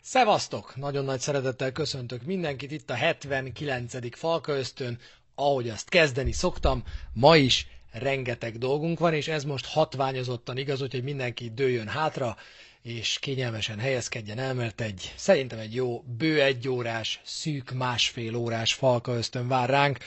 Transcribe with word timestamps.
Szevasztok! 0.00 0.76
Nagyon 0.76 1.04
nagy 1.04 1.20
szeretettel 1.20 1.72
köszöntök 1.72 2.22
mindenkit 2.22 2.70
itt 2.70 2.90
a 2.90 2.94
79. 2.94 4.16
Falka 4.16 4.56
ahogy 5.34 5.68
azt 5.68 5.88
kezdeni 5.88 6.32
szoktam, 6.32 6.84
ma 7.12 7.36
is 7.36 7.66
rengeteg 7.92 8.58
dolgunk 8.58 8.98
van, 8.98 9.14
és 9.14 9.28
ez 9.28 9.44
most 9.44 9.66
hatványozottan 9.66 10.56
igaz, 10.56 10.78
hogy 10.78 11.02
mindenki 11.02 11.50
dőjön 11.54 11.88
hátra, 11.88 12.36
és 12.82 13.18
kényelmesen 13.20 13.78
helyezkedjen 13.78 14.38
el, 14.38 14.54
mert 14.54 14.80
egy, 14.80 15.12
szerintem 15.16 15.58
egy 15.58 15.74
jó, 15.74 16.00
bő 16.18 16.42
egy 16.42 16.68
órás, 16.68 17.20
szűk 17.24 17.70
másfél 17.70 18.34
órás 18.34 18.74
Falka 18.74 19.12
Ösztön 19.12 19.48
vár 19.48 19.68
ránk, 19.68 19.98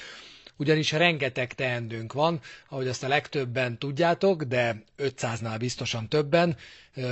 ugyanis 0.58 0.92
rengeteg 0.92 1.54
teendőnk 1.54 2.14
van, 2.14 2.40
ahogy 2.70 2.88
azt 2.88 3.04
a 3.04 3.08
legtöbben 3.08 3.78
tudjátok, 3.78 4.44
de 4.44 4.84
500-nál 4.98 5.56
biztosan 5.60 6.08
többen. 6.10 6.58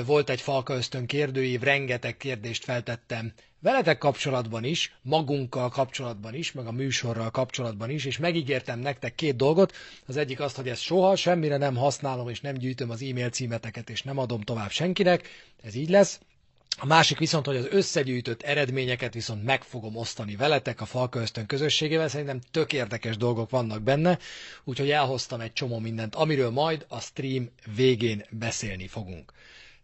Volt 0.06 0.30
egy 0.30 0.42
Falka 0.42 0.74
Ösztön 0.76 1.06
kérdőív, 1.06 1.62
rengeteg 1.62 2.18
kérdést 2.18 2.64
feltettem 2.64 3.34
veletek 3.62 3.98
kapcsolatban 3.98 4.64
is, 4.64 4.94
magunkkal 5.02 5.70
kapcsolatban 5.70 6.34
is, 6.34 6.52
meg 6.52 6.68
a 6.68 6.72
műsorral 6.72 7.30
kapcsolatban 7.30 7.90
is, 7.90 8.06
és 8.06 8.18
megígértem 8.18 8.80
nektek 8.80 9.16
két 9.16 9.36
dolgot. 9.36 9.74
Az 10.06 10.18
egyik 10.18 10.40
az, 10.40 10.54
hogy 10.54 10.70
ezt 10.70 10.82
soha 10.82 11.16
semmire 11.16 11.58
nem 11.58 11.76
használom, 11.76 12.30
és 12.30 12.42
nem 12.42 12.54
gyűjtöm 12.56 12.90
az 12.90 13.02
e-mail 13.02 13.30
címeteket, 13.30 13.90
és 13.90 14.02
nem 14.04 14.18
adom 14.18 14.42
tovább 14.42 14.70
senkinek. 14.72 15.28
Ez 15.64 15.76
így 15.76 15.90
lesz. 15.90 16.20
A 16.78 16.86
másik 16.86 17.18
viszont, 17.18 17.46
hogy 17.46 17.56
az 17.56 17.68
összegyűjtött 17.70 18.42
eredményeket 18.42 19.14
viszont 19.14 19.44
meg 19.44 19.64
fogom 19.64 19.96
osztani 19.96 20.36
veletek 20.36 20.82
a 20.82 20.86
Falka 20.86 21.24
közösségével, 21.48 22.08
szerintem 22.08 22.40
tök 22.52 22.74
érdekes 22.74 23.18
dolgok 23.18 23.50
vannak 23.50 23.82
benne, 23.82 24.20
úgyhogy 24.64 24.90
elhoztam 24.92 25.40
egy 25.40 25.54
csomó 25.54 25.80
mindent, 25.80 26.16
amiről 26.16 26.50
majd 26.50 26.86
a 26.88 27.00
stream 27.00 27.50
végén 27.76 28.26
beszélni 28.30 28.88
fogunk. 28.88 29.34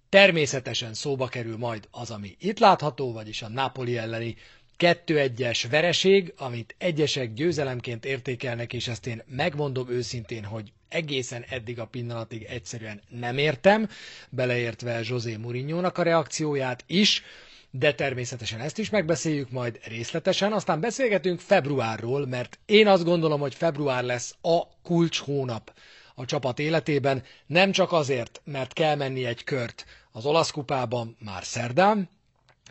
Természetesen 0.09 0.93
szóba 0.93 1.27
kerül 1.27 1.57
majd 1.57 1.87
az, 1.91 2.11
ami 2.11 2.35
itt 2.39 2.59
látható, 2.59 3.11
vagyis 3.13 3.41
a 3.41 3.49
Napoli 3.49 3.97
elleni 3.97 4.35
2-1-es 4.79 5.65
vereség, 5.69 6.33
amit 6.37 6.75
egyesek 6.77 7.33
győzelemként 7.33 8.05
értékelnek, 8.05 8.73
és 8.73 8.87
ezt 8.87 9.07
én 9.07 9.23
megmondom 9.27 9.89
őszintén, 9.89 10.43
hogy 10.43 10.71
egészen 10.89 11.45
eddig 11.49 11.79
a 11.79 11.85
pillanatig 11.85 12.43
egyszerűen 12.43 13.01
nem 13.09 13.37
értem, 13.37 13.89
beleértve 14.29 14.99
José 15.03 15.35
mourinho 15.35 15.83
a 15.93 16.01
reakcióját 16.03 16.83
is, 16.87 17.23
de 17.71 17.93
természetesen 17.93 18.59
ezt 18.59 18.77
is 18.77 18.89
megbeszéljük 18.89 19.51
majd 19.51 19.79
részletesen, 19.87 20.53
aztán 20.53 20.79
beszélgetünk 20.79 21.39
februárról, 21.39 22.27
mert 22.27 22.59
én 22.65 22.87
azt 22.87 23.03
gondolom, 23.03 23.39
hogy 23.39 23.55
február 23.55 24.03
lesz 24.03 24.35
a 24.41 24.61
kulcs 24.83 25.19
hónap 25.19 25.73
a 26.15 26.25
csapat 26.25 26.59
életében, 26.59 27.23
nem 27.45 27.71
csak 27.71 27.91
azért, 27.91 28.41
mert 28.43 28.73
kell 28.73 28.95
menni 28.95 29.25
egy 29.25 29.43
kört 29.43 29.85
az 30.11 30.25
olasz 30.25 30.51
kupában 30.51 31.15
már 31.19 31.43
szerdán, 31.43 32.09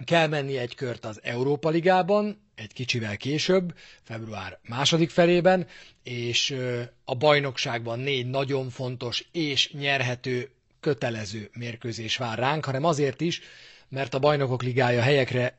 kell 0.05 0.27
menni 0.27 0.57
egy 0.59 0.75
kört 0.75 1.05
az 1.05 1.21
Európa 1.23 1.69
Ligában, 1.69 2.44
egy 2.55 2.73
kicsivel 2.73 3.17
később, 3.17 3.75
február 4.03 4.59
második 4.69 5.11
felében, 5.11 5.67
és 6.03 6.57
a 7.05 7.15
bajnokságban 7.15 7.99
négy 7.99 8.27
nagyon 8.27 8.71
fontos 8.71 9.25
és 9.33 9.73
nyerhető 9.73 10.51
kötelező 10.81 11.51
mérkőzés 11.53 12.17
vár 12.17 12.39
ránk, 12.39 12.65
hanem 12.65 12.85
azért 12.85 13.21
is, 13.21 13.41
mert 13.89 14.15
a 14.15 14.19
bajnokok 14.19 14.63
ligája 14.63 15.03
helyekre 15.03 15.59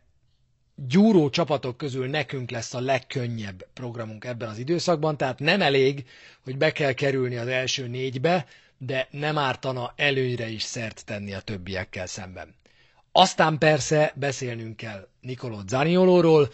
gyúró 0.76 1.30
csapatok 1.30 1.78
közül 1.78 2.08
nekünk 2.08 2.50
lesz 2.52 2.74
a 2.74 2.80
legkönnyebb 2.80 3.68
programunk 3.74 4.26
ebben 4.26 4.50
az 4.50 4.58
időszakban, 4.58 5.18
tehát 5.18 5.40
nem 5.40 5.62
elég, 5.62 6.06
hogy 6.44 6.58
be 6.58 6.72
kell 6.72 6.92
kerülni 6.94 7.36
az 7.36 7.48
első 7.48 7.88
négybe, 7.88 8.46
de 8.78 9.08
nem 9.12 9.38
ártana 9.38 9.94
előnyre 9.96 10.48
is 10.48 10.64
szert 10.64 11.06
tenni 11.06 11.34
a 11.34 11.40
többiekkel 11.40 12.06
szemben. 12.06 12.56
Aztán 13.12 13.58
persze 13.58 14.14
beszélnünk 14.16 14.76
kell 14.78 15.08
Nicolò 15.22 15.60
Zaniolóról, 15.68 16.54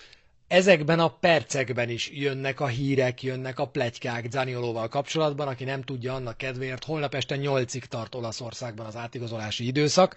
ezekben 0.51 0.99
a 0.99 1.07
percekben 1.09 1.89
is 1.89 2.09
jönnek 2.13 2.59
a 2.59 2.67
hírek, 2.67 3.23
jönnek 3.23 3.59
a 3.59 3.67
plegykák 3.67 4.27
Zaniolóval 4.31 4.87
kapcsolatban, 4.87 5.47
aki 5.47 5.63
nem 5.63 5.81
tudja 5.81 6.13
annak 6.13 6.37
kedvéért, 6.37 6.83
holnap 6.83 7.13
este 7.13 7.35
8-ig 7.39 7.83
tart 7.83 8.15
Olaszországban 8.15 8.85
az 8.85 8.95
átigazolási 8.95 9.65
időszak. 9.65 10.15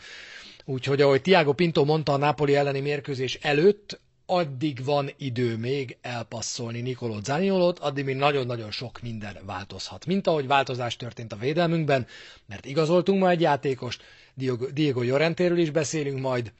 Úgyhogy 0.64 1.00
ahogy 1.00 1.22
Tiago 1.22 1.52
Pinto 1.52 1.84
mondta 1.84 2.12
a 2.12 2.16
Napoli 2.16 2.54
elleni 2.56 2.80
mérkőzés 2.80 3.34
előtt, 3.42 4.00
addig 4.26 4.84
van 4.84 5.10
idő 5.16 5.56
még 5.56 5.96
elpasszolni 6.00 6.80
Nicolò 6.80 7.18
Zaniolót, 7.24 7.78
addig 7.78 8.04
még 8.04 8.16
nagyon-nagyon 8.16 8.70
sok 8.70 9.00
minden 9.02 9.38
változhat. 9.46 10.06
Mint 10.06 10.26
ahogy 10.26 10.46
változás 10.46 10.96
történt 10.96 11.32
a 11.32 11.36
védelmünkben, 11.36 12.06
mert 12.46 12.64
igazoltunk 12.66 13.20
ma 13.20 13.30
egy 13.30 13.40
játékost, 13.40 14.02
Diego, 14.34 14.66
Diego 14.66 15.02
Llorentéről 15.02 15.58
is 15.58 15.70
beszélünk 15.70 16.20
majd, 16.20 16.52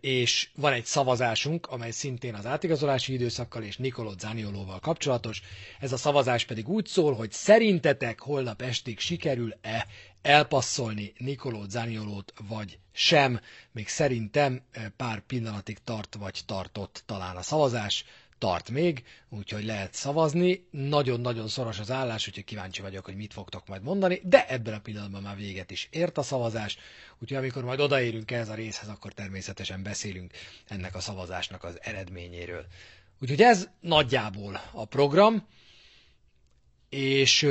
és 0.00 0.48
van 0.54 0.72
egy 0.72 0.84
szavazásunk, 0.84 1.66
amely 1.66 1.90
szintén 1.90 2.34
az 2.34 2.46
átigazolási 2.46 3.12
időszakkal 3.12 3.62
és 3.62 3.76
Nicolò 3.76 4.12
Zaniolóval 4.18 4.80
kapcsolatos. 4.80 5.42
Ez 5.80 5.92
a 5.92 5.96
szavazás 5.96 6.44
pedig 6.44 6.68
úgy 6.68 6.86
szól, 6.86 7.14
hogy 7.14 7.32
szerintetek 7.32 8.20
holnap 8.20 8.62
estig 8.62 8.98
sikerül-e 8.98 9.86
elpasszolni 10.22 11.12
Nicolò 11.18 11.64
Zaniolót, 11.68 12.32
vagy 12.48 12.78
sem. 12.92 13.40
Még 13.72 13.88
szerintem 13.88 14.60
pár 14.96 15.20
pillanatig 15.20 15.78
tart, 15.84 16.14
vagy 16.18 16.40
tartott 16.46 17.02
talán 17.06 17.36
a 17.36 17.42
szavazás 17.42 18.04
tart 18.44 18.70
még, 18.70 19.02
úgyhogy 19.28 19.64
lehet 19.64 19.94
szavazni. 19.94 20.66
Nagyon-nagyon 20.70 21.48
szoros 21.48 21.78
az 21.78 21.90
állás, 21.90 22.28
úgyhogy 22.28 22.44
kíváncsi 22.44 22.82
vagyok, 22.82 23.04
hogy 23.04 23.16
mit 23.16 23.32
fogtok 23.32 23.66
majd 23.66 23.82
mondani, 23.82 24.20
de 24.24 24.46
ebben 24.48 24.74
a 24.74 24.78
pillanatban 24.80 25.22
már 25.22 25.36
véget 25.36 25.70
is 25.70 25.88
ért 25.90 26.18
a 26.18 26.22
szavazás, 26.22 26.78
úgyhogy 27.18 27.36
amikor 27.36 27.64
majd 27.64 27.80
odaérünk 27.80 28.30
ehhez 28.30 28.48
a 28.48 28.54
részhez, 28.54 28.88
akkor 28.88 29.12
természetesen 29.12 29.82
beszélünk 29.82 30.32
ennek 30.68 30.94
a 30.94 31.00
szavazásnak 31.00 31.64
az 31.64 31.78
eredményéről. 31.82 32.66
Úgyhogy 33.20 33.40
ez 33.42 33.68
nagyjából 33.80 34.60
a 34.72 34.84
program, 34.84 35.46
és 36.88 37.46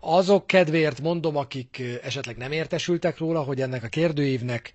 azok 0.00 0.46
kedvéért 0.46 1.00
mondom, 1.00 1.36
akik 1.36 1.82
esetleg 2.02 2.36
nem 2.36 2.52
értesültek 2.52 3.18
róla, 3.18 3.42
hogy 3.42 3.60
ennek 3.60 3.82
a 3.82 3.88
kérdőívnek 3.88 4.72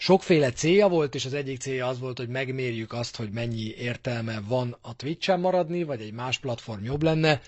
Sokféle 0.00 0.52
célja 0.52 0.88
volt, 0.88 1.14
és 1.14 1.24
az 1.24 1.34
egyik 1.34 1.60
célja 1.60 1.86
az 1.86 1.98
volt, 1.98 2.18
hogy 2.18 2.28
megmérjük 2.28 2.92
azt, 2.92 3.16
hogy 3.16 3.30
mennyi 3.30 3.74
értelme 3.76 4.40
van 4.40 4.76
a 4.80 4.96
Twitch-en 4.96 5.40
maradni, 5.40 5.82
vagy 5.82 6.00
egy 6.00 6.12
más 6.12 6.38
platform 6.38 6.84
jobb 6.84 7.02
lenne. 7.02 7.40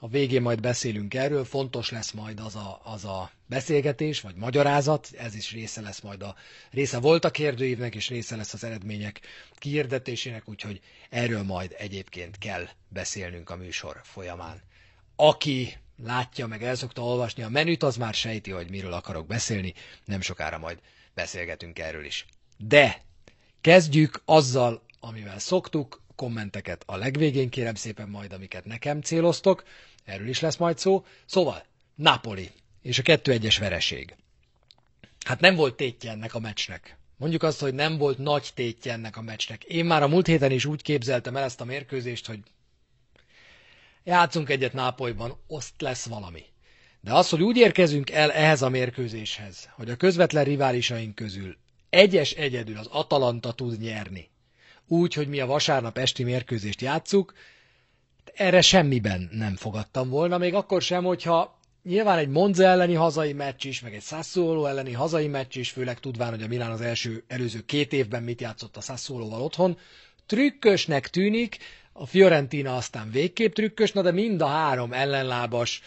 A 0.00 0.08
végén 0.08 0.42
majd 0.42 0.60
beszélünk 0.60 1.14
erről, 1.14 1.44
fontos 1.44 1.90
lesz 1.90 2.10
majd 2.10 2.40
az 2.40 2.54
a, 2.54 2.80
az 2.84 3.04
a 3.04 3.30
beszélgetés, 3.46 4.20
vagy 4.20 4.34
magyarázat, 4.34 5.08
ez 5.18 5.34
is 5.34 5.52
része 5.52 5.80
lesz 5.80 6.00
majd 6.00 6.22
a 6.22 6.34
része 6.70 6.98
volt 6.98 7.24
a 7.24 7.30
kérdőívnek, 7.30 7.94
és 7.94 8.08
része 8.08 8.36
lesz 8.36 8.52
az 8.52 8.64
eredmények 8.64 9.20
kiirdetésének, 9.54 10.48
úgyhogy 10.48 10.80
erről 11.08 11.42
majd 11.42 11.74
egyébként 11.78 12.38
kell 12.38 12.68
beszélnünk 12.88 13.50
a 13.50 13.56
műsor 13.56 14.00
folyamán. 14.02 14.60
Aki 15.16 15.76
látja, 16.04 16.46
meg 16.46 16.62
el 16.62 16.74
szokta 16.74 17.02
olvasni 17.02 17.42
a 17.42 17.48
menüt, 17.48 17.82
az 17.82 17.96
már 17.96 18.14
sejti, 18.14 18.50
hogy 18.50 18.70
miről 18.70 18.92
akarok 18.92 19.26
beszélni, 19.26 19.74
nem 20.04 20.20
sokára 20.20 20.58
majd 20.58 20.78
beszélgetünk 21.14 21.78
erről 21.78 22.04
is. 22.04 22.26
De 22.58 23.02
kezdjük 23.60 24.22
azzal, 24.24 24.82
amivel 25.00 25.38
szoktuk, 25.38 26.00
kommenteket 26.16 26.82
a 26.86 26.96
legvégén 26.96 27.48
kérem 27.50 27.74
szépen 27.74 28.08
majd, 28.08 28.32
amiket 28.32 28.64
nekem 28.64 29.00
céloztok, 29.00 29.64
erről 30.04 30.28
is 30.28 30.40
lesz 30.40 30.56
majd 30.56 30.78
szó. 30.78 31.04
Szóval, 31.26 31.64
Napoli 31.94 32.50
és 32.82 32.98
a 32.98 33.02
2-1-es 33.02 33.56
vereség. 33.60 34.14
Hát 35.26 35.40
nem 35.40 35.54
volt 35.54 35.74
tétje 35.76 36.10
ennek 36.10 36.34
a 36.34 36.38
meccsnek. 36.38 36.96
Mondjuk 37.16 37.42
azt, 37.42 37.60
hogy 37.60 37.74
nem 37.74 37.96
volt 37.98 38.18
nagy 38.18 38.50
tétje 38.54 38.92
ennek 38.92 39.16
a 39.16 39.22
meccsnek. 39.22 39.64
Én 39.64 39.84
már 39.84 40.02
a 40.02 40.08
múlt 40.08 40.26
héten 40.26 40.50
is 40.50 40.64
úgy 40.64 40.82
képzeltem 40.82 41.36
el 41.36 41.42
ezt 41.44 41.60
a 41.60 41.64
mérkőzést, 41.64 42.26
hogy 42.26 42.38
játszunk 44.04 44.48
egyet 44.48 44.72
Nápolyban, 44.72 45.36
azt 45.48 45.80
lesz 45.80 46.06
valami. 46.06 46.44
De 47.00 47.14
az, 47.14 47.28
hogy 47.28 47.42
úgy 47.42 47.56
érkezünk 47.56 48.10
el 48.10 48.32
ehhez 48.32 48.62
a 48.62 48.68
mérkőzéshez, 48.68 49.68
hogy 49.72 49.90
a 49.90 49.96
közvetlen 49.96 50.44
riválisaink 50.44 51.14
közül 51.14 51.56
egyes 51.90 52.30
egyedül 52.32 52.76
az 52.78 52.86
Atalanta 52.86 53.52
tud 53.52 53.80
nyerni, 53.80 54.28
úgy, 54.86 55.14
hogy 55.14 55.28
mi 55.28 55.40
a 55.40 55.46
vasárnap 55.46 55.98
esti 55.98 56.22
mérkőzést 56.24 56.80
játszuk, 56.80 57.34
erre 58.34 58.60
semmiben 58.60 59.28
nem 59.32 59.56
fogadtam 59.56 60.08
volna, 60.08 60.38
még 60.38 60.54
akkor 60.54 60.82
sem, 60.82 61.04
hogyha 61.04 61.58
nyilván 61.82 62.18
egy 62.18 62.28
Monza 62.28 62.64
elleni 62.64 62.94
hazai 62.94 63.32
meccs 63.32 63.64
is, 63.64 63.80
meg 63.80 63.94
egy 63.94 64.02
Sassuolo 64.02 64.64
elleni 64.64 64.92
hazai 64.92 65.26
meccs 65.26 65.56
is, 65.56 65.70
főleg 65.70 66.00
tudván, 66.00 66.30
hogy 66.30 66.42
a 66.42 66.46
Milán 66.46 66.70
az 66.70 66.80
első 66.80 67.24
előző 67.28 67.64
két 67.64 67.92
évben 67.92 68.22
mit 68.22 68.40
játszott 68.40 68.76
a 68.76 68.80
Sassuoloval 68.80 69.42
otthon, 69.42 69.78
trükkösnek 70.26 71.08
tűnik, 71.08 71.58
a 71.92 72.06
Fiorentina 72.06 72.76
aztán 72.76 73.10
végképp 73.10 73.52
trükkös, 73.54 73.92
na 73.92 74.02
de 74.02 74.10
mind 74.10 74.40
a 74.40 74.46
három 74.46 74.92
ellenlábas, 74.92 75.80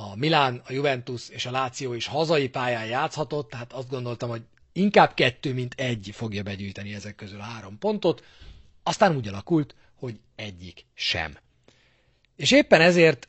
a 0.00 0.16
Milán, 0.16 0.62
a 0.66 0.72
Juventus 0.72 1.28
és 1.28 1.46
a 1.46 1.50
Láció 1.50 1.92
is 1.92 2.06
hazai 2.06 2.48
pályán 2.48 2.86
játszhatott, 2.86 3.50
tehát 3.50 3.72
azt 3.72 3.88
gondoltam, 3.88 4.28
hogy 4.28 4.42
inkább 4.72 5.14
kettő, 5.14 5.54
mint 5.54 5.74
egy 5.76 6.10
fogja 6.12 6.42
begyűjteni 6.42 6.94
ezek 6.94 7.14
közül 7.14 7.38
három 7.38 7.78
pontot, 7.78 8.24
aztán 8.82 9.16
úgy 9.16 9.28
alakult, 9.28 9.74
hogy 9.94 10.20
egyik 10.36 10.84
sem. 10.94 11.36
És 12.36 12.50
éppen 12.50 12.80
ezért 12.80 13.28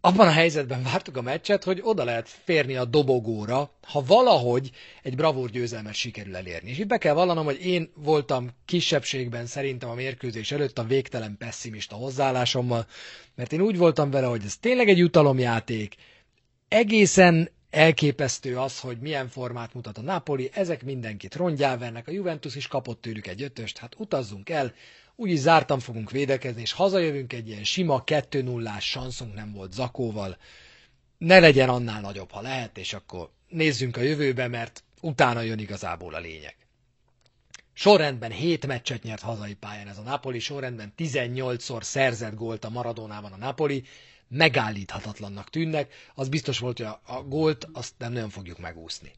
abban 0.00 0.26
a 0.26 0.30
helyzetben 0.30 0.82
vártuk 0.82 1.16
a 1.16 1.22
meccset, 1.22 1.64
hogy 1.64 1.80
oda 1.82 2.04
lehet 2.04 2.28
férni 2.44 2.76
a 2.76 2.84
dobogóra, 2.84 3.70
ha 3.82 4.02
valahogy 4.06 4.70
egy 5.02 5.16
bravúr 5.16 5.50
győzelmet 5.50 5.94
sikerül 5.94 6.36
elérni. 6.36 6.70
És 6.70 6.78
itt 6.78 6.86
be 6.86 6.98
kell 6.98 7.14
vallanom, 7.14 7.44
hogy 7.44 7.66
én 7.66 7.90
voltam 7.94 8.50
kisebbségben 8.64 9.46
szerintem 9.46 9.88
a 9.90 9.94
mérkőzés 9.94 10.52
előtt 10.52 10.78
a 10.78 10.84
végtelen 10.84 11.36
pessimista 11.38 11.96
hozzáállásommal, 11.96 12.86
mert 13.34 13.52
én 13.52 13.60
úgy 13.60 13.76
voltam 13.76 14.10
vele, 14.10 14.26
hogy 14.26 14.42
ez 14.44 14.56
tényleg 14.56 14.88
egy 14.88 14.98
jutalomjáték, 14.98 15.94
egészen 16.68 17.50
elképesztő 17.70 18.56
az, 18.58 18.80
hogy 18.80 18.98
milyen 18.98 19.28
formát 19.28 19.74
mutat 19.74 19.98
a 19.98 20.02
Napoli, 20.02 20.50
ezek 20.52 20.84
mindenkit 20.84 21.34
rongyá 21.34 21.76
vernek, 21.76 22.08
a 22.08 22.12
Juventus 22.12 22.54
is 22.56 22.66
kapott 22.66 23.00
tőlük 23.00 23.26
egy 23.26 23.42
ötöst, 23.42 23.78
hát 23.78 23.94
utazzunk 23.98 24.50
el, 24.50 24.72
úgyis 25.20 25.38
zártan 25.38 25.80
fogunk 25.80 26.10
védekezni, 26.10 26.60
és 26.60 26.72
hazajövünk 26.72 27.32
egy 27.32 27.48
ilyen 27.48 27.64
sima 27.64 28.04
2 28.04 28.42
0 28.42 28.78
sanszunk 28.80 29.34
nem 29.34 29.52
volt 29.52 29.72
Zakóval. 29.72 30.36
Ne 31.18 31.38
legyen 31.38 31.68
annál 31.68 32.00
nagyobb, 32.00 32.30
ha 32.30 32.40
lehet, 32.40 32.78
és 32.78 32.92
akkor 32.92 33.30
nézzünk 33.48 33.96
a 33.96 34.00
jövőbe, 34.00 34.48
mert 34.48 34.84
utána 35.00 35.40
jön 35.40 35.58
igazából 35.58 36.14
a 36.14 36.18
lényeg. 36.18 36.56
Sorrendben 37.72 38.30
7 38.30 38.66
meccset 38.66 39.02
nyert 39.02 39.22
hazai 39.22 39.54
pályán 39.54 39.88
ez 39.88 39.98
a 39.98 40.02
Napoli, 40.02 40.38
sorrendben 40.38 40.92
18-szor 40.98 41.82
szerzett 41.82 42.34
gólt 42.34 42.64
a 42.64 42.70
Maradónában 42.70 43.32
a 43.32 43.36
Napoli, 43.36 43.84
megállíthatatlannak 44.28 45.50
tűnnek, 45.50 45.92
az 46.14 46.28
biztos 46.28 46.58
volt, 46.58 46.76
hogy 46.76 46.86
a, 46.86 47.00
a 47.06 47.22
gólt 47.22 47.68
azt 47.72 47.94
nem 47.98 48.12
nagyon 48.12 48.30
fogjuk 48.30 48.58
megúszni. 48.58 49.12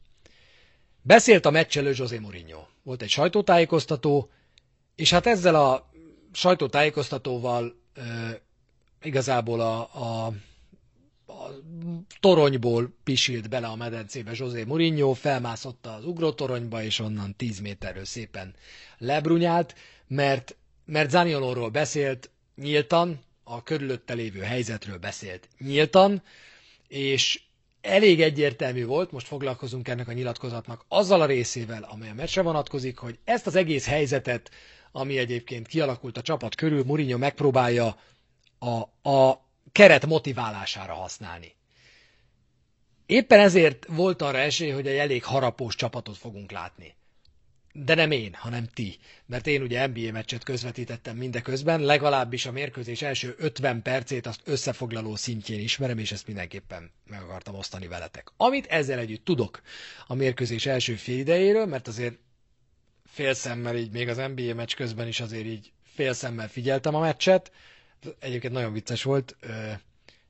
Beszélt 1.01 1.45
a 1.45 1.49
meccselő 1.51 1.93
José 1.95 2.17
Mourinho. 2.17 2.65
Volt 2.83 3.01
egy 3.01 3.09
sajtótájékoztató, 3.09 4.29
és 4.95 5.09
hát 5.09 5.25
ezzel 5.27 5.55
a 5.55 5.90
sajtótájékoztatóval 6.33 7.75
igazából 9.03 9.59
a, 9.59 9.79
a, 9.93 10.25
a 11.27 11.49
toronyból 12.19 12.93
pisilt 13.03 13.49
bele 13.49 13.67
a 13.67 13.75
medencébe 13.75 14.31
José 14.35 14.63
Mourinho, 14.63 15.13
felmászott 15.13 15.85
az 15.85 16.05
ugrótoronyba, 16.05 16.83
és 16.83 16.99
onnan 16.99 17.35
10 17.35 17.59
méterről 17.59 18.05
szépen 18.05 18.53
lebrunyált, 18.97 19.75
mert, 20.07 20.55
mert 20.85 21.09
Zaniolóról 21.09 21.69
beszélt 21.69 22.29
nyíltan, 22.55 23.19
a 23.43 23.63
körülötte 23.63 24.13
lévő 24.13 24.39
helyzetről 24.39 24.97
beszélt 24.97 25.47
nyíltan, 25.59 26.21
és 26.87 27.41
elég 27.81 28.21
egyértelmű 28.21 28.85
volt, 28.85 29.11
most 29.11 29.27
foglalkozunk 29.27 29.87
ennek 29.87 30.07
a 30.07 30.11
nyilatkozatnak 30.13 30.85
azzal 30.87 31.21
a 31.21 31.25
részével, 31.25 31.83
amely 31.91 32.09
a 32.09 32.13
meccsre 32.13 32.41
vonatkozik, 32.41 32.97
hogy 32.97 33.19
ezt 33.23 33.47
az 33.47 33.55
egész 33.55 33.85
helyzetet 33.85 34.51
ami 34.91 35.17
egyébként 35.17 35.67
kialakult 35.67 36.17
a 36.17 36.21
csapat 36.21 36.55
körül, 36.55 36.83
Mourinho 36.83 37.17
megpróbálja 37.17 37.97
a, 38.59 39.09
a 39.09 39.45
keret 39.71 40.05
motiválására 40.05 40.93
használni. 40.93 41.55
Éppen 43.05 43.39
ezért 43.39 43.85
volt 43.85 44.21
arra 44.21 44.37
esély, 44.37 44.69
hogy 44.69 44.87
egy 44.87 44.97
elég 44.97 45.23
harapós 45.23 45.75
csapatot 45.75 46.17
fogunk 46.17 46.51
látni. 46.51 46.95
De 47.73 47.95
nem 47.95 48.11
én, 48.11 48.33
hanem 48.33 48.67
ti. 48.73 48.97
Mert 49.25 49.47
én 49.47 49.61
ugye 49.61 49.87
NBA 49.87 50.11
meccset 50.11 50.43
közvetítettem 50.43 51.17
mindeközben, 51.17 51.81
legalábbis 51.81 52.45
a 52.45 52.51
mérkőzés 52.51 53.01
első 53.01 53.35
50 53.37 53.81
percét 53.81 54.25
azt 54.25 54.41
összefoglaló 54.43 55.15
szintjén 55.15 55.59
ismerem, 55.59 55.97
és 55.97 56.11
ezt 56.11 56.27
mindenképpen 56.27 56.91
meg 57.09 57.21
akartam 57.21 57.55
osztani 57.55 57.87
veletek. 57.87 58.31
Amit 58.37 58.65
ezzel 58.65 58.99
együtt 58.99 59.25
tudok 59.25 59.61
a 60.07 60.13
mérkőzés 60.13 60.65
első 60.65 60.93
fél 60.95 61.17
idejéről, 61.17 61.65
mert 61.65 61.87
azért 61.87 62.17
félszemmel 63.11 63.75
így 63.75 63.91
még 63.91 64.09
az 64.09 64.17
NBA 64.35 64.53
meccs 64.53 64.73
közben 64.75 65.07
is 65.07 65.19
azért 65.19 65.45
így 65.45 65.71
félszemmel 65.93 66.47
figyeltem 66.49 66.95
a 66.95 66.99
meccset. 66.99 67.51
Egyébként 68.19 68.53
nagyon 68.53 68.73
vicces 68.73 69.03
volt. 69.03 69.35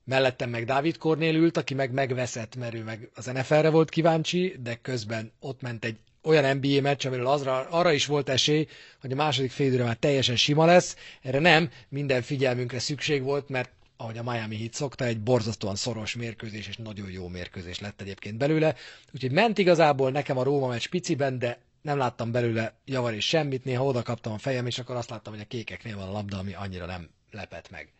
Mellettem 0.03 0.49
meg 0.49 0.65
Dávid 0.65 0.97
Kornél 0.97 1.35
ült, 1.35 1.57
aki 1.57 1.73
meg 1.73 1.91
megveszett, 1.91 2.55
mert 2.55 2.73
ő 2.73 2.83
meg 2.83 3.09
az 3.15 3.25
NFL-re 3.25 3.69
volt 3.69 3.89
kíváncsi, 3.89 4.55
de 4.63 4.75
közben 4.75 5.31
ott 5.39 5.61
ment 5.61 5.85
egy 5.85 5.97
olyan 6.23 6.57
NBA 6.57 6.81
meccs, 6.81 7.05
amiről 7.05 7.27
azra, 7.27 7.67
arra 7.69 7.91
is 7.91 8.05
volt 8.05 8.29
esély, 8.29 8.67
hogy 9.01 9.11
a 9.11 9.15
második 9.15 9.51
félidőre 9.51 9.83
már 9.83 9.95
teljesen 9.95 10.35
sima 10.35 10.65
lesz. 10.65 10.95
Erre 11.21 11.39
nem, 11.39 11.69
minden 11.89 12.21
figyelmünkre 12.21 12.79
szükség 12.79 13.21
volt, 13.23 13.49
mert 13.49 13.71
ahogy 13.97 14.17
a 14.17 14.23
Miami 14.23 14.57
Heat 14.57 14.73
szokta, 14.73 15.05
egy 15.05 15.19
borzasztóan 15.19 15.75
szoros 15.75 16.15
mérkőzés, 16.15 16.67
és 16.67 16.77
nagyon 16.77 17.11
jó 17.11 17.27
mérkőzés 17.27 17.79
lett 17.79 18.01
egyébként 18.01 18.37
belőle. 18.37 18.75
Úgyhogy 19.13 19.31
ment 19.31 19.57
igazából 19.57 20.11
nekem 20.11 20.37
a 20.37 20.43
Róma 20.43 20.67
meccs 20.67 20.87
piciben, 20.87 21.39
de 21.39 21.59
nem 21.81 21.97
láttam 21.97 22.31
belőle 22.31 22.79
javar 22.85 23.13
és 23.13 23.27
semmit, 23.27 23.63
néha 23.63 23.85
oda 23.85 24.01
kaptam 24.03 24.33
a 24.33 24.37
fejem, 24.37 24.65
és 24.65 24.79
akkor 24.79 24.95
azt 24.95 25.09
láttam, 25.09 25.33
hogy 25.33 25.41
a 25.41 25.47
kékeknél 25.47 25.95
van 25.95 26.07
a 26.07 26.11
labda, 26.11 26.37
ami 26.37 26.53
annyira 26.53 26.85
nem 26.85 27.09
lepett 27.31 27.69
meg. 27.69 27.93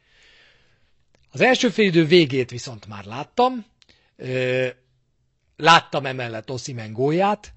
Az 1.32 1.42
első 1.42 1.70
félidő 1.70 2.06
végét 2.06 2.50
viszont 2.50 2.88
már 2.88 3.06
láttam, 3.06 3.66
láttam 5.56 6.06
emellett 6.06 6.52
Oszimen 6.52 6.94
gólját, 6.94 7.54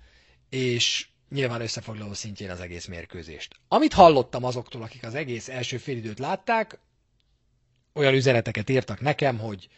és 0.50 1.06
nyilván 1.31 1.61
összefoglaló 1.61 2.12
szintjén 2.12 2.50
az 2.50 2.61
egész 2.61 2.87
mérkőzést. 2.87 3.56
Amit 3.69 3.93
hallottam 3.93 4.44
azoktól, 4.44 4.82
akik 4.82 5.05
az 5.05 5.15
egész 5.15 5.49
első 5.49 5.77
félidőt 5.77 6.19
látták, 6.19 6.79
olyan 7.93 8.15
üzeneteket 8.15 8.70
írtak 8.70 9.00
nekem, 9.00 9.38
hogy 9.38 9.69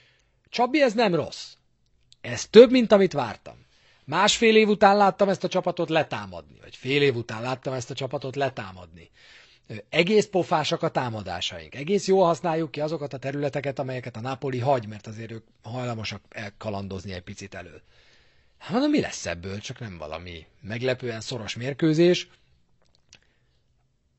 Csabi, 0.48 0.82
ez 0.82 0.92
nem 0.92 1.14
rossz. 1.14 1.54
Ez 2.20 2.46
több, 2.46 2.70
mint 2.70 2.92
amit 2.92 3.12
vártam. 3.12 3.65
Másfél 4.06 4.56
év 4.56 4.68
után 4.68 4.96
láttam 4.96 5.28
ezt 5.28 5.44
a 5.44 5.48
csapatot 5.48 5.88
letámadni, 5.88 6.58
vagy 6.60 6.76
fél 6.76 7.02
év 7.02 7.16
után 7.16 7.42
láttam 7.42 7.72
ezt 7.72 7.90
a 7.90 7.94
csapatot 7.94 8.36
letámadni. 8.36 9.10
Egész 9.88 10.26
pofásak 10.26 10.82
a 10.82 10.90
támadásaink. 10.90 11.74
Egész 11.74 12.06
jól 12.06 12.24
használjuk 12.24 12.70
ki 12.70 12.80
azokat 12.80 13.12
a 13.12 13.18
területeket, 13.18 13.78
amelyeket 13.78 14.16
a 14.16 14.20
Napoli 14.20 14.58
hagy, 14.58 14.86
mert 14.86 15.06
azért 15.06 15.30
ők 15.30 15.44
hajlamosak 15.62 16.22
elkalandozni 16.28 17.12
egy 17.12 17.22
picit 17.22 17.54
elő. 17.54 17.82
Hát 18.58 18.70
mondom, 18.70 18.90
mi 18.90 19.00
lesz 19.00 19.26
ebből? 19.26 19.58
Csak 19.58 19.78
nem 19.78 19.98
valami 19.98 20.46
meglepően 20.60 21.20
szoros 21.20 21.54
mérkőzés. 21.56 22.28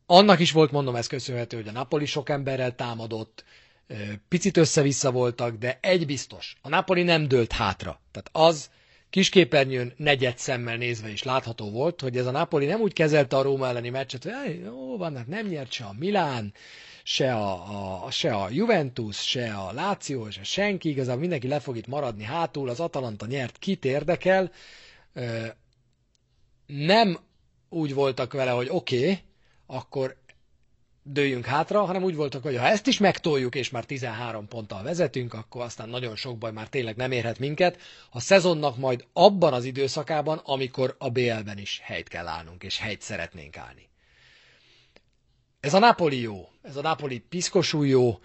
Annak 0.05 0.39
is 0.39 0.51
volt, 0.51 0.71
mondom, 0.71 0.95
ez 0.95 1.07
köszönhető, 1.07 1.57
hogy 1.57 1.67
a 1.67 1.71
Napoli 1.71 2.05
sok 2.05 2.29
emberrel 2.29 2.75
támadott, 2.75 3.43
picit 4.27 4.57
össze-vissza 4.57 5.11
voltak, 5.11 5.55
de 5.55 5.79
egy 5.81 6.05
biztos, 6.05 6.57
a 6.61 6.69
Napoli 6.69 7.03
nem 7.03 7.27
dőlt 7.27 7.51
hátra. 7.51 7.99
Tehát 8.11 8.29
az, 8.31 8.69
kisképernyőn 9.09 9.93
negyed 9.97 10.37
szemmel 10.37 10.77
nézve 10.77 11.09
is 11.09 11.23
látható 11.23 11.69
volt, 11.71 12.01
hogy 12.01 12.17
ez 12.17 12.25
a 12.25 12.31
Napoli 12.31 12.65
nem 12.65 12.81
úgy 12.81 12.93
kezelte 12.93 13.37
a 13.37 13.41
Róma 13.41 13.67
elleni 13.67 13.89
meccset, 13.89 14.23
hogy 14.23 14.61
jó 14.63 15.01
hát 15.01 15.27
nem 15.27 15.47
nyert 15.47 15.71
se 15.71 15.83
a 15.83 15.93
Milán, 15.97 16.53
se 17.03 17.33
a, 17.35 18.05
a, 18.05 18.11
se 18.11 18.35
a 18.35 18.49
Juventus, 18.49 19.27
se 19.27 19.53
a 19.53 19.71
Láció, 19.71 20.29
se 20.29 20.43
senki, 20.43 20.89
igazából 20.89 21.19
mindenki 21.19 21.47
le 21.47 21.59
fog 21.59 21.77
itt 21.77 21.87
maradni 21.87 22.23
hátul, 22.23 22.69
az 22.69 22.79
Atalanta 22.79 23.25
nyert, 23.25 23.57
kit 23.57 23.85
érdekel. 23.85 24.51
Nem 26.65 27.19
úgy 27.69 27.93
voltak 27.93 28.33
vele, 28.33 28.51
hogy 28.51 28.67
oké, 28.69 28.97
okay, 28.99 29.19
akkor 29.65 30.17
dőjünk 31.09 31.45
hátra, 31.45 31.85
hanem 31.85 32.03
úgy 32.03 32.15
voltak, 32.15 32.43
hogy 32.43 32.57
ha 32.57 32.65
ezt 32.67 32.87
is 32.87 32.97
megtoljuk, 32.97 33.55
és 33.55 33.69
már 33.69 33.85
13 33.85 34.47
ponttal 34.47 34.83
vezetünk, 34.83 35.33
akkor 35.33 35.61
aztán 35.61 35.89
nagyon 35.89 36.15
sok 36.15 36.37
baj 36.37 36.51
már 36.51 36.69
tényleg 36.69 36.95
nem 36.95 37.11
érhet 37.11 37.39
minket. 37.39 37.79
A 38.11 38.19
szezonnak 38.19 38.77
majd 38.77 39.05
abban 39.13 39.53
az 39.53 39.65
időszakában, 39.65 40.37
amikor 40.43 40.95
a 40.99 41.09
BL-ben 41.09 41.57
is 41.57 41.79
helyt 41.83 42.07
kell 42.07 42.27
állnunk, 42.27 42.63
és 42.63 42.77
helyt 42.79 43.01
szeretnénk 43.01 43.57
állni. 43.57 43.89
Ez 45.59 45.73
a 45.73 45.79
Napoli 45.79 46.19
jó, 46.21 46.49
ez 46.61 46.75
a 46.75 46.81
Napoli 46.81 47.19
piszkosú 47.19 47.83
jó, 47.83 48.19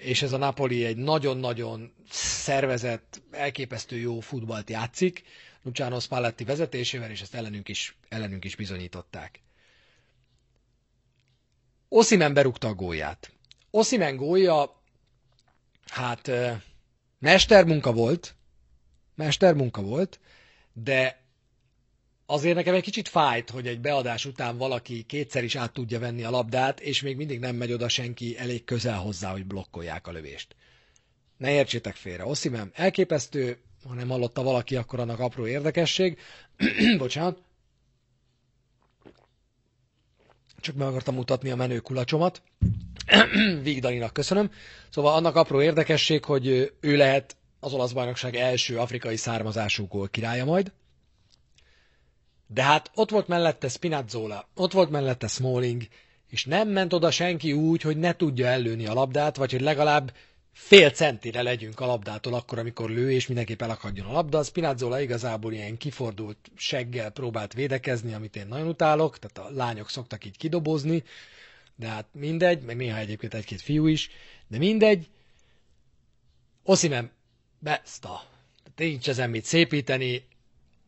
és 0.00 0.22
ez 0.22 0.32
a 0.32 0.36
Napoli 0.36 0.84
egy 0.84 0.96
nagyon-nagyon 0.96 1.92
szervezett, 2.10 3.22
elképesztő 3.30 3.96
jó 3.96 4.20
futballt 4.20 4.70
játszik, 4.70 5.22
Luciano 5.62 6.00
Spalletti 6.00 6.44
vezetésével, 6.44 7.10
és 7.10 7.20
ezt 7.20 7.34
ellenünk 7.34 7.68
is, 7.68 7.96
ellenünk 8.08 8.44
is 8.44 8.56
bizonyították. 8.56 9.43
Oszimen 11.96 12.34
berúgta 12.34 12.68
a 12.68 12.74
gólját. 12.74 13.32
Oszimen 13.70 14.16
gólja, 14.16 14.82
hát 15.86 16.30
mestermunka 17.18 17.92
volt, 17.92 18.34
mestermunka 19.14 19.82
volt, 19.82 20.20
de 20.72 21.22
azért 22.26 22.54
nekem 22.54 22.74
egy 22.74 22.82
kicsit 22.82 23.08
fájt, 23.08 23.50
hogy 23.50 23.66
egy 23.66 23.80
beadás 23.80 24.24
után 24.24 24.56
valaki 24.56 25.02
kétszer 25.02 25.44
is 25.44 25.54
át 25.56 25.72
tudja 25.72 25.98
venni 25.98 26.24
a 26.24 26.30
labdát, 26.30 26.80
és 26.80 27.02
még 27.02 27.16
mindig 27.16 27.38
nem 27.38 27.56
megy 27.56 27.72
oda 27.72 27.88
senki 27.88 28.38
elég 28.38 28.64
közel 28.64 28.98
hozzá, 28.98 29.30
hogy 29.30 29.46
blokkolják 29.46 30.06
a 30.06 30.12
lövést. 30.12 30.56
Ne 31.36 31.50
értsétek 31.52 31.94
félre, 31.94 32.24
Oszimen 32.24 32.70
elképesztő, 32.74 33.58
ha 33.88 33.94
nem 33.94 34.08
hallotta 34.08 34.42
valaki, 34.42 34.76
akkor 34.76 35.00
annak 35.00 35.18
apró 35.18 35.46
érdekesség. 35.46 36.18
Bocsánat. 36.98 37.42
Csak 40.64 40.74
meg 40.74 40.86
akartam 40.86 41.14
mutatni 41.14 41.50
a 41.50 41.56
menő 41.56 41.78
kulacsomat. 41.78 42.42
Vigdalinak 43.62 44.12
köszönöm. 44.12 44.50
Szóval 44.90 45.14
annak 45.14 45.36
apró 45.36 45.62
érdekesség, 45.62 46.24
hogy 46.24 46.46
ő 46.80 46.96
lehet 46.96 47.36
az 47.60 47.72
olasz 47.72 47.92
bajnokság 47.92 48.36
első 48.36 48.78
afrikai 48.78 49.16
származású 49.16 49.86
gól 49.86 50.08
királya 50.08 50.44
majd. 50.44 50.72
De 52.46 52.62
hát 52.62 52.90
ott 52.94 53.10
volt 53.10 53.28
mellette 53.28 53.68
Spinazzola, 53.68 54.48
ott 54.54 54.72
volt 54.72 54.90
mellette 54.90 55.26
Smalling, 55.26 55.82
és 56.30 56.44
nem 56.44 56.68
ment 56.68 56.92
oda 56.92 57.10
senki 57.10 57.52
úgy, 57.52 57.82
hogy 57.82 57.96
ne 57.96 58.16
tudja 58.16 58.46
ellőni 58.46 58.86
a 58.86 58.94
labdát, 58.94 59.36
vagy 59.36 59.50
hogy 59.50 59.60
legalább 59.60 60.12
fél 60.54 60.90
centire 60.90 61.42
legyünk 61.42 61.80
a 61.80 61.86
labdától 61.86 62.34
akkor, 62.34 62.58
amikor 62.58 62.90
lő, 62.90 63.10
és 63.10 63.26
mindenképp 63.26 63.62
elakadjon 63.62 64.06
a 64.06 64.12
labda. 64.12 64.38
A 64.38 64.42
Spinazzola 64.42 65.00
igazából 65.00 65.52
ilyen 65.52 65.76
kifordult 65.76 66.50
seggel 66.56 67.10
próbált 67.10 67.52
védekezni, 67.52 68.14
amit 68.14 68.36
én 68.36 68.46
nagyon 68.46 68.68
utálok, 68.68 69.18
tehát 69.18 69.50
a 69.50 69.54
lányok 69.54 69.90
szoktak 69.90 70.24
így 70.24 70.36
kidobozni, 70.36 71.02
de 71.76 71.86
hát 71.86 72.06
mindegy, 72.12 72.62
meg 72.62 72.76
néha 72.76 72.98
egyébként 72.98 73.34
egy-két 73.34 73.60
fiú 73.62 73.86
is, 73.86 74.10
de 74.48 74.58
mindegy. 74.58 75.08
Oszimen 76.62 77.10
Besta. 77.58 78.22
Nincs 78.76 79.08
ezen 79.08 79.30
mit 79.30 79.44
szépíteni. 79.44 80.26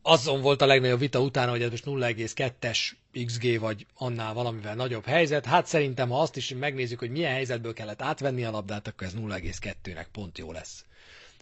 Azon 0.01 0.41
volt 0.41 0.61
a 0.61 0.65
legnagyobb 0.65 0.99
vita 0.99 1.19
utána, 1.19 1.51
hogy 1.51 1.61
ez 1.61 1.69
most 1.69 1.85
0,2-es 1.85 2.91
XG 3.25 3.59
vagy 3.59 3.85
annál 3.93 4.33
valamivel 4.33 4.75
nagyobb 4.75 5.05
helyzet. 5.05 5.45
Hát 5.45 5.65
szerintem, 5.65 6.09
ha 6.09 6.21
azt 6.21 6.35
is 6.35 6.53
megnézzük, 6.59 6.99
hogy 6.99 7.09
milyen 7.09 7.33
helyzetből 7.33 7.73
kellett 7.73 8.01
átvenni 8.01 8.43
a 8.43 8.51
labdát, 8.51 8.87
akkor 8.87 9.07
ez 9.07 9.13
0,2-nek 9.13 10.05
pont 10.11 10.37
jó 10.37 10.51
lesz. 10.51 10.85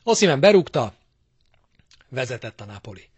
Oszimen 0.03 0.39
berúgta, 0.39 0.93
vezetett 2.09 2.61
a 2.61 2.65
Napoli. 2.65 3.09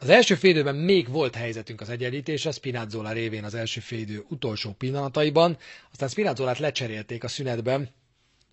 Az 0.00 0.08
első 0.08 0.34
félidőben 0.34 0.74
még 0.74 1.08
volt 1.08 1.34
helyzetünk 1.34 1.80
az 1.80 1.88
egyenlítésre, 1.88 2.50
Spinazzola 2.50 3.12
révén 3.12 3.44
az 3.44 3.54
első 3.54 3.80
félidő 3.80 4.24
utolsó 4.28 4.72
pillanataiban, 4.72 5.56
aztán 5.90 6.08
Spinazzolát 6.08 6.58
lecserélték 6.58 7.24
a 7.24 7.28
szünetben, 7.28 7.88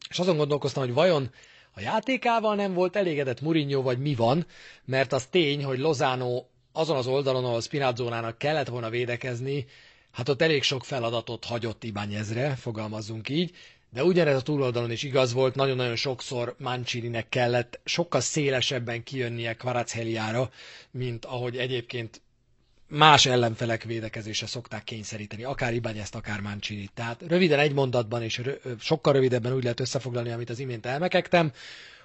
és 0.10 0.20
azon 0.20 0.38
gondolkoztam, 0.38 0.84
hogy 0.84 0.94
vajon 0.94 1.32
a 1.72 1.82
játékával 1.82 2.56
nem 2.56 2.74
volt 2.74 2.96
elégedett 2.96 3.42
Mourinho, 3.42 3.82
vagy 3.82 4.00
mi 4.00 4.16
van, 4.16 4.46
mert 4.86 5.14
az 5.14 5.26
tény, 5.26 5.64
hogy 5.64 5.80
Lozano 5.80 6.44
azon 6.72 6.98
az 6.98 7.08
oldalon, 7.08 7.46
ahol 7.46 7.62
Spinazzónának 7.62 8.38
kellett 8.38 8.68
volna 8.68 8.90
védekezni, 8.90 9.66
hát 10.12 10.30
ott 10.30 10.42
elég 10.42 10.64
sok 10.64 10.86
feladatot 10.86 11.46
hagyott 11.46 11.84
Ibányezre, 11.84 12.56
fogalmazzunk 12.56 13.30
így, 13.30 13.52
de 13.90 14.04
ugyanez 14.04 14.36
a 14.36 14.42
túloldalon 14.42 14.92
is 14.92 15.04
igaz 15.04 15.34
volt, 15.34 15.56
nagyon-nagyon 15.56 15.96
sokszor 15.96 16.56
Mancininek 16.58 17.30
kellett 17.30 17.80
sokkal 17.84 18.22
szélesebben 18.22 19.04
kijönnie 19.04 19.54
Kvaratskhelia-ra, 19.54 20.50
mint 20.92 21.26
ahogy 21.26 21.58
egyébként 21.58 22.22
más 22.88 23.26
ellenfelek 23.26 23.84
védekezése 23.84 24.46
szokták 24.48 24.84
kényszeríteni, 24.84 25.44
akár 25.44 25.74
Ibányezt, 25.74 26.16
akár 26.16 26.40
Mancini. 26.40 26.90
Tehát 26.94 27.24
röviden 27.28 27.60
egy 27.60 27.74
mondatban 27.74 28.24
és 28.24 28.42
sokkal 28.80 29.14
rövidebben 29.14 29.54
úgy 29.54 29.64
lehet 29.64 29.80
összefoglalni, 29.80 30.32
amit 30.32 30.50
az 30.50 30.60
imént 30.60 30.86
elmekektem, 30.86 31.52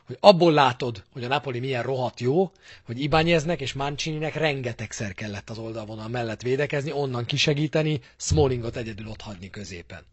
hogy 0.06 0.16
abból 0.20 0.52
látod, 0.52 1.04
hogy 1.12 1.24
a 1.24 1.28
Napoli 1.28 1.58
milyen 1.58 1.82
rohadt 1.82 2.20
jó, 2.20 2.52
hogy 2.84 3.00
Ibányeznek 3.00 3.60
és 3.60 3.72
Mancininek 3.72 4.34
rengetegszer 4.34 5.14
kellett 5.14 5.50
az 5.50 5.58
oldalvonal 5.58 6.08
mellett 6.08 6.42
védekezni, 6.42 6.92
onnan 6.92 7.24
kisegíteni, 7.24 8.00
Smallingot 8.16 8.76
egyedül 8.76 9.06
ott 9.08 9.20
hagyni 9.20 9.50
középen. 9.50 10.04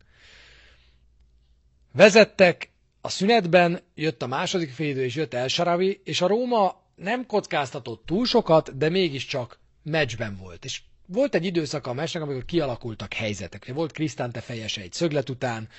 Vezettek, 1.94 2.70
a 3.02 3.10
szünetben 3.10 3.80
jött 3.96 4.22
a 4.22 4.28
második 4.28 4.72
félidő, 4.72 5.04
és 5.04 5.16
jött 5.16 5.34
El 5.34 5.48
Sharawi, 5.48 6.02
és 6.04 6.22
a 6.22 6.28
Róma 6.28 6.82
nem 6.96 7.26
kockáztatott 7.26 8.06
túl 8.06 8.26
sokat, 8.26 8.78
de 8.78 8.90
mégiscsak 8.90 9.60
meccsben 9.84 10.36
volt. 10.38 10.66
És 10.66 10.82
volt 11.08 11.36
egy 11.36 11.46
időszaka 11.46 11.90
a 11.90 11.94
meccsnek, 11.94 12.24
amikor 12.24 12.46
kialakultak 12.46 13.14
helyzetek. 13.14 13.74
Volt 13.74 13.92
Krisztánte 13.92 14.42
fejese 14.42 14.82
egy 14.82 14.94
szöglet 14.94 15.30
után, 15.30 15.70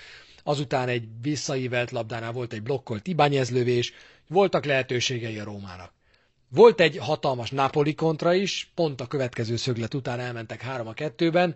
azután 0.43 0.89
egy 0.89 1.09
visszaívelt 1.23 1.91
labdánál 1.91 2.33
volt 2.33 2.53
egy 2.53 2.63
blokkolt 2.63 3.07
ibányezlövés, 3.07 3.93
voltak 4.29 4.65
lehetőségei 4.65 5.39
a 5.39 5.45
Rómának. 5.45 5.93
Volt 6.49 6.81
egy 6.81 6.97
hatalmas 6.97 7.51
Napoli 7.51 7.95
kontra 7.95 8.35
is, 8.35 8.71
pont 8.75 9.01
a 9.01 9.07
következő 9.07 9.57
szöglet 9.57 9.95
után 9.95 10.21
elmentek 10.21 10.63
3 10.63 10.87
a 10.87 10.93
2-ben. 10.93 11.55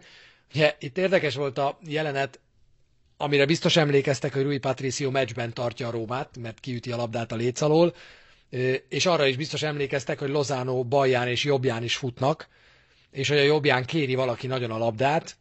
Ugye, 0.55 0.77
itt 0.79 0.99
érdekes 0.99 1.35
volt 1.35 1.59
a 1.59 1.79
jelenet, 1.87 2.41
amire 3.17 3.47
biztos 3.47 3.77
emlékeztek, 3.77 4.33
hogy 4.33 4.43
Rui 4.43 4.59
Patricio 4.59 5.11
meccsben 5.11 5.53
tartja 5.53 5.89
a 5.89 5.91
Rómát, 5.91 6.37
mert 6.41 6.61
kiüti 6.61 6.93
a 6.93 6.97
labdát 6.97 7.33
a 7.33 7.37
léc 7.37 7.61
alól, 7.61 7.95
és 8.89 9.07
arra 9.07 9.27
is 9.27 9.37
biztos 9.37 9.63
emlékeztek, 9.63 10.19
hogy 10.19 10.29
Lozano 10.29 10.85
balján 10.85 11.29
és 11.29 11.45
jobbján 11.45 11.83
is 11.83 11.97
futnak, 11.97 12.49
és 13.11 13.29
hogy 13.29 13.39
a 13.39 13.43
jobbján 13.43 13.85
kéri 13.85 14.15
valaki 14.15 14.47
nagyon 14.47 14.71
a 14.71 14.79
labdát, 14.79 15.37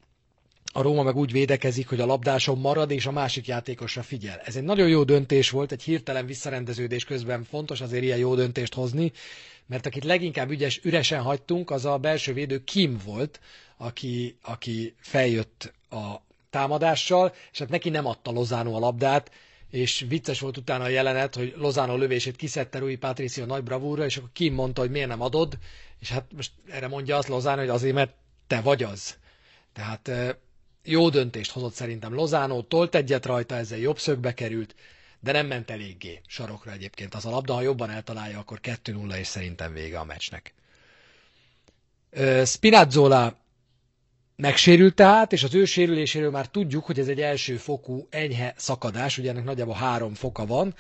a 0.78 0.82
Róma 0.82 1.04
meg 1.04 1.16
úgy 1.16 1.32
védekezik, 1.32 1.90
hogy 1.90 2.00
a 2.00 2.06
labdáson 2.06 2.58
marad, 2.58 2.92
és 2.92 3.06
a 3.06 3.12
másik 3.12 3.48
játékosra 3.48 4.04
figyel. 4.04 4.42
Ez 4.46 4.56
egy 4.56 4.64
nagyon 4.64 4.88
jó 4.88 5.04
döntés 5.04 5.50
volt, 5.50 5.72
egy 5.72 5.84
hirtelen 5.84 6.26
visszarendeződés 6.26 7.04
közben 7.04 7.44
fontos 7.44 7.82
azért 7.82 8.04
ilyen 8.04 8.18
jó 8.18 8.36
döntést 8.36 8.74
hozni, 8.74 9.12
mert 9.66 9.86
akit 9.86 10.04
leginkább 10.04 10.52
ügyes, 10.52 10.80
üresen 10.84 11.22
hagytunk, 11.22 11.72
az 11.72 11.86
a 11.86 11.98
belső 11.98 12.34
védő 12.34 12.64
Kim 12.64 12.98
volt, 13.06 13.40
aki, 13.78 14.38
aki 14.42 14.96
feljött 15.00 15.74
a 15.90 16.16
támadással, 16.50 17.34
és 17.52 17.60
hát 17.60 17.70
neki 17.70 17.90
nem 17.90 18.06
adta 18.06 18.32
Lozano 18.32 18.76
a 18.76 18.80
labdát, 18.80 19.32
és 19.70 20.06
vicces 20.08 20.40
volt 20.40 20.58
utána 20.58 20.84
a 20.84 20.90
jelenet, 20.90 21.36
hogy 21.36 21.54
Lozano 21.58 21.96
lövését 21.98 22.36
kiszedte 22.36 22.80
Rui 22.80 22.96
Patricio 22.96 23.46
nagy 23.46 23.64
bravúra, 23.64 24.06
és 24.06 24.18
akkor 24.18 24.30
Kim 24.34 24.54
mondta, 24.54 24.82
hogy 24.82 24.92
miért 24.92 25.08
nem 25.08 25.22
adod, 25.22 25.58
és 26.00 26.10
hát 26.10 26.26
most 26.36 26.52
erre 26.70 26.88
mondja 26.88 27.18
azt 27.18 27.28
Lozano, 27.28 27.60
hogy 27.60 27.70
azért, 27.70 27.94
mert 27.94 28.14
te 28.48 28.62
vagy 28.62 28.84
az. 28.84 29.16
Tehát 29.74 30.12
jó 30.86 31.10
döntést 31.10 31.52
hozott 31.52 31.74
szerintem 31.74 32.14
Lozano, 32.14 32.62
tolt 32.62 32.96
egyet 32.96 33.26
rajta, 33.26 33.56
ezzel 33.56 33.78
jobb 33.78 34.00
szögbe 34.00 34.34
került, 34.34 34.76
de 35.20 35.32
nem 35.32 35.48
ment 35.48 35.70
eléggé 35.72 36.22
sarokra 36.28 36.72
egyébként 36.72 37.14
az 37.14 37.26
a 37.26 37.30
labda, 37.30 37.54
ha 37.54 37.62
jobban 37.62 37.90
eltalálja, 37.90 38.40
akkor 38.40 38.60
2-0 38.64 39.16
és 39.18 39.28
szerintem 39.28 39.74
vége 39.74 40.00
a 40.00 40.04
meccsnek. 40.04 40.54
Spinazzola 42.46 43.38
megsérült 44.36 44.96
tehát, 44.96 45.34
és 45.34 45.44
az 45.44 45.54
ő 45.56 45.66
sérüléséről 45.66 46.32
már 46.32 46.48
tudjuk, 46.48 46.86
hogy 46.86 47.00
ez 47.00 47.08
egy 47.08 47.22
első 47.22 47.58
fokú 47.58 48.08
enyhe 48.10 48.54
szakadás, 48.58 49.18
ugye 49.18 49.30
ennek 49.30 49.44
nagyjából 49.44 49.74
három 49.76 50.14
foka 50.14 50.46
van, 50.46 50.76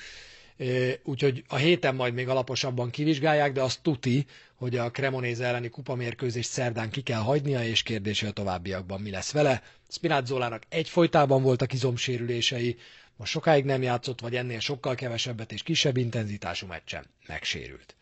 úgyhogy 1.03 1.43
a 1.47 1.55
héten 1.55 1.95
majd 1.95 2.13
még 2.13 2.29
alaposabban 2.29 2.89
kivizsgálják, 2.89 3.51
de 3.51 3.61
azt 3.61 3.81
tuti, 3.81 4.25
hogy 4.55 4.77
a 4.77 4.91
Cremonéze 4.91 5.45
elleni 5.45 5.69
kupamérkőzést 5.69 6.49
szerdán 6.49 6.89
ki 6.89 7.01
kell 7.01 7.19
hagynia, 7.19 7.63
és 7.63 7.83
kérdés, 7.83 8.23
a 8.23 8.31
továbbiakban 8.31 9.01
mi 9.01 9.09
lesz 9.09 9.31
vele. 9.31 9.63
Spinazzolának 9.89 10.63
egyfolytában 10.69 11.41
voltak 11.41 11.73
izomsérülései, 11.73 12.77
most 13.17 13.31
sokáig 13.31 13.65
nem 13.65 13.81
játszott, 13.81 14.21
vagy 14.21 14.35
ennél 14.35 14.59
sokkal 14.59 14.95
kevesebbet 14.95 15.51
és 15.51 15.63
kisebb 15.63 15.97
intenzitású 15.97 16.67
meccsen 16.67 17.05
megsérült. 17.27 17.95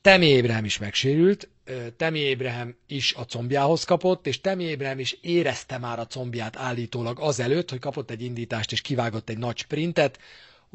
Temi 0.00 0.26
Ébrahim 0.26 0.64
is 0.64 0.78
megsérült, 0.78 1.48
Temi 1.96 2.18
Ébrahim 2.18 2.76
is 2.86 3.14
a 3.14 3.24
combjához 3.24 3.84
kapott, 3.84 4.26
és 4.26 4.40
Temi 4.40 4.64
Ébrahim 4.64 4.98
is 4.98 5.18
érezte 5.20 5.78
már 5.78 5.98
a 5.98 6.06
combját 6.06 6.56
állítólag 6.56 7.20
azelőtt, 7.20 7.70
hogy 7.70 7.78
kapott 7.78 8.10
egy 8.10 8.22
indítást 8.22 8.72
és 8.72 8.80
kivágott 8.80 9.28
egy 9.28 9.38
nagy 9.38 9.56
sprintet, 9.58 10.18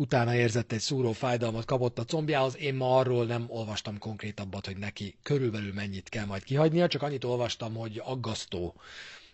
utána 0.02 0.36
érzett 0.36 0.72
egy 0.72 0.80
szúró 0.80 1.12
fájdalmat, 1.12 1.66
kapott 1.66 2.00
a 2.00 2.06
combjához. 2.06 2.58
Én 2.58 2.76
ma 2.76 2.98
arról 2.98 3.26
nem 3.26 3.46
olvastam 3.48 3.98
konkrétabbat, 3.98 4.66
hogy 4.66 4.78
neki 4.78 5.16
körülbelül 5.24 5.74
mennyit 5.74 6.10
kell 6.10 6.26
majd 6.26 6.44
kihagynia, 6.44 6.88
csak 6.88 7.02
annyit 7.02 7.24
olvastam, 7.24 7.76
hogy 7.76 8.02
aggasztó 8.06 8.76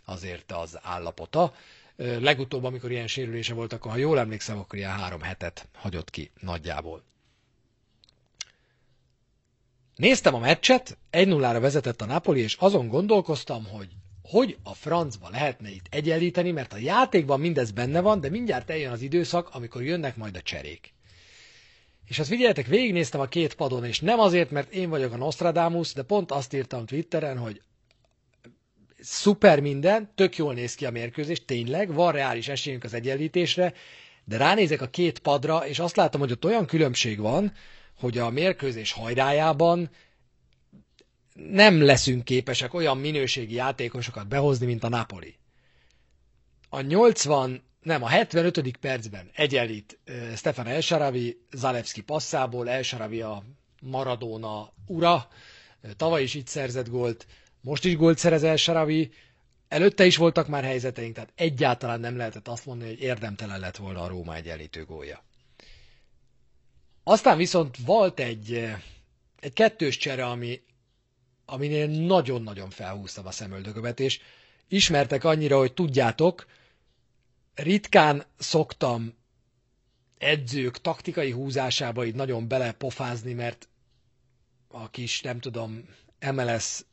azért 0.05 0.51
az 0.51 0.79
állapota. 0.81 1.53
Legutóbb, 1.95 2.63
amikor 2.63 2.91
ilyen 2.91 3.07
sérülése 3.07 3.53
volt, 3.53 3.73
akkor 3.73 3.91
ha 3.91 3.97
jól 3.97 4.19
emlékszem, 4.19 4.57
akkor 4.57 4.79
ilyen 4.79 4.91
három 4.91 5.21
hetet 5.21 5.67
hagyott 5.73 6.09
ki 6.09 6.31
nagyjából. 6.39 7.03
Néztem 9.95 10.33
a 10.33 10.39
meccset, 10.39 10.97
1-0-ra 11.11 11.57
vezetett 11.61 12.01
a 12.01 12.05
Napoli, 12.05 12.39
és 12.41 12.55
azon 12.59 12.87
gondolkoztam, 12.87 13.65
hogy 13.65 13.87
hogy 14.29 14.57
a 14.63 14.73
francba 14.73 15.29
lehetne 15.29 15.69
itt 15.69 15.85
egyenlíteni, 15.89 16.51
mert 16.51 16.73
a 16.73 16.77
játékban 16.77 17.39
mindez 17.39 17.71
benne 17.71 18.01
van, 18.01 18.19
de 18.19 18.29
mindjárt 18.29 18.69
eljön 18.69 18.91
az 18.91 19.01
időszak, 19.01 19.49
amikor 19.51 19.83
jönnek 19.83 20.15
majd 20.15 20.35
a 20.35 20.41
cserék. 20.41 20.93
És 22.05 22.19
azt 22.19 22.29
figyeljetek, 22.29 22.65
végignéztem 22.65 23.19
a 23.19 23.27
két 23.27 23.53
padon, 23.53 23.85
és 23.85 23.99
nem 23.99 24.19
azért, 24.19 24.51
mert 24.51 24.73
én 24.73 24.89
vagyok 24.89 25.13
a 25.13 25.17
Nostradamus, 25.17 25.93
de 25.93 26.01
pont 26.01 26.31
azt 26.31 26.53
írtam 26.53 26.85
Twitteren, 26.85 27.37
hogy 27.37 27.61
szuper 28.99 29.59
minden, 29.59 30.11
tök 30.15 30.37
jól 30.37 30.53
néz 30.53 30.75
ki 30.75 30.85
a 30.85 30.91
mérkőzés, 30.91 31.45
tényleg, 31.45 31.93
van 31.93 32.11
reális 32.11 32.47
esélyünk 32.47 32.83
az 32.83 32.93
egyenlítésre, 32.93 33.73
de 34.23 34.37
ránézek 34.37 34.81
a 34.81 34.87
két 34.87 35.19
padra, 35.19 35.67
és 35.67 35.79
azt 35.79 35.95
látom, 35.95 36.21
hogy 36.21 36.31
ott 36.31 36.45
olyan 36.45 36.65
különbség 36.65 37.19
van, 37.19 37.53
hogy 37.99 38.17
a 38.17 38.29
mérkőzés 38.29 38.91
hajrájában 38.91 39.89
nem 41.37 41.81
leszünk 41.81 42.23
képesek 42.23 42.73
olyan 42.73 42.97
minőségi 42.97 43.53
játékosokat 43.53 44.27
behozni, 44.27 44.65
mint 44.65 44.83
a 44.83 44.89
Napoli. 44.89 45.35
A 46.69 46.81
80, 46.81 47.63
nem, 47.81 48.03
a 48.03 48.07
75. 48.07 48.77
percben 48.77 49.29
egyenlít 49.33 49.99
Stefan 50.35 50.67
Elsaravi 50.67 51.37
Zalewski 51.51 52.01
passzából, 52.01 52.69
Elsaravi 52.69 53.21
a 53.21 53.43
Maradona 53.81 54.73
ura, 54.87 55.27
tavaly 55.97 56.23
is 56.23 56.33
itt 56.33 56.47
szerzett 56.47 56.89
gólt, 56.89 57.27
most 57.61 57.85
is 57.85 57.95
gólt 57.95 58.17
szerez 58.17 58.43
Elsaravi, 58.43 59.11
előtte 59.67 60.05
is 60.05 60.17
voltak 60.17 60.47
már 60.47 60.63
helyzeteink, 60.63 61.13
tehát 61.15 61.33
egyáltalán 61.35 61.99
nem 61.99 62.17
lehetett 62.17 62.47
azt 62.47 62.65
mondani, 62.65 62.89
hogy 62.89 63.01
érdemtelen 63.01 63.59
lett 63.59 63.77
volna 63.77 64.01
a 64.01 64.07
Róma 64.07 64.35
egyenlítő 64.35 64.85
gólja. 64.85 65.23
Aztán 67.03 67.37
viszont 67.37 67.77
volt 67.85 68.19
egy, 68.19 68.73
egy 69.39 69.53
kettős 69.53 69.97
csere, 69.97 70.25
ami, 70.25 70.61
aminél 71.49 71.87
nagyon-nagyon 71.87 72.69
felhúztam 72.69 73.25
a 73.25 73.31
szemöldökömet, 73.31 73.99
és 73.99 74.19
ismertek 74.67 75.23
annyira, 75.23 75.57
hogy 75.57 75.73
tudjátok, 75.73 76.45
ritkán 77.55 78.23
szoktam 78.37 79.13
edzők 80.17 80.81
taktikai 80.81 81.31
húzásába 81.31 82.05
így 82.05 82.15
nagyon 82.15 82.47
belepofázni, 82.47 83.33
mert 83.33 83.67
a 84.67 84.89
kis, 84.89 85.21
nem 85.21 85.39
tudom, 85.39 85.83
MLS 86.31 86.83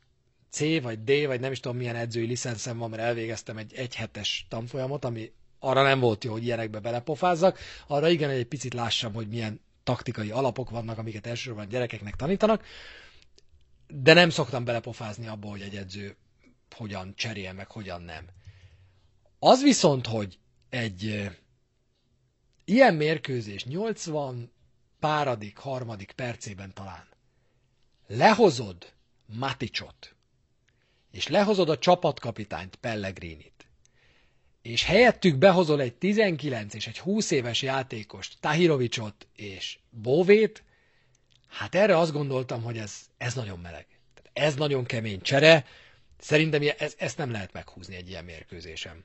C 0.51 0.81
vagy 0.83 1.05
D, 1.05 1.27
vagy 1.27 1.41
nem 1.41 1.53
is 1.53 1.61
tudom 1.61 1.77
milyen 1.77 1.97
edzői 1.97 2.27
licenszem 2.27 2.79
van, 2.79 2.91
mert 2.91 3.03
elvégeztem 3.03 3.57
egy 3.57 3.75
egyhetes 3.75 4.47
tanfolyamot, 4.49 5.05
ami 5.05 5.33
arra 5.59 5.83
nem 5.83 6.01
volt 6.01 6.25
jó, 6.25 6.33
hogy 6.33 6.45
ilyenekbe 6.45 6.79
belepofázzak, 6.79 7.59
arra 7.87 8.09
igen, 8.09 8.29
hogy 8.29 8.39
egy 8.39 8.47
picit 8.47 8.75
lássam, 8.75 9.13
hogy 9.13 9.29
milyen 9.29 9.61
taktikai 9.85 10.31
alapok 10.31 10.71
vannak, 10.71 10.99
amiket 10.99 11.27
elsősorban 11.27 11.69
gyerekeknek 11.69 12.17
tanítanak, 12.17 12.65
de 13.87 14.13
nem 14.13 14.31
szoktam 14.31 14.65
belepofázni 14.65 15.27
abba, 15.27 15.49
hogy 15.49 15.61
egy 15.61 15.77
edző 15.77 16.17
hogyan 16.75 17.13
cserél, 17.17 17.53
meg 17.53 17.71
hogyan 17.71 18.03
nem. 18.03 18.25
Az 19.39 19.63
viszont, 19.63 20.07
hogy 20.07 20.39
egy 20.69 21.31
ilyen 22.65 22.95
mérkőzés 22.95 23.65
80 23.65 24.53
páradik, 24.99 25.57
harmadik 25.57 26.13
percében 26.13 26.75
talán 26.75 27.07
lehozod 28.07 28.93
Maticsot, 29.27 30.15
és 31.11 31.29
lehozod 31.29 31.69
a 31.69 31.79
csapatkapitányt 31.79 32.77
Pellegrinit, 32.77 33.67
és 34.63 34.85
helyettük 34.85 35.37
behozol 35.37 35.81
egy 35.81 35.95
19 35.95 36.75
és 36.75 36.87
egy 36.87 36.99
20 36.99 37.31
éves 37.31 37.63
játékost, 37.63 38.37
Tahirovicsot 38.41 39.27
és 39.37 39.79
Bóvét, 39.91 40.65
hát 41.55 41.75
erre 41.75 41.99
azt 41.99 42.13
gondoltam, 42.13 42.63
hogy 42.63 42.79
ez, 42.79 42.93
ez 43.19 43.35
nagyon 43.35 43.59
meleg. 43.59 43.87
Ez 44.33 44.55
nagyon 44.55 44.85
kemény 44.85 45.21
csere, 45.21 45.65
szerintem 46.19 46.63
ez, 46.99 47.15
nem 47.15 47.31
lehet 47.31 47.53
meghúzni 47.53 47.97
egy 47.97 48.09
ilyen 48.09 48.25
mérkőzésen. 48.25 49.05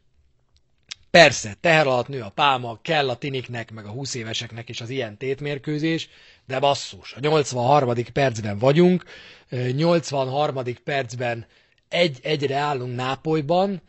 Persze, 1.12 1.56
teher 1.62 1.88
alatt 1.88 2.08
nő 2.08 2.22
a 2.22 2.30
pálma, 2.30 2.80
kell 2.82 3.10
a 3.10 3.18
tiniknek, 3.18 3.72
meg 3.72 3.86
a 3.86 3.90
20 3.90 4.14
éveseknek 4.14 4.70
is 4.70 4.82
az 4.82 4.90
ilyen 4.90 5.18
tétmérkőzés, 5.18 6.10
de 6.46 6.60
basszus, 6.60 7.14
a 7.14 7.20
83. 7.20 7.94
percben 8.14 8.58
vagyunk, 8.58 9.04
83. 9.76 10.64
percben 10.84 11.46
egy-egyre 11.88 12.56
állunk 12.56 12.96
Nápolyban, 12.96 13.82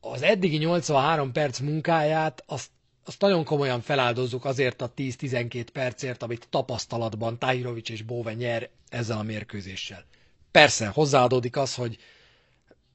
az 0.00 0.22
eddigi 0.22 0.56
83 0.56 1.32
perc 1.32 1.58
munkáját 1.58 2.42
azt, 2.46 2.70
azt 3.04 3.20
nagyon 3.20 3.44
komolyan 3.44 3.80
feláldozzuk 3.80 4.44
azért 4.44 4.82
a 4.82 4.92
10-12 4.96 5.66
percért, 5.72 6.22
amit 6.22 6.46
tapasztalatban 6.50 7.38
Tahirovics 7.38 7.90
és 7.90 8.02
Bóve 8.02 8.34
nyer 8.34 8.68
ezzel 8.88 9.18
a 9.18 9.22
mérkőzéssel. 9.22 10.04
Persze, 10.50 10.86
hozzáadódik 10.86 11.56
az, 11.56 11.74
hogy 11.74 11.98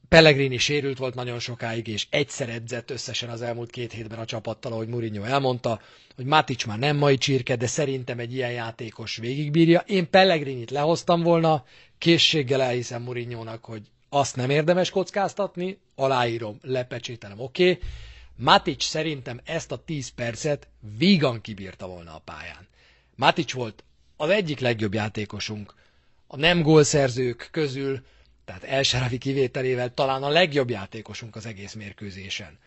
Pellegrini 0.08 0.56
sérült 0.58 0.98
volt 0.98 1.14
nagyon 1.14 1.38
sokáig, 1.38 1.86
és 1.86 2.06
egyszer 2.10 2.48
edzett 2.48 2.90
összesen 2.90 3.28
az 3.28 3.42
elmúlt 3.42 3.70
két 3.70 3.92
hétben 3.92 4.18
a 4.18 4.24
csapattal, 4.24 4.72
ahogy 4.72 4.88
Mourinho 4.88 5.24
elmondta, 5.24 5.80
hogy 6.16 6.24
Matic 6.24 6.64
már 6.64 6.78
nem 6.78 6.96
mai 6.96 7.16
csirke, 7.16 7.56
de 7.56 7.66
szerintem 7.66 8.18
egy 8.18 8.34
ilyen 8.34 8.52
játékos 8.52 9.16
végigbírja. 9.16 9.82
Én 9.86 10.10
Pellegrinit 10.10 10.70
lehoztam 10.70 11.22
volna, 11.22 11.64
készséggel 11.98 12.62
elhiszem 12.62 13.02
Mourinho-nak, 13.02 13.64
hogy 13.64 13.82
azt 14.08 14.36
nem 14.36 14.50
érdemes 14.50 14.90
kockáztatni, 14.90 15.78
aláírom, 15.94 16.58
lepecsételem, 16.62 17.40
oké. 17.40 17.70
Okay. 17.70 17.82
Matic 18.36 18.82
szerintem 18.84 19.40
ezt 19.44 19.72
a 19.72 19.84
10 19.84 20.08
percet 20.08 20.68
vígan 20.96 21.40
kibírta 21.40 21.86
volna 21.86 22.14
a 22.14 22.18
pályán. 22.24 22.66
Matic 23.14 23.52
volt 23.52 23.84
az 24.16 24.28
egyik 24.30 24.58
legjobb 24.60 24.94
játékosunk 24.94 25.74
a 26.26 26.36
nem 26.36 26.62
gólszerzők 26.62 27.48
közül, 27.52 28.04
tehát 28.44 28.64
Elseravi 28.64 29.18
kivételével 29.18 29.94
talán 29.94 30.22
a 30.22 30.28
legjobb 30.28 30.70
játékosunk 30.70 31.36
az 31.36 31.46
egész 31.46 31.72
mérkőzésen. 31.72 32.58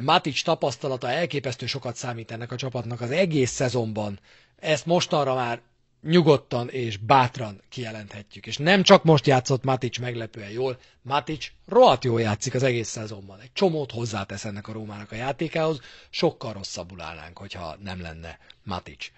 Matic 0.00 0.42
tapasztalata 0.42 1.10
elképesztő 1.10 1.66
sokat 1.66 1.96
számít 1.96 2.30
ennek 2.30 2.52
a 2.52 2.56
csapatnak 2.56 3.00
az 3.00 3.10
egész 3.10 3.50
szezonban. 3.50 4.18
Ezt 4.58 4.86
mostanra 4.86 5.34
már 5.34 5.60
nyugodtan 6.02 6.68
és 6.68 6.96
bátran 6.96 7.62
kijelenthetjük. 7.68 8.46
És 8.46 8.56
nem 8.56 8.82
csak 8.82 9.04
most 9.04 9.26
játszott 9.26 9.64
Matic 9.64 9.98
meglepően 9.98 10.50
jól, 10.50 10.78
Matic 11.02 11.46
rohadt 11.66 12.04
jól 12.04 12.20
játszik 12.20 12.54
az 12.54 12.62
egész 12.62 12.88
szezonban. 12.88 13.40
Egy 13.40 13.52
csomót 13.52 13.90
hozzátesz 13.92 14.44
ennek 14.44 14.68
a 14.68 14.72
Rómának 14.72 15.12
a 15.12 15.14
játékához, 15.14 15.80
sokkal 16.10 16.52
rosszabbul 16.52 17.00
állnánk, 17.00 17.38
hogyha 17.38 17.76
nem 17.82 18.00
lenne 18.00 18.38
Matic. 18.64 19.10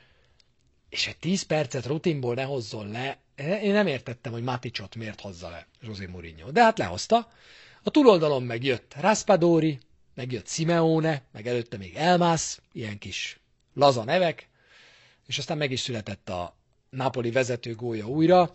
És 0.88 1.06
egy 1.06 1.16
10 1.16 1.42
percet 1.42 1.86
rutinból 1.86 2.34
ne 2.34 2.42
hozzon 2.42 2.90
le, 2.90 3.18
én 3.62 3.72
nem 3.72 3.86
értettem, 3.86 4.32
hogy 4.32 4.42
Maticot 4.42 4.94
miért 4.94 5.20
hozza 5.20 5.48
le 5.48 5.66
José 5.80 6.06
Mourinho. 6.06 6.50
De 6.50 6.62
hát 6.62 6.78
lehozta. 6.78 7.28
A 7.82 7.90
túloldalon 7.90 8.42
megjött 8.42 8.94
Raspadori, 9.00 9.78
megjött 10.14 10.48
Simeone, 10.48 11.22
meg 11.32 11.46
előtte 11.46 11.76
még 11.76 11.94
Elmász, 11.94 12.60
ilyen 12.72 12.98
kis 12.98 13.40
laza 13.74 14.04
nevek, 14.04 14.48
és 15.26 15.38
aztán 15.38 15.56
meg 15.56 15.70
is 15.70 15.80
született 15.80 16.28
a 16.28 16.56
Napoli 16.94 17.30
vezető 17.30 17.74
gólya 17.74 18.06
újra, 18.06 18.54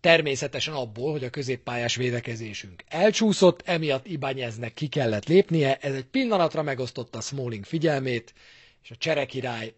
természetesen 0.00 0.74
abból, 0.74 1.10
hogy 1.12 1.24
a 1.24 1.30
középpályás 1.30 1.96
védekezésünk 1.96 2.84
elcsúszott, 2.88 3.62
emiatt 3.64 4.06
Ibányeznek 4.06 4.74
ki 4.74 4.86
kellett 4.88 5.26
lépnie, 5.28 5.76
ez 5.76 5.94
egy 5.94 6.04
pillanatra 6.06 6.62
megosztotta 6.62 7.20
Smalling 7.20 7.64
figyelmét, 7.64 8.34
és 8.82 8.90
a 8.90 8.96
cserekirály 8.96 9.74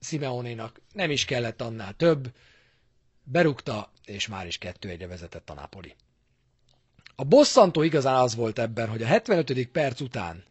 Simeonénak 0.00 0.80
nem 0.92 1.10
is 1.10 1.24
kellett 1.24 1.60
annál 1.60 1.92
több, 1.94 2.32
berúgta, 3.22 3.92
és 4.04 4.26
már 4.26 4.46
is 4.46 4.58
kettő 4.58 4.88
egyre 4.88 5.06
vezetett 5.06 5.50
a 5.50 5.54
Napoli. 5.54 5.94
A 7.16 7.24
bosszantó 7.24 7.82
igazán 7.82 8.14
az 8.14 8.34
volt 8.34 8.58
ebben, 8.58 8.88
hogy 8.88 9.02
a 9.02 9.06
75. 9.06 9.66
perc 9.68 10.00
után 10.00 10.44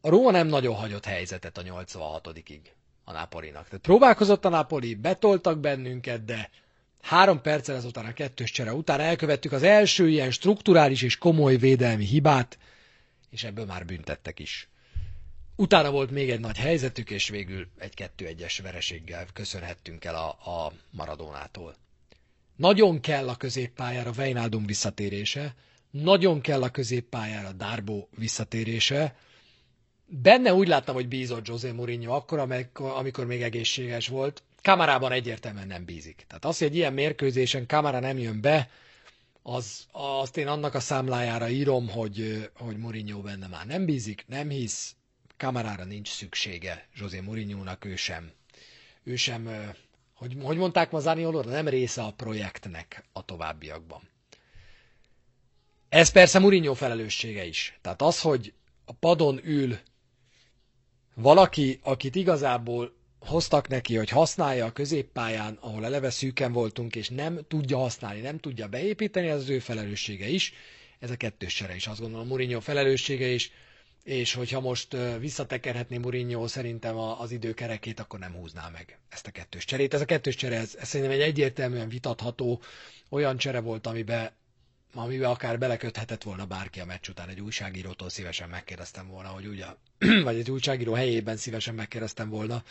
a 0.00 0.08
Róma 0.08 0.30
nem 0.30 0.46
nagyon 0.46 0.74
hagyott 0.74 1.04
helyzetet 1.04 1.58
a 1.58 1.62
86-ig 1.62 2.60
a 3.08 3.12
Napolinak. 3.12 3.64
Tehát 3.64 3.80
próbálkozott 3.80 4.44
a 4.44 4.48
Napoli, 4.48 4.94
betoltak 4.94 5.58
bennünket, 5.58 6.24
de 6.24 6.50
három 7.00 7.40
perccel 7.40 7.76
ezután 7.76 8.04
a 8.06 8.12
kettős 8.12 8.50
csere 8.50 8.72
után 8.74 9.00
elkövettük 9.00 9.52
az 9.52 9.62
első 9.62 10.08
ilyen 10.08 10.30
strukturális 10.30 11.02
és 11.02 11.18
komoly 11.18 11.56
védelmi 11.56 12.04
hibát, 12.04 12.58
és 13.30 13.44
ebből 13.44 13.64
már 13.64 13.84
büntettek 13.84 14.38
is. 14.38 14.68
Utána 15.56 15.90
volt 15.90 16.10
még 16.10 16.30
egy 16.30 16.40
nagy 16.40 16.56
helyzetük, 16.58 17.10
és 17.10 17.28
végül 17.28 17.68
egy 17.78 17.94
kettő 17.94 18.26
egyes 18.26 18.58
vereséggel 18.58 19.26
köszönhettünk 19.32 20.04
el 20.04 20.14
a, 20.14 20.28
a 20.66 20.72
Maradónától. 20.90 21.74
Nagyon 22.56 23.00
kell 23.00 23.28
a 23.28 23.36
középpályára 23.36 24.10
Weinaldum 24.16 24.66
visszatérése, 24.66 25.54
nagyon 25.90 26.40
kell 26.40 26.62
a 26.62 26.70
középpályára 26.70 27.52
Darbo 27.52 28.06
visszatérése, 28.16 29.16
Benne 30.08 30.54
úgy 30.54 30.68
láttam, 30.68 30.94
hogy 30.94 31.08
bízott 31.08 31.48
José 31.48 31.70
Mourinho 31.70 32.14
akkor, 32.14 32.38
amikor 32.78 33.26
még 33.26 33.42
egészséges 33.42 34.08
volt. 34.08 34.42
Kamarában 34.62 35.12
egyértelműen 35.12 35.66
nem 35.66 35.84
bízik. 35.84 36.24
Tehát 36.26 36.44
az, 36.44 36.58
hogy 36.58 36.66
egy 36.66 36.76
ilyen 36.76 36.92
mérkőzésen 36.92 37.66
Kamara 37.66 37.98
nem 38.00 38.18
jön 38.18 38.40
be, 38.40 38.70
az, 39.42 39.86
azt 39.92 40.36
én 40.36 40.46
annak 40.46 40.74
a 40.74 40.80
számlájára 40.80 41.48
írom, 41.48 41.88
hogy, 41.88 42.48
hogy 42.54 42.76
Mourinho 42.76 43.20
benne 43.20 43.46
már 43.46 43.66
nem 43.66 43.84
bízik, 43.84 44.24
nem 44.26 44.48
hisz, 44.48 44.94
Kamarára 45.36 45.84
nincs 45.84 46.08
szüksége 46.08 46.88
José 46.94 47.20
Mourinho-nak, 47.20 47.84
ő 47.84 47.96
sem, 47.96 48.30
ő 49.02 49.16
sem, 49.16 49.74
hogy, 50.14 50.36
hogy 50.42 50.56
mondták 50.56 50.90
ma 50.90 51.00
Zaniolóra, 51.00 51.50
nem 51.50 51.68
része 51.68 52.02
a 52.02 52.12
projektnek 52.12 53.04
a 53.12 53.24
továbbiakban. 53.24 54.08
Ez 55.88 56.08
persze 56.10 56.38
Mourinho 56.38 56.74
felelőssége 56.74 57.44
is. 57.44 57.78
Tehát 57.82 58.02
az, 58.02 58.20
hogy 58.20 58.52
a 58.84 58.92
padon 58.92 59.40
ül 59.44 59.78
valaki, 61.16 61.78
akit 61.82 62.14
igazából 62.14 62.94
hoztak 63.18 63.68
neki, 63.68 63.96
hogy 63.96 64.08
használja 64.08 64.64
a 64.66 64.72
középpályán, 64.72 65.58
ahol 65.60 65.84
eleve 65.84 66.10
szűken 66.10 66.52
voltunk, 66.52 66.96
és 66.96 67.08
nem 67.08 67.40
tudja 67.48 67.78
használni, 67.78 68.20
nem 68.20 68.38
tudja 68.38 68.66
beépíteni, 68.68 69.28
ez 69.28 69.40
az 69.40 69.48
ő 69.48 69.58
felelőssége 69.58 70.28
is. 70.28 70.52
Ez 70.98 71.10
a 71.10 71.16
kettős 71.16 71.54
sere 71.54 71.74
is, 71.74 71.86
azt 71.86 72.00
gondolom, 72.00 72.26
Mourinho 72.26 72.60
felelőssége 72.60 73.26
is, 73.26 73.50
és 74.04 74.34
hogyha 74.34 74.60
most 74.60 74.96
visszatekerhetné 75.18 75.98
Mourinho 75.98 76.46
szerintem 76.48 76.98
az 76.98 77.30
időkerekét, 77.30 78.00
akkor 78.00 78.18
nem 78.18 78.32
húzná 78.32 78.68
meg 78.72 78.98
ezt 79.08 79.26
a 79.26 79.30
kettős 79.30 79.64
cserét. 79.64 79.94
Ez 79.94 80.00
a 80.00 80.04
kettős 80.04 80.34
csere, 80.34 80.56
ez, 80.56 80.76
ez 80.80 80.88
szerintem 80.88 81.14
egy 81.14 81.22
egyértelműen 81.26 81.88
vitatható 81.88 82.62
olyan 83.08 83.36
csere 83.36 83.60
volt, 83.60 83.86
amiben 83.86 84.30
amiben 84.98 85.30
akár 85.30 85.58
beleköthetett 85.58 86.22
volna 86.22 86.46
bárki 86.46 86.80
a 86.80 86.84
meccs 86.84 87.08
után. 87.08 87.28
Egy 87.28 87.40
újságírótól 87.40 88.08
szívesen 88.08 88.48
megkérdeztem 88.48 89.08
volna, 89.08 89.28
hogy 89.28 89.46
ugye, 89.46 89.66
vagy 90.24 90.36
egy 90.38 90.50
újságíró 90.50 90.92
helyében 90.92 91.36
szívesen 91.36 91.74
megkérdeztem 91.74 92.28
volna, 92.28 92.62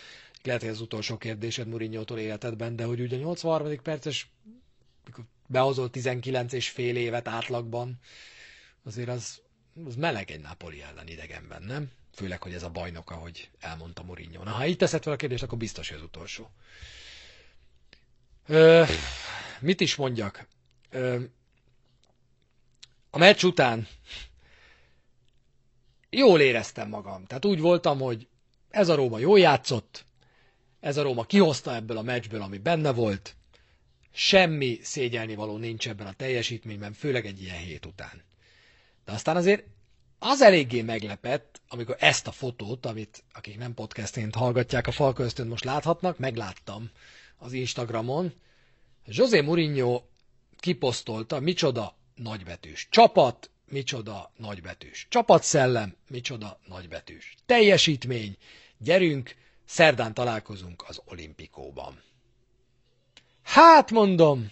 lehet, 0.43 0.61
hogy 0.61 0.69
az 0.69 0.81
utolsó 0.81 1.17
kérdésed 1.17 1.67
Murinyótól 1.67 2.17
életedben, 2.19 2.75
de 2.75 2.83
hogy 2.83 2.99
ugye 2.99 3.17
83. 3.17 3.81
perces 3.81 4.29
behozol 5.47 5.89
19 5.89 6.53
és 6.53 6.69
fél 6.69 6.95
évet 6.95 7.27
átlagban, 7.27 7.99
azért 8.83 9.09
az, 9.09 9.41
az 9.85 9.95
meleg 9.95 10.31
egy 10.31 10.41
Napoli 10.41 10.81
ellen 10.81 11.07
idegenben, 11.07 11.61
nem? 11.63 11.91
Főleg, 12.13 12.41
hogy 12.41 12.53
ez 12.53 12.63
a 12.63 12.69
bajnok, 12.69 13.11
ahogy 13.11 13.49
elmondta 13.59 14.03
Mourinho. 14.03 14.43
Na, 14.43 14.51
ha 14.51 14.65
így 14.67 14.77
teszed 14.77 15.03
fel 15.03 15.13
a 15.13 15.15
kérdést, 15.15 15.43
akkor 15.43 15.57
biztos, 15.57 15.87
hogy 15.89 15.97
az 15.97 16.03
utolsó. 16.03 16.49
Ö, 18.47 18.83
mit 19.59 19.81
is 19.81 19.95
mondjak? 19.95 20.47
Ö, 20.89 21.23
a 23.15 23.17
meccs 23.17 23.43
után 23.43 23.87
jól 26.09 26.41
éreztem 26.41 26.89
magam. 26.89 27.25
Tehát 27.25 27.45
úgy 27.45 27.59
voltam, 27.59 27.99
hogy 27.99 28.27
Ez 28.69 28.89
a 28.89 28.95
Róma 28.95 29.19
jól 29.19 29.39
játszott, 29.39 30.05
ez 30.79 30.97
a 30.97 31.01
Róma 31.01 31.23
kihozta 31.25 31.75
ebből 31.75 31.97
a 31.97 32.01
meccsből, 32.01 32.41
ami 32.41 32.57
benne 32.57 32.91
volt, 32.91 33.35
semmi 34.11 34.79
szégyelni 34.81 35.35
való 35.35 35.57
nincs 35.57 35.87
ebben 35.87 36.07
a 36.07 36.13
teljesítményben, 36.13 36.93
főleg 36.93 37.25
egy 37.25 37.41
ilyen 37.41 37.57
hét 37.57 37.85
után. 37.85 38.23
De 39.05 39.11
aztán 39.11 39.35
azért 39.35 39.63
az 40.19 40.41
eléggé 40.41 40.81
meglepett, 40.81 41.61
amikor 41.67 41.95
ezt 41.99 42.27
a 42.27 42.31
fotót, 42.31 42.85
amit 42.85 43.23
akik 43.33 43.57
nem 43.57 43.73
podcastként 43.73 44.35
hallgatják 44.35 44.87
a 44.87 44.91
Falköztön 44.91 45.47
most 45.47 45.63
láthatnak, 45.63 46.17
megláttam 46.17 46.89
az 47.37 47.53
Instagramon. 47.53 48.33
José 49.05 49.41
Mourinho 49.41 50.03
kiposztolta, 50.59 51.39
micsoda 51.39 51.95
nagybetűs 52.15 52.87
csapat, 52.89 53.49
micsoda 53.67 54.31
nagybetűs 54.37 55.05
csapatszellem, 55.09 55.95
micsoda 56.09 56.59
nagybetűs 56.67 57.35
teljesítmény, 57.45 58.37
gyerünk, 58.77 59.35
szerdán 59.65 60.13
találkozunk 60.13 60.83
az 60.87 61.01
olimpikóban. 61.05 62.01
Hát 63.43 63.91
mondom, 63.91 64.51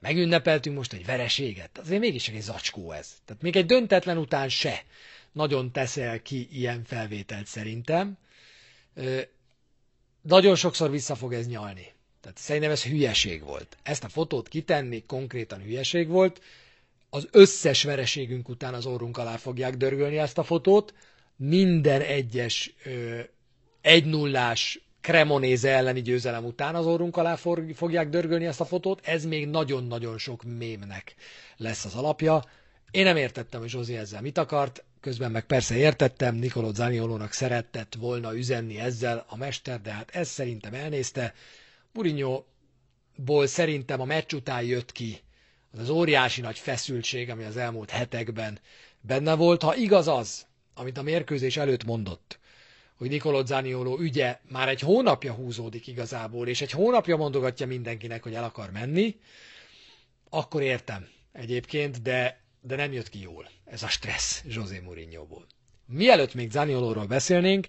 megünnepeltünk 0.00 0.76
most 0.76 0.92
egy 0.92 1.04
vereséget, 1.04 1.78
azért 1.78 2.00
mégis 2.00 2.28
egy 2.28 2.40
zacskó 2.40 2.92
ez. 2.92 3.08
Tehát 3.24 3.42
még 3.42 3.56
egy 3.56 3.66
döntetlen 3.66 4.18
után 4.18 4.48
se 4.48 4.84
nagyon 5.32 5.72
teszel 5.72 6.22
ki 6.22 6.48
ilyen 6.50 6.84
felvételt 6.84 7.46
szerintem. 7.46 8.18
Ö, 8.94 9.20
nagyon 10.22 10.54
sokszor 10.54 10.90
vissza 10.90 11.14
fog 11.14 11.32
ez 11.32 11.46
nyalni. 11.46 11.93
Tehát 12.24 12.38
szerintem 12.38 12.70
ez 12.70 12.84
hülyeség 12.84 13.42
volt. 13.42 13.76
Ezt 13.82 14.04
a 14.04 14.08
fotót 14.08 14.48
kitenni 14.48 15.02
konkrétan 15.06 15.60
hülyeség 15.62 16.08
volt. 16.08 16.40
Az 17.10 17.28
összes 17.30 17.82
vereségünk 17.82 18.48
után 18.48 18.74
az 18.74 18.86
orrunk 18.86 19.18
alá 19.18 19.36
fogják 19.36 19.76
dörgölni 19.76 20.18
ezt 20.18 20.38
a 20.38 20.42
fotót. 20.42 20.94
Minden 21.36 22.00
egyes 22.00 22.74
ö, 22.84 23.20
egy 23.80 24.04
nullás 24.04 24.80
Cremonéze 25.00 25.70
elleni 25.70 26.02
győzelem 26.02 26.44
után 26.44 26.74
az 26.74 26.86
orrunk 26.86 27.16
alá 27.16 27.36
fogják 27.74 28.08
dörgölni 28.08 28.46
ezt 28.46 28.60
a 28.60 28.64
fotót, 28.64 29.06
ez 29.06 29.24
még 29.24 29.46
nagyon-nagyon 29.48 30.18
sok 30.18 30.42
mémnek 30.58 31.14
lesz 31.56 31.84
az 31.84 31.94
alapja. 31.94 32.44
Én 32.90 33.04
nem 33.04 33.16
értettem, 33.16 33.60
hogy 33.60 33.68
Zsozi 33.68 33.96
ezzel 33.96 34.20
mit 34.20 34.38
akart, 34.38 34.84
közben 35.00 35.30
meg 35.30 35.44
persze 35.46 35.76
értettem, 35.76 36.34
Nicolò 36.40 36.72
Zaniolónak 36.74 37.32
szeretett 37.32 37.94
volna 37.98 38.34
üzenni 38.36 38.78
ezzel 38.80 39.24
a 39.28 39.36
mester, 39.36 39.80
de 39.80 39.92
hát 39.92 40.10
ez 40.10 40.28
szerintem 40.28 40.74
elnézte. 40.74 41.34
Mourinho-ból 41.94 43.46
szerintem 43.46 44.00
a 44.00 44.04
meccs 44.04 44.32
után 44.32 44.62
jött 44.62 44.92
ki 44.92 45.18
az 45.72 45.78
az 45.78 45.88
óriási 45.88 46.40
nagy 46.40 46.58
feszültség, 46.58 47.30
ami 47.30 47.44
az 47.44 47.56
elmúlt 47.56 47.90
hetekben 47.90 48.58
benne 49.00 49.34
volt. 49.34 49.62
Ha 49.62 49.74
igaz 49.76 50.08
az, 50.08 50.46
amit 50.74 50.98
a 50.98 51.02
mérkőzés 51.02 51.56
előtt 51.56 51.84
mondott, 51.84 52.38
hogy 52.96 53.08
Nicolò 53.10 53.44
Zanioló 53.46 53.98
ügye 53.98 54.40
már 54.48 54.68
egy 54.68 54.80
hónapja 54.80 55.32
húzódik 55.32 55.86
igazából, 55.86 56.48
és 56.48 56.60
egy 56.60 56.70
hónapja 56.70 57.16
mondogatja 57.16 57.66
mindenkinek, 57.66 58.22
hogy 58.22 58.34
el 58.34 58.44
akar 58.44 58.70
menni, 58.70 59.16
akkor 60.30 60.62
értem 60.62 61.08
egyébként, 61.32 62.02
de, 62.02 62.40
de 62.60 62.76
nem 62.76 62.92
jött 62.92 63.08
ki 63.08 63.20
jól 63.20 63.48
ez 63.64 63.82
a 63.82 63.88
stressz 63.88 64.42
José 64.46 64.78
Mourinho-ból. 64.78 65.46
Mielőtt 65.86 66.34
még 66.34 66.50
Zaniolóról 66.50 67.06
beszélnénk, 67.06 67.66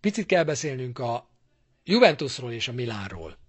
picit 0.00 0.26
kell 0.26 0.44
beszélnünk 0.44 0.98
a 0.98 1.28
Juventusról 1.84 2.52
és 2.52 2.68
a 2.68 2.72
Milánról. 2.72 3.39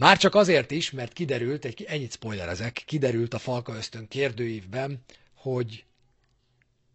Már 0.00 0.16
csak 0.18 0.34
azért 0.34 0.70
is, 0.70 0.90
mert 0.90 1.12
kiderült, 1.12 1.64
egy, 1.64 1.84
ennyit 1.88 2.12
spoilerezek, 2.12 2.82
kiderült 2.86 3.34
a 3.34 3.38
Falka 3.38 3.74
Ösztön 3.74 4.08
kérdőívben, 4.08 5.04
hogy 5.34 5.84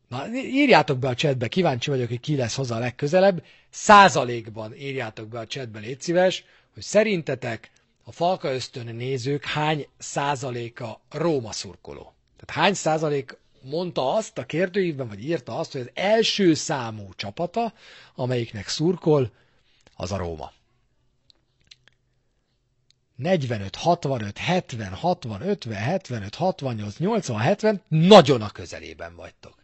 Na, 0.07 0.27
írjátok 0.33 0.99
be 0.99 1.07
a 1.07 1.15
chatbe, 1.15 1.47
kíváncsi 1.47 1.89
vagyok, 1.89 2.07
hogy 2.07 2.19
ki 2.19 2.35
lesz 2.35 2.55
hozzá 2.55 2.75
a 2.75 2.79
legközelebb. 2.79 3.43
Százalékban 3.69 4.75
írjátok 4.75 5.27
be 5.27 5.39
a 5.39 5.47
chatbe, 5.47 5.79
légy 5.79 6.01
szíves, 6.01 6.43
hogy 6.73 6.83
szerintetek 6.83 7.71
a 8.03 8.11
Falka 8.11 8.53
ösztön 8.53 8.95
nézők 8.95 9.45
hány 9.45 9.87
százaléka 9.97 11.01
Róma 11.09 11.51
szurkoló. 11.51 12.13
Tehát 12.37 12.63
hány 12.63 12.73
százalék 12.73 13.37
mondta 13.61 14.13
azt 14.13 14.37
a 14.37 14.45
kérdőívben, 14.45 15.07
vagy 15.07 15.23
írta 15.23 15.57
azt, 15.57 15.71
hogy 15.71 15.81
az 15.81 15.89
első 15.93 16.53
számú 16.53 17.09
csapata, 17.15 17.73
amelyiknek 18.15 18.67
szurkol, 18.67 19.31
az 19.95 20.11
a 20.11 20.17
Róma. 20.17 20.51
45, 23.15 23.75
65, 23.75 24.37
70, 24.37 24.93
60, 24.93 25.41
50, 25.41 25.73
75, 25.75 26.35
68, 26.35 26.97
80, 26.97 27.37
70, 27.39 27.81
nagyon 27.87 28.41
a 28.41 28.49
közelében 28.49 29.15
vagytok. 29.15 29.55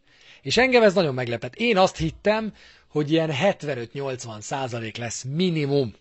És 0.42 0.58
engem 0.58 0.84
ez 0.84 0.94
nagyon 0.94 1.14
meglepett. 1.14 1.56
Én 1.56 1.78
azt 1.78 1.98
hittem, 1.98 2.54
hogy 2.88 3.12
ilyen 3.12 3.32
75-80 3.34 4.40
százalék 4.42 4.98
lesz 4.98 5.24
minimum. 5.24 5.96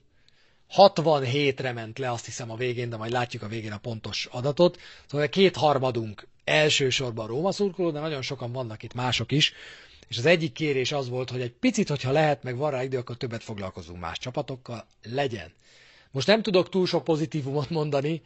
67-re 0.77 1.73
ment 1.73 1.99
le 1.99 2.11
azt 2.13 2.25
hiszem 2.25 2.51
a 2.51 2.57
végén, 2.57 2.89
de 2.89 2.97
majd 2.97 3.13
látjuk 3.13 3.43
a 3.43 3.49
végén 3.49 3.73
a 3.73 3.79
pontos 3.79 4.29
adatot. 4.31 4.79
Szóval 5.07 5.29
kétharmadunk 5.29 6.27
elsősorban 6.45 7.27
Róma 7.27 7.53
szurkoló, 7.53 7.91
de 7.91 8.01
nagyon 8.01 8.23
sokan 8.23 8.53
vannak 8.53 8.83
itt 8.83 8.95
mások 8.95 9.33
is. 9.33 9.53
És 10.09 10.19
az 10.19 10.27
egyik 10.27 10.53
kérés 10.53 10.93
az 10.93 11.09
volt, 11.09 11.31
hogy 11.31 11.41
egy 11.41 11.53
picit, 11.53 11.89
hogyha 11.89 12.13
lehet, 12.13 12.43
meg 12.43 12.57
van 12.57 12.71
rá 12.71 12.83
idő, 12.83 12.99
akkor 12.99 13.17
többet 13.17 13.43
foglalkozunk 13.43 14.01
más 14.01 14.19
csapatokkal, 14.19 14.87
legyen. 15.03 15.53
Most 16.11 16.27
nem 16.27 16.43
tudok 16.43 16.69
túl 16.69 16.87
sok 16.87 17.05
pozitívumot 17.05 17.71
mondani, 17.71 18.23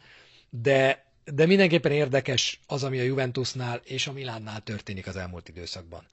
de 0.49 1.03
de 1.33 1.45
mindenképpen 1.45 1.91
érdekes 1.91 2.59
az, 2.67 2.83
ami 2.83 2.99
a 2.99 3.03
Juventusnál 3.03 3.81
és 3.83 4.07
a 4.07 4.11
Milánnál 4.11 4.61
történik 4.61 5.07
az 5.07 5.15
elmúlt 5.15 5.49
időszakban. 5.49 6.07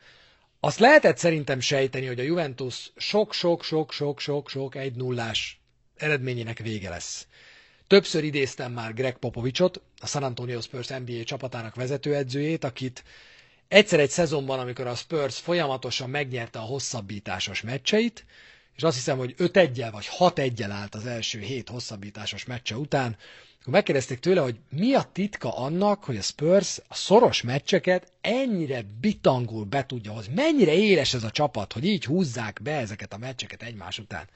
Azt 0.60 0.78
lehetett 0.78 1.16
szerintem 1.18 1.60
sejteni, 1.60 2.06
hogy 2.06 2.20
a 2.20 2.22
Juventus 2.22 2.92
sok-sok-sok-sok-sok-sok 2.96 4.74
egy 4.74 4.94
nullás 4.94 5.60
eredményének 5.96 6.58
vége 6.58 6.88
lesz. 6.88 7.26
Többször 7.86 8.24
idéztem 8.24 8.72
már 8.72 8.94
Greg 8.94 9.16
Popovicsot, 9.18 9.80
a 10.00 10.06
San 10.06 10.22
Antonio 10.22 10.60
Spurs 10.60 10.88
NBA 10.88 11.24
csapatának 11.24 11.74
vezetőedzőjét, 11.74 12.64
akit 12.64 13.04
egyszer 13.68 14.00
egy 14.00 14.10
szezonban, 14.10 14.58
amikor 14.58 14.86
a 14.86 14.94
Spurs 14.94 15.38
folyamatosan 15.38 16.10
megnyerte 16.10 16.58
a 16.58 16.62
hosszabbításos 16.62 17.60
meccseit, 17.60 18.24
és 18.76 18.82
azt 18.82 18.96
hiszem, 18.96 19.18
hogy 19.18 19.34
5 19.36 19.56
1 19.56 19.84
vagy 19.90 20.06
6 20.06 20.38
1 20.38 20.62
állt 20.62 20.94
az 20.94 21.06
első 21.06 21.40
hét 21.40 21.68
hosszabbításos 21.68 22.44
meccse 22.44 22.76
után, 22.76 23.16
akkor 23.60 23.72
megkérdezték 23.72 24.18
tőle, 24.18 24.40
hogy 24.40 24.58
mi 24.70 24.94
a 24.94 25.02
titka 25.12 25.56
annak, 25.56 26.04
hogy 26.04 26.16
a 26.16 26.22
Spurs 26.22 26.80
a 26.88 26.94
szoros 26.94 27.42
meccseket 27.42 28.12
ennyire 28.20 28.82
bitangul 29.00 29.64
be 29.64 29.86
tudja 29.86 30.12
hozni. 30.12 30.34
Mennyire 30.34 30.72
éles 30.72 31.14
ez 31.14 31.24
a 31.24 31.30
csapat, 31.30 31.72
hogy 31.72 31.84
így 31.84 32.04
húzzák 32.04 32.60
be 32.62 32.76
ezeket 32.76 33.12
a 33.12 33.18
meccseket 33.18 33.62
egymás 33.62 33.98
után. 33.98 34.28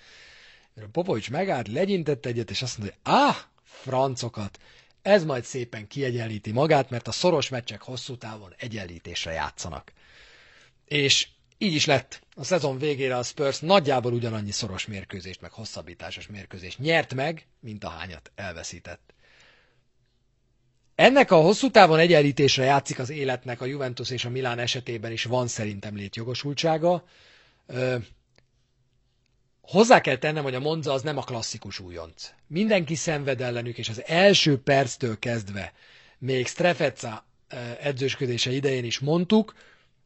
Popovics 0.93 1.31
megállt, 1.31 1.69
legyintett 1.69 2.27
egyet, 2.27 2.51
és 2.51 2.63
azt 2.63 2.79
mondta, 2.79 2.97
hogy 3.03 3.15
ah, 3.15 3.37
francokat, 3.63 4.59
ez 5.03 5.25
majd 5.25 5.45
szépen 5.45 5.87
kiegyenlíti 5.87 6.53
magát, 6.53 6.91
mert 6.91 7.09
a 7.09 7.13
szoros 7.13 7.49
meccsek 7.49 7.83
hosszú 7.83 8.17
távon 8.17 8.55
egyenlítésre 8.59 9.33
játszanak. 9.33 9.93
És 10.85 11.29
így 11.59 11.75
is 11.75 11.85
lett. 11.85 12.21
A 12.35 12.45
szezon 12.45 12.79
végére 12.79 13.17
a 13.17 13.23
Spurs 13.23 13.61
nagyjából 13.61 14.13
ugyanannyi 14.13 14.51
szoros 14.51 14.87
mérkőzést, 14.87 15.41
meg 15.41 15.53
hosszabbításos 15.53 16.27
mérkőzést 16.27 16.79
nyert 16.79 17.15
meg, 17.15 17.47
mint 17.61 17.85
a 17.85 17.89
hányat 17.89 18.31
elveszített. 18.35 19.15
Ennek 20.95 21.31
a 21.31 21.37
hosszú 21.41 21.71
távon 21.71 21.99
egyenlítésre 21.99 22.65
játszik 22.65 22.99
az 22.99 23.11
életnek 23.11 23.61
a 23.61 23.65
Juventus 23.65 24.11
és 24.11 24.25
a 24.25 24.31
Milán 24.31 24.59
esetében 24.59 25.13
is 25.13 25.25
van 25.25 25.47
szerintem 25.47 25.97
létjogosultsága. 25.97 27.05
Ö, 27.67 27.97
hozzá 29.61 30.01
kell 30.01 30.17
tennem, 30.17 30.43
hogy 30.43 30.55
a 30.55 30.61
Monza 30.61 30.93
az 30.93 31.03
nem 31.03 31.17
a 31.17 31.23
klasszikus 31.23 31.79
újonc. 31.79 32.31
Mindenki 32.47 32.95
szenved 32.95 33.41
ellenük, 33.41 33.79
és 33.79 33.89
az 33.89 34.03
első 34.07 34.59
perctől 34.63 35.19
kezdve, 35.19 35.73
még 36.19 36.47
Strefezza 36.47 37.27
edzősködése 37.81 38.51
idején 38.51 38.85
is 38.85 38.99
mondtuk, 38.99 39.55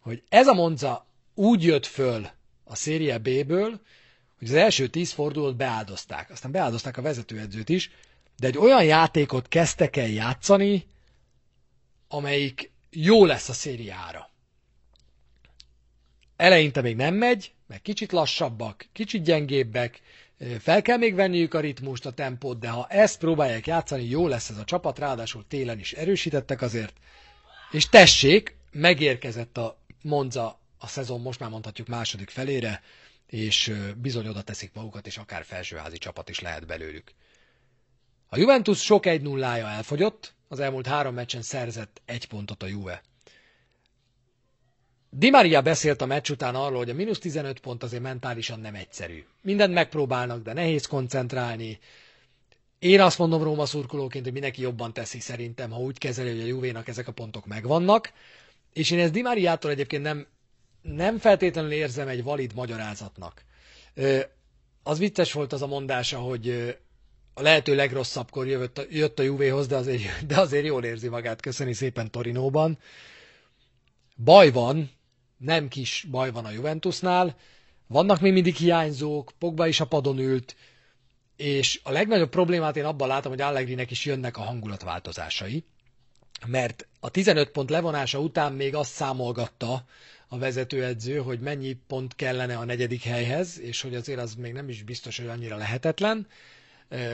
hogy 0.00 0.22
ez 0.28 0.46
a 0.46 0.54
Monza 0.54 1.06
úgy 1.40 1.64
jött 1.64 1.86
föl 1.86 2.28
a 2.64 2.76
Serie 2.76 3.18
B-ből, 3.18 3.80
hogy 4.38 4.48
az 4.48 4.54
első 4.54 4.88
tíz 4.88 5.12
fordulót 5.12 5.56
beáldozták. 5.56 6.30
Aztán 6.30 6.50
beáldozták 6.50 6.96
a 6.96 7.02
vezetőedzőt 7.02 7.68
is, 7.68 7.90
de 8.38 8.46
egy 8.46 8.58
olyan 8.58 8.84
játékot 8.84 9.48
kezdtek 9.48 9.96
el 9.96 10.08
játszani, 10.08 10.86
amelyik 12.08 12.70
jó 12.90 13.24
lesz 13.24 13.48
a 13.48 13.52
szériára. 13.52 14.30
Eleinte 16.36 16.80
még 16.80 16.96
nem 16.96 17.14
megy, 17.14 17.52
meg 17.66 17.82
kicsit 17.82 18.12
lassabbak, 18.12 18.86
kicsit 18.92 19.22
gyengébbek, 19.22 20.00
fel 20.58 20.82
kell 20.82 20.96
még 20.96 21.14
venniük 21.14 21.54
a 21.54 21.60
ritmust, 21.60 22.06
a 22.06 22.12
tempót, 22.12 22.58
de 22.58 22.68
ha 22.68 22.86
ezt 22.86 23.18
próbálják 23.18 23.66
játszani, 23.66 24.04
jó 24.04 24.26
lesz 24.26 24.48
ez 24.48 24.56
a 24.56 24.64
csapat, 24.64 24.98
ráadásul 24.98 25.44
télen 25.48 25.78
is 25.78 25.92
erősítettek 25.92 26.62
azért, 26.62 26.92
és 27.70 27.88
tessék, 27.88 28.56
megérkezett 28.70 29.56
a 29.56 29.78
Monza 30.02 30.59
a 30.82 30.86
szezon 30.86 31.20
most 31.20 31.40
már 31.40 31.50
mondhatjuk 31.50 31.88
második 31.88 32.30
felére, 32.30 32.82
és 33.26 33.74
bizony 33.96 34.28
oda 34.28 34.42
teszik 34.42 34.72
magukat, 34.72 35.06
és 35.06 35.16
akár 35.16 35.44
felsőházi 35.44 35.98
csapat 35.98 36.28
is 36.28 36.40
lehet 36.40 36.66
belőlük. 36.66 37.12
A 38.28 38.38
Juventus 38.38 38.82
sok 38.82 39.06
egy 39.06 39.22
nullája 39.22 39.66
elfogyott, 39.66 40.34
az 40.48 40.60
elmúlt 40.60 40.86
három 40.86 41.14
meccsen 41.14 41.42
szerzett 41.42 42.00
egy 42.04 42.26
pontot 42.28 42.62
a 42.62 42.66
Juve. 42.66 43.02
Di 45.10 45.30
Maria 45.30 45.62
beszélt 45.62 46.00
a 46.00 46.06
meccs 46.06 46.30
után 46.30 46.54
arról, 46.54 46.78
hogy 46.78 46.90
a 46.90 46.94
mínusz 46.94 47.18
15 47.18 47.60
pont 47.60 47.82
azért 47.82 48.02
mentálisan 48.02 48.60
nem 48.60 48.74
egyszerű. 48.74 49.24
Mindent 49.42 49.72
megpróbálnak, 49.72 50.42
de 50.42 50.52
nehéz 50.52 50.86
koncentrálni. 50.86 51.78
Én 52.78 53.00
azt 53.00 53.18
mondom 53.18 53.42
Róma 53.42 53.66
szurkolóként, 53.66 54.24
hogy 54.24 54.32
mindenki 54.32 54.62
jobban 54.62 54.92
teszi 54.92 55.20
szerintem, 55.20 55.70
ha 55.70 55.78
úgy 55.78 55.98
kezeli, 55.98 56.30
hogy 56.30 56.40
a 56.40 56.44
Juvénak 56.44 56.88
ezek 56.88 57.08
a 57.08 57.12
pontok 57.12 57.46
megvannak. 57.46 58.12
És 58.72 58.90
én 58.90 58.98
ezt 58.98 59.12
Di 59.12 59.22
Mariától 59.22 59.70
egyébként 59.70 60.02
nem, 60.02 60.26
nem 60.82 61.18
feltétlenül 61.18 61.72
érzem 61.72 62.08
egy 62.08 62.22
valid 62.22 62.54
magyarázatnak. 62.54 63.44
Az 64.82 64.98
vicces 64.98 65.32
volt 65.32 65.52
az 65.52 65.62
a 65.62 65.66
mondása, 65.66 66.18
hogy 66.18 66.76
a 67.34 67.42
lehető 67.42 67.74
legrosszabbkor 67.74 68.46
jött 68.46 68.78
a, 68.78 68.82
jött 68.90 69.18
a 69.18 69.22
Juvéhoz, 69.22 69.66
de 69.66 69.76
azért, 69.76 70.02
de 70.26 70.40
azért 70.40 70.64
jól 70.64 70.84
érzi 70.84 71.08
magát, 71.08 71.40
köszöni 71.40 71.72
szépen 71.72 72.10
Torinóban. 72.10 72.78
Baj 74.16 74.50
van, 74.50 74.90
nem 75.36 75.68
kis 75.68 76.06
baj 76.10 76.30
van 76.30 76.44
a 76.44 76.50
Juventusnál, 76.50 77.36
vannak 77.86 78.20
még 78.20 78.32
mindig 78.32 78.54
hiányzók, 78.54 79.32
Pogba 79.38 79.66
is 79.66 79.80
a 79.80 79.86
padon 79.86 80.18
ült, 80.18 80.56
és 81.36 81.80
a 81.82 81.90
legnagyobb 81.90 82.28
problémát 82.28 82.76
én 82.76 82.84
abban 82.84 83.08
látom, 83.08 83.32
hogy 83.32 83.40
Allegrinek 83.40 83.90
is 83.90 84.04
jönnek 84.04 84.36
a 84.36 84.42
hangulatváltozásai, 84.42 85.64
mert 86.46 86.86
a 87.00 87.10
15 87.10 87.50
pont 87.50 87.70
levonása 87.70 88.18
után 88.20 88.52
még 88.52 88.74
azt 88.74 88.92
számolgatta 88.92 89.84
a 90.32 90.38
vezetőedző, 90.38 91.16
hogy 91.18 91.40
mennyi 91.40 91.76
pont 91.86 92.14
kellene 92.16 92.56
a 92.56 92.64
negyedik 92.64 93.02
helyhez, 93.02 93.60
és 93.60 93.80
hogy 93.80 93.94
azért 93.94 94.20
az 94.20 94.34
még 94.34 94.52
nem 94.52 94.68
is 94.68 94.82
biztos, 94.82 95.18
hogy 95.18 95.26
annyira 95.26 95.56
lehetetlen. 95.56 96.26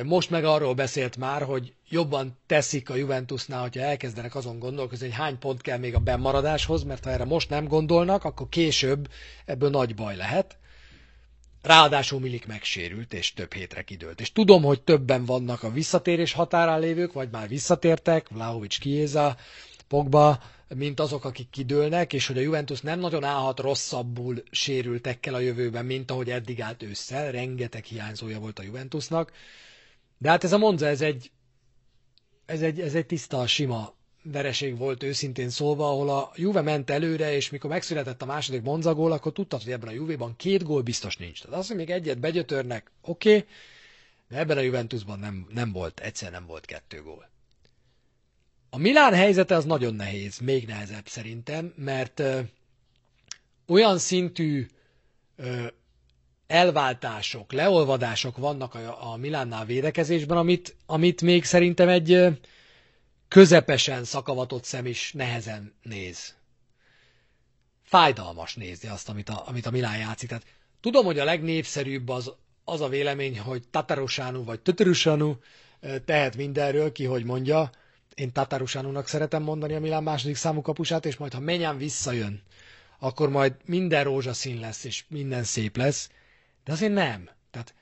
Most 0.05 0.31
meg 0.31 0.45
arról 0.45 0.75
beszélt 0.75 1.17
már, 1.17 1.43
hogy 1.43 1.75
jobban 1.89 2.39
teszik 2.47 2.91
a 2.91 2.95
Juventusnál, 2.95 3.61
hogyha 3.61 3.81
elkezdenek 3.81 4.35
azon 4.35 4.59
gondolkozni, 4.59 5.07
hogy 5.07 5.17
hány 5.17 5.39
pont 5.39 5.61
kell 5.61 5.79
még 5.79 5.95
a 5.95 5.99
bennmaradáshoz, 5.99 6.83
mert 6.83 7.05
ha 7.05 7.11
erre 7.11 7.25
most 7.25 7.51
nem 7.51 7.67
gondolnak, 7.69 8.25
akkor 8.25 8.49
később 8.49 9.09
ebből 9.45 9.71
nagy 9.71 9.95
baj 9.95 10.17
lehet. 10.17 10.57
Ráadásul 11.63 12.21
Milik 12.21 12.47
megsérült, 12.47 13.13
és 13.13 13.33
több 13.33 13.53
hétre 13.53 13.83
kidőlt. 13.83 14.21
És 14.21 14.33
tudom, 14.33 14.63
hogy 14.63 14.83
többen 14.83 15.25
vannak 15.25 15.63
a 15.63 15.71
visszatérés 15.71 16.33
határán 16.33 16.81
lévők, 16.81 17.13
vagy 17.13 17.29
már 17.31 17.49
visszatértek, 17.49 18.29
Vlahovics, 18.29 18.81
Kieza, 18.81 19.37
Pogba, 19.89 20.39
mint 20.75 21.01
azok, 21.01 21.25
akik 21.25 21.51
kidőlnek, 21.51 22.13
és 22.13 22.27
hogy 22.27 22.39
a 22.39 22.41
Juventus 22.41 22.81
nem 22.81 22.99
nagyon 22.99 23.25
állhat 23.25 23.61
rosszabbul 23.61 24.43
sérültekkel 24.51 25.35
a 25.35 25.39
jövőben, 25.39 25.85
mint 25.85 26.11
ahogy 26.11 26.31
eddig 26.31 26.61
állt 26.61 26.83
ősszel. 26.83 27.33
Rengeteg 27.33 27.85
hiányzója 27.85 28.39
volt 28.39 28.59
a 28.59 28.63
Juventusnak. 28.63 29.33
De 30.19 30.29
hát 30.29 30.45
ez 30.45 30.53
a 30.53 30.59
Monza, 30.59 30.87
ez 30.87 31.01
egy, 31.01 31.31
ez 32.47 32.63
egy, 32.63 32.81
ez 32.81 32.95
egy 32.95 33.07
tiszta, 33.07 33.47
sima 33.47 33.95
vereség 34.23 34.79
volt 34.79 35.03
őszintén 35.03 35.51
szólva, 35.51 35.89
ahol 35.89 36.09
a 36.11 36.33
Juve 36.35 36.61
ment 36.61 36.91
előre, 36.91 37.35
és 37.35 37.51
mikor 37.51 37.71
megszületett 37.71 38.23
a 38.23 38.27
második 38.27 38.63
Monza 38.63 38.95
gól, 38.95 39.13
akkor 39.13 39.33
tudtad, 39.33 39.63
hogy 39.63 39.73
ebben 39.73 39.89
a 39.89 39.93
Juve-ban 39.93 40.37
két 40.37 40.63
gól 40.63 40.83
biztos 40.83 41.17
nincs. 41.17 41.43
Tehát 41.43 41.59
az, 41.59 41.67
hogy 41.67 41.77
még 41.77 41.91
egyet 41.91 42.19
begyötörnek, 42.19 42.91
oké, 43.01 43.37
okay, 43.37 43.49
de 44.29 44.39
ebben 44.39 44.57
a 44.57 44.61
Juventusban 44.61 45.19
nem, 45.19 45.47
nem 45.51 45.73
volt, 45.73 46.01
egyszer 46.01 46.31
nem 46.31 46.47
volt 46.47 46.65
kettő 46.65 47.03
gól. 47.03 47.29
A 48.77 48.79
Milán 48.79 49.15
helyzete 49.15 49.55
az 49.55 49.65
nagyon 49.65 49.95
nehéz, 49.95 50.39
még 50.39 50.67
nehezebb 50.67 51.09
szerintem, 51.09 51.73
mert 51.77 52.21
ö, 52.21 52.41
olyan 53.67 53.99
szintű 53.99 54.67
ö, 55.37 55.67
elváltások, 56.47 57.53
leolvadások 57.53 58.37
vannak 58.37 58.75
a, 58.75 59.13
a 59.13 59.17
Milánnál 59.17 59.65
védekezésben, 59.65 60.39
amit, 60.39 60.77
amit 60.87 61.23
még 61.23 61.45
szerintem 61.45 61.89
egy 61.89 62.13
ö, 62.13 62.31
közepesen 63.29 64.05
szakavatott 64.05 64.65
szem 64.65 64.87
is 64.87 65.13
nehezen 65.13 65.75
néz. 65.83 66.35
Fájdalmas 67.83 68.55
nézni 68.55 68.89
azt, 68.89 69.09
amit 69.09 69.29
a, 69.29 69.43
amit 69.47 69.67
a 69.67 69.71
Milán 69.71 69.99
játszik. 69.99 70.29
Tehát 70.29 70.45
tudom, 70.81 71.05
hogy 71.05 71.19
a 71.19 71.25
legnépszerűbb 71.25 72.09
az, 72.09 72.33
az 72.65 72.81
a 72.81 72.89
vélemény, 72.89 73.39
hogy 73.41 73.69
Tatarusánu 73.71 74.45
vagy 74.45 74.61
Tötörüsánu 74.61 75.37
tehet 76.05 76.37
mindenről, 76.37 76.93
ki 76.93 77.05
hogy 77.05 77.25
mondja, 77.25 77.71
én 78.17 78.33
Tatarusánunak 78.33 79.09
szeretem 79.09 79.43
mondani 79.43 79.75
a 79.75 79.81
Milán 79.81 80.03
második 80.03 80.37
számú 80.37 80.61
kapusát, 80.61 81.07
és 81.07 81.17
majd 81.17 81.33
ha 81.33 81.41
Menyán 81.41 81.77
visszajön, 81.79 82.43
akkor 82.99 83.29
majd 83.31 83.55
minden 83.65 84.05
rózsaszín 84.05 84.61
lesz, 84.61 84.85
és 84.85 85.05
minden 85.09 85.45
szép 85.45 85.77
lesz, 85.77 86.11
de 86.65 86.73
azért 86.73 86.93
nem. 86.93 87.29
Tehát 87.51 87.75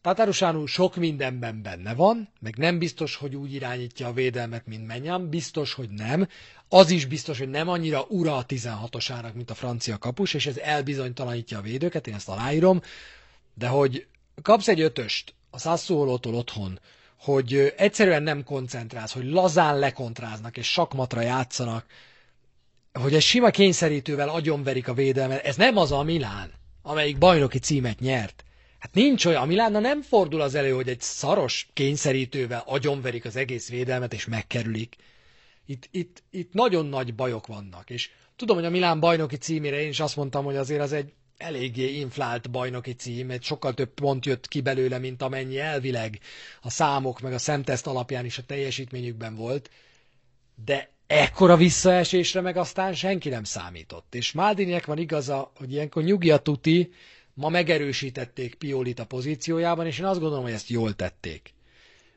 Tatarusánu 0.00 0.66
sok 0.66 0.96
mindenben 0.96 1.62
benne 1.62 1.94
van, 1.94 2.28
meg 2.40 2.56
nem 2.56 2.78
biztos, 2.78 3.16
hogy 3.16 3.34
úgy 3.36 3.52
irányítja 3.54 4.06
a 4.06 4.12
védelmet, 4.12 4.66
mint 4.66 4.86
Menyán, 4.86 5.28
biztos, 5.28 5.72
hogy 5.72 5.90
nem. 5.90 6.28
Az 6.68 6.90
is 6.90 7.04
biztos, 7.06 7.38
hogy 7.38 7.50
nem 7.50 7.68
annyira 7.68 8.04
ura 8.08 8.36
a 8.36 8.46
16-osának, 8.46 9.32
mint 9.34 9.50
a 9.50 9.54
francia 9.54 9.98
kapus, 9.98 10.34
és 10.34 10.46
ez 10.46 10.56
elbizonytalanítja 10.56 11.58
a 11.58 11.62
védőket, 11.62 12.06
én 12.06 12.14
ezt 12.14 12.28
aláírom, 12.28 12.80
de 13.54 13.66
hogy 13.68 14.06
kapsz 14.42 14.68
egy 14.68 14.80
ötöst 14.80 15.34
a 15.50 15.58
Sassuolótól 15.58 16.34
otthon, 16.34 16.78
hogy 17.18 17.74
egyszerűen 17.76 18.22
nem 18.22 18.44
koncentrálsz, 18.44 19.12
hogy 19.12 19.24
lazán 19.30 19.78
lekontráznak 19.78 20.56
és 20.56 20.66
sakmatra 20.72 21.20
játszanak, 21.20 21.86
hogy 22.92 23.14
egy 23.14 23.22
sima 23.22 23.50
kényszerítővel 23.50 24.28
agyonverik 24.28 24.88
a 24.88 24.94
védelmet, 24.94 25.44
ez 25.44 25.56
nem 25.56 25.76
az 25.76 25.92
a 25.92 26.02
Milán, 26.02 26.52
amelyik 26.82 27.18
bajnoki 27.18 27.58
címet 27.58 28.00
nyert. 28.00 28.44
Hát 28.78 28.94
nincs 28.94 29.24
olyan, 29.24 29.42
a 29.42 29.46
Milánnal 29.46 29.80
nem 29.80 30.02
fordul 30.02 30.40
az 30.40 30.54
elő, 30.54 30.70
hogy 30.72 30.88
egy 30.88 31.00
szaros 31.00 31.68
kényszerítővel 31.72 32.62
agyonverik 32.66 33.24
az 33.24 33.36
egész 33.36 33.68
védelmet 33.68 34.12
és 34.12 34.26
megkerülik. 34.26 34.96
Itt, 35.66 35.88
itt, 35.90 36.22
itt 36.30 36.52
nagyon 36.52 36.86
nagy 36.86 37.14
bajok 37.14 37.46
vannak, 37.46 37.90
és 37.90 38.10
tudom, 38.36 38.56
hogy 38.56 38.64
a 38.64 38.70
Milán 38.70 39.00
bajnoki 39.00 39.36
címére 39.36 39.80
én 39.80 39.88
is 39.88 40.00
azt 40.00 40.16
mondtam, 40.16 40.44
hogy 40.44 40.56
azért 40.56 40.80
az 40.80 40.92
egy 40.92 41.12
eléggé 41.38 41.94
inflált 41.98 42.50
bajnoki 42.50 42.92
cím, 42.94 43.30
egy 43.30 43.42
sokkal 43.42 43.74
több 43.74 43.88
pont 43.94 44.26
jött 44.26 44.48
ki 44.48 44.60
belőle, 44.60 44.98
mint 44.98 45.22
amennyi 45.22 45.58
elvileg 45.58 46.18
a 46.62 46.70
számok 46.70 47.20
meg 47.20 47.32
a 47.32 47.38
szemteszt 47.38 47.86
alapján 47.86 48.24
is 48.24 48.38
a 48.38 48.42
teljesítményükben 48.42 49.34
volt, 49.34 49.70
de 50.64 50.90
ekkora 51.06 51.56
visszaesésre 51.56 52.40
meg 52.40 52.56
aztán 52.56 52.94
senki 52.94 53.28
nem 53.28 53.44
számított. 53.44 54.14
És 54.14 54.32
Maldiniek 54.32 54.86
van 54.86 54.98
igaza, 54.98 55.52
hogy 55.56 55.72
ilyenkor 55.72 56.02
nyugi 56.02 56.30
a 56.30 56.38
tuti, 56.38 56.92
ma 57.34 57.48
megerősítették 57.48 58.54
Piolit 58.54 58.98
a 58.98 59.06
pozíciójában, 59.06 59.86
és 59.86 59.98
én 59.98 60.04
azt 60.04 60.20
gondolom, 60.20 60.44
hogy 60.44 60.52
ezt 60.52 60.68
jól 60.68 60.94
tették. 60.94 61.54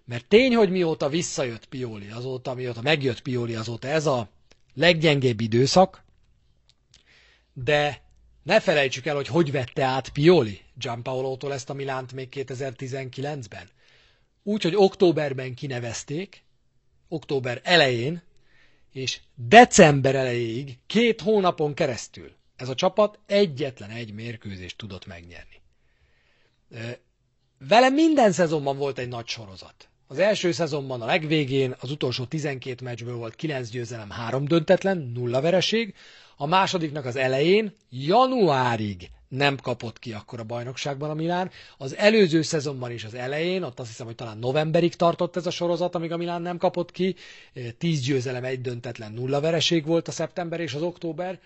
Mert 0.05 0.25
tény, 0.25 0.55
hogy 0.55 0.69
mióta 0.69 1.09
visszajött 1.09 1.65
Pioli, 1.65 2.09
azóta, 2.09 2.53
mióta 2.53 2.81
megjött 2.81 3.21
Pioli, 3.21 3.55
azóta 3.55 3.87
ez 3.87 4.05
a 4.05 4.29
leggyengébb 4.73 5.39
időszak, 5.41 6.03
de 7.53 8.01
ne 8.43 8.59
felejtsük 8.59 9.05
el, 9.05 9.15
hogy 9.15 9.27
hogy 9.27 9.51
vette 9.51 9.83
át 9.83 10.09
Pioli 10.09 10.61
Gianpaolo-tól 10.75 11.53
ezt 11.53 11.69
a 11.69 11.73
Milánt 11.73 12.13
még 12.13 12.27
2019-ben. 12.31 13.69
Úgy, 14.43 14.63
hogy 14.63 14.75
októberben 14.75 15.53
kinevezték, 15.53 16.43
október 17.07 17.61
elején, 17.63 18.21
és 18.91 19.19
december 19.35 20.15
elejéig, 20.15 20.77
két 20.87 21.21
hónapon 21.21 21.73
keresztül 21.73 22.31
ez 22.61 22.69
a 22.69 22.75
csapat 22.75 23.19
egyetlen 23.25 23.89
egy 23.89 24.13
mérkőzést 24.13 24.77
tudott 24.77 25.05
megnyerni. 25.05 25.61
Vele 27.57 27.89
minden 27.89 28.31
szezonban 28.31 28.77
volt 28.77 28.97
egy 28.97 29.07
nagy 29.07 29.27
sorozat. 29.27 29.89
Az 30.07 30.19
első 30.19 30.51
szezonban 30.51 31.01
a 31.01 31.05
legvégén, 31.05 31.75
az 31.79 31.91
utolsó 31.91 32.25
12 32.25 32.83
meccsből 32.83 33.15
volt 33.15 33.35
9 33.35 33.69
győzelem, 33.69 34.09
3 34.09 34.45
döntetlen, 34.45 34.97
nulla 34.97 35.41
vereség, 35.41 35.95
a 36.41 36.45
másodiknak 36.45 37.05
az 37.05 37.15
elején, 37.15 37.73
januárig 37.89 39.09
nem 39.27 39.57
kapott 39.57 39.99
ki 39.99 40.13
akkor 40.13 40.39
a 40.39 40.43
bajnokságban 40.43 41.09
a 41.09 41.13
Milán. 41.13 41.51
Az 41.77 41.95
előző 41.95 42.41
szezonban 42.41 42.91
is 42.91 43.03
az 43.03 43.13
elején, 43.13 43.63
ott 43.63 43.79
azt 43.79 43.89
hiszem, 43.89 44.05
hogy 44.05 44.15
talán 44.15 44.37
novemberig 44.37 44.95
tartott 44.95 45.35
ez 45.35 45.45
a 45.45 45.49
sorozat, 45.49 45.95
amíg 45.95 46.11
a 46.11 46.17
Milán 46.17 46.41
nem 46.41 46.57
kapott 46.57 46.91
ki. 46.91 47.15
10 47.77 48.01
győzelem, 48.01 48.43
egy 48.43 48.61
döntetlen 48.61 49.11
nulla 49.11 49.39
vereség 49.39 49.85
volt 49.85 50.07
a 50.07 50.11
szeptember 50.11 50.59
és 50.59 50.73
az 50.73 50.81
október. 50.81 51.39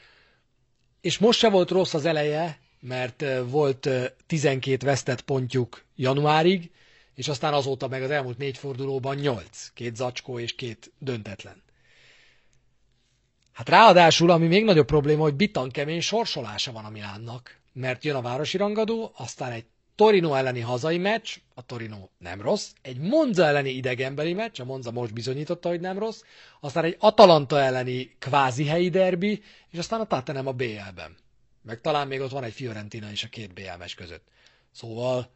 És 1.01 1.17
most 1.17 1.39
se 1.39 1.49
volt 1.49 1.69
rossz 1.69 1.93
az 1.93 2.05
eleje, 2.05 2.59
mert 2.79 3.25
volt 3.49 3.89
12 4.27 4.85
vesztett 4.85 5.21
pontjuk 5.21 5.83
januárig, 5.95 6.71
és 7.15 7.27
aztán 7.27 7.53
azóta 7.53 7.87
meg 7.87 8.03
az 8.03 8.09
elmúlt 8.09 8.37
négy 8.37 8.57
fordulóban 8.57 9.15
8, 9.15 9.71
két 9.73 9.95
zacskó 9.95 10.39
és 10.39 10.55
két 10.55 10.91
döntetlen. 10.99 11.63
Hát 13.55 13.69
ráadásul, 13.69 14.29
ami 14.29 14.47
még 14.47 14.63
nagyobb 14.63 14.85
probléma, 14.85 15.21
hogy 15.21 15.35
bitan 15.35 15.69
kemény 15.69 16.01
sorsolása 16.01 16.71
van 16.71 16.85
a 16.85 16.89
Milánnak, 16.89 17.59
mert 17.73 18.03
jön 18.03 18.15
a 18.15 18.21
városi 18.21 18.57
rangadó, 18.57 19.11
aztán 19.17 19.51
egy 19.51 19.65
Torino 19.95 20.33
elleni 20.33 20.59
hazai 20.59 20.97
meccs, 20.97 21.35
a 21.53 21.65
Torino 21.65 22.09
nem 22.17 22.41
rossz, 22.41 22.71
egy 22.81 22.97
Monza 22.97 23.45
elleni 23.45 23.69
idegenbeli 23.69 24.33
meccs, 24.33 24.59
a 24.59 24.65
Monza 24.65 24.91
most 24.91 25.13
bizonyította, 25.13 25.69
hogy 25.69 25.79
nem 25.79 25.97
rossz, 25.97 26.21
aztán 26.59 26.83
egy 26.83 26.95
Atalanta 26.99 27.59
elleni 27.59 28.15
kvázi 28.19 28.65
helyi 28.65 28.89
derbi, 28.89 29.43
és 29.69 29.77
aztán 29.77 29.99
a 29.99 30.05
Tottenham 30.05 30.47
a 30.47 30.51
BL-ben. 30.51 31.15
Meg 31.61 31.81
talán 31.81 32.07
még 32.07 32.21
ott 32.21 32.31
van 32.31 32.43
egy 32.43 32.53
Fiorentina 32.53 33.11
is 33.11 33.23
a 33.23 33.27
két 33.27 33.53
BL 33.53 33.77
meccs 33.79 33.95
között. 33.95 34.27
Szóval 34.71 35.31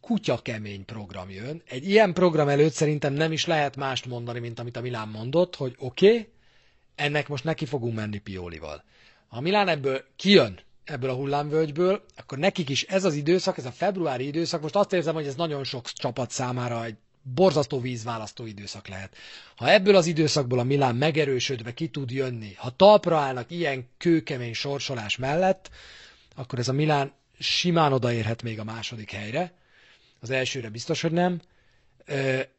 kutya 0.00 0.38
kemény 0.38 0.84
program 0.84 1.30
jön. 1.30 1.62
Egy 1.66 1.88
ilyen 1.88 2.12
program 2.12 2.48
előtt 2.48 2.72
szerintem 2.72 3.12
nem 3.12 3.32
is 3.32 3.46
lehet 3.46 3.76
mást 3.76 4.06
mondani, 4.06 4.38
mint 4.38 4.58
amit 4.58 4.76
a 4.76 4.80
Milán 4.80 5.08
mondott, 5.08 5.56
hogy 5.56 5.74
oké, 5.78 6.06
okay, 6.06 6.32
ennek 6.94 7.28
most 7.28 7.44
neki 7.44 7.66
fogunk 7.66 7.94
menni 7.94 8.18
Piolival. 8.18 8.84
Ha 9.28 9.40
Milán 9.40 9.68
ebből 9.68 10.04
kijön, 10.16 10.58
ebből 10.84 11.10
a 11.10 11.14
hullámvölgyből, 11.14 12.04
akkor 12.16 12.38
nekik 12.38 12.68
is 12.68 12.82
ez 12.82 13.04
az 13.04 13.14
időszak, 13.14 13.58
ez 13.58 13.64
a 13.64 13.70
februári 13.72 14.26
időszak, 14.26 14.62
most 14.62 14.76
azt 14.76 14.92
érzem, 14.92 15.14
hogy 15.14 15.26
ez 15.26 15.34
nagyon 15.34 15.64
sok 15.64 15.90
csapat 15.90 16.30
számára 16.30 16.84
egy 16.84 16.96
borzasztó 17.22 17.80
vízválasztó 17.80 18.46
időszak 18.46 18.88
lehet. 18.88 19.16
Ha 19.56 19.70
ebből 19.70 19.96
az 19.96 20.06
időszakból 20.06 20.58
a 20.58 20.62
Milán 20.62 20.96
megerősödve 20.96 21.74
ki 21.74 21.88
tud 21.88 22.10
jönni, 22.10 22.54
ha 22.54 22.70
talpra 22.76 23.18
állnak 23.18 23.50
ilyen 23.50 23.88
kőkemény 23.98 24.54
sorsolás 24.54 25.16
mellett, 25.16 25.70
akkor 26.34 26.58
ez 26.58 26.68
a 26.68 26.72
Milán 26.72 27.12
simán 27.38 27.92
odaérhet 27.92 28.42
még 28.42 28.58
a 28.60 28.64
második 28.64 29.10
helyre. 29.10 29.52
Az 30.20 30.30
elsőre 30.30 30.68
biztos, 30.70 31.00
hogy 31.00 31.12
nem. 31.12 31.40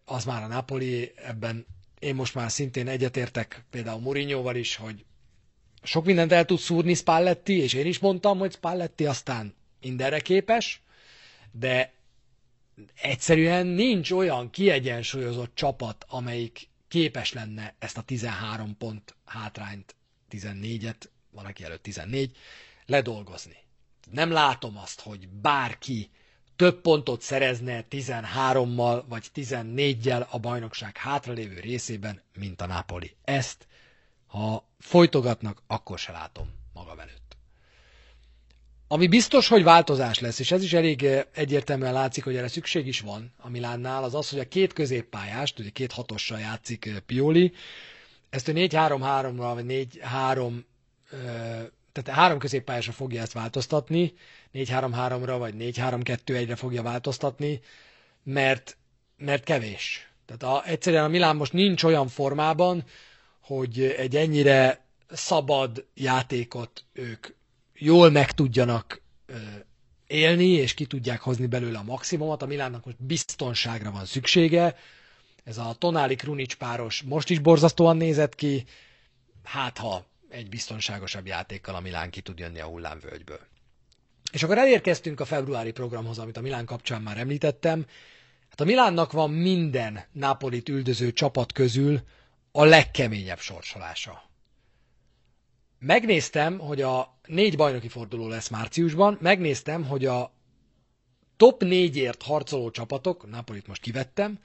Az 0.06 0.26
már 0.26 0.44
a 0.44 0.48
Napoli, 0.48 1.12
ebben 1.16 1.66
én 2.06 2.16
most 2.16 2.34
már 2.36 2.52
szintén 2.52 2.88
egyetértek 2.88 3.64
például 3.70 4.00
Mourinhoval 4.00 4.56
is, 4.56 4.76
hogy 4.76 5.06
sok 5.84 6.06
mindent 6.06 6.32
el 6.32 6.46
tud 6.46 6.60
szúrni 6.60 6.94
Spalletti, 6.94 7.58
és 7.58 7.74
én 7.74 7.86
is 7.86 8.00
mondtam, 8.00 8.38
hogy 8.38 8.52
Spalletti 8.52 9.06
aztán 9.06 9.56
mindenre 9.82 10.20
képes, 10.20 10.82
de 11.52 11.94
egyszerűen 13.02 13.68
nincs 13.68 14.12
olyan 14.12 14.50
kiegyensúlyozott 14.50 15.56
csapat, 15.56 16.06
amelyik 16.10 16.70
képes 16.88 17.34
lenne 17.34 17.76
ezt 17.80 17.98
a 17.98 18.02
13 18.02 18.78
pont 18.78 19.16
hátrányt, 19.26 19.96
14-et, 20.32 21.02
van 21.32 21.46
aki 21.46 21.64
előtt 21.64 21.84
14, 21.84 22.38
ledolgozni. 22.86 23.58
Nem 24.12 24.32
látom 24.32 24.78
azt, 24.78 25.02
hogy 25.02 25.28
bárki 25.30 26.10
több 26.56 26.82
pontot 26.82 27.22
szerezne 27.22 27.86
13-mal 27.90 29.04
vagy 29.08 29.26
14-jel 29.36 30.28
a 30.30 30.40
bajnokság 30.40 30.98
hátralévő 30.98 31.60
részében, 31.60 32.22
mint 32.38 32.62
a 32.62 32.66
Napoli. 32.66 33.16
Ezt, 33.24 33.68
ha 34.28 34.68
folytogatnak, 34.80 35.62
akkor 35.68 36.00
se 36.00 36.12
látom 36.12 36.48
magam 36.74 37.00
előtt. 37.00 37.26
Ami 38.88 39.08
biztos, 39.08 39.48
hogy 39.48 39.64
változás 39.64 40.20
lesz, 40.20 40.40
és 40.40 40.52
ez 40.52 40.64
is 40.64 40.74
elég 40.74 41.04
eh, 41.04 41.24
egyértelműen 41.34 41.94
látszik, 41.94 42.24
hogy 42.24 42.36
erre 42.36 42.48
szükség 42.48 42.88
is 42.88 43.00
van 43.00 43.34
a 43.38 43.50
Milánnál, 43.50 44.04
az 44.04 44.16
az, 44.16 44.30
hogy 44.30 44.40
a 44.40 44.48
két 44.48 44.74
középpályást, 44.74 45.60
ugye 45.60 45.70
két 45.70 45.92
hatossal 45.92 46.40
játszik 46.40 46.86
eh, 46.86 47.00
Pioli, 47.00 47.54
ezt 48.30 48.48
ő 48.48 48.54
4-3-3-ra, 48.56 49.52
vagy 49.54 49.66
4-3, 49.68 50.54
eh, 51.12 51.66
tehát 51.92 52.20
három 52.20 52.40
középpályásra 52.40 52.92
fogja 52.92 53.22
ezt 53.22 53.34
változtatni, 53.34 54.14
4-3-3-ra, 54.56 55.36
vagy 55.38 55.54
4-3-2-1-re 55.60 56.56
fogja 56.56 56.82
változtatni, 56.82 57.62
mert, 58.24 58.78
mert 59.18 59.44
kevés. 59.44 60.10
Tehát 60.26 60.44
a, 60.44 60.70
egyszerűen 60.70 61.04
a 61.04 61.08
Milán 61.08 61.36
most 61.36 61.54
nincs 61.54 61.84
olyan 61.84 62.08
formában, 62.08 62.84
hogy 63.42 63.84
egy 63.84 64.16
ennyire 64.16 64.86
szabad 65.10 65.86
játékot 65.94 66.84
ők 66.94 67.28
jól 67.74 68.10
meg 68.10 68.32
tudjanak 68.32 69.02
élni, 70.08 70.48
és 70.48 70.74
ki 70.74 70.86
tudják 70.86 71.22
hozni 71.22 71.46
belőle 71.46 71.78
a 71.78 71.84
maximumot. 71.84 72.42
A 72.42 72.46
Milánnak 72.46 72.86
most 72.86 73.04
biztonságra 73.04 73.92
van 73.92 74.06
szüksége. 74.06 74.76
Ez 75.44 75.58
a 75.58 75.76
Tonali 75.78 76.16
Krunic 76.16 76.54
páros 76.54 77.02
most 77.02 77.30
is 77.30 77.40
borzasztóan 77.40 77.98
nézett 77.98 78.36
ki, 78.36 78.66
hát 79.44 79.78
ha 79.78 80.06
egy 80.30 80.50
biztonságosabb 80.50 81.26
játékkal 81.28 81.76
a 81.76 81.80
Milán 81.80 82.10
ki 82.10 82.22
tud 82.22 82.40
jönni 82.40 82.60
a 82.60 82.66
hullámvölgyből. 82.66 83.40
És 84.36 84.44
akkor 84.44 84.58
elérkeztünk 84.58 85.20
a 85.20 85.26
februári 85.26 85.72
programhoz, 85.72 86.20
amit 86.20 86.38
a 86.38 86.42
Milán 86.42 86.66
kapcsán 86.66 87.02
már 87.02 87.18
említettem. 87.18 87.86
Hát 88.50 88.62
a 88.62 88.64
Milánnak 88.64 89.12
van 89.12 89.30
minden 89.30 90.04
Nápolit 90.12 90.70
üldöző 90.70 91.12
csapat 91.12 91.52
közül 91.52 92.02
a 92.52 92.64
legkeményebb 92.64 93.40
sorsolása. 93.40 94.24
Megnéztem, 95.80 96.60
hogy 96.60 96.82
a 96.82 97.18
négy 97.26 97.56
bajnoki 97.56 97.88
forduló 97.88 98.28
lesz 98.28 98.48
márciusban, 98.50 99.18
megnéztem, 99.22 99.84
hogy 99.86 100.06
a 100.06 100.32
top 101.38 101.64
négyért 101.64 102.22
harcoló 102.22 102.72
csapatok, 102.72 103.30
Napolit 103.30 103.68
most 103.68 103.82
kivettem, 103.82 104.40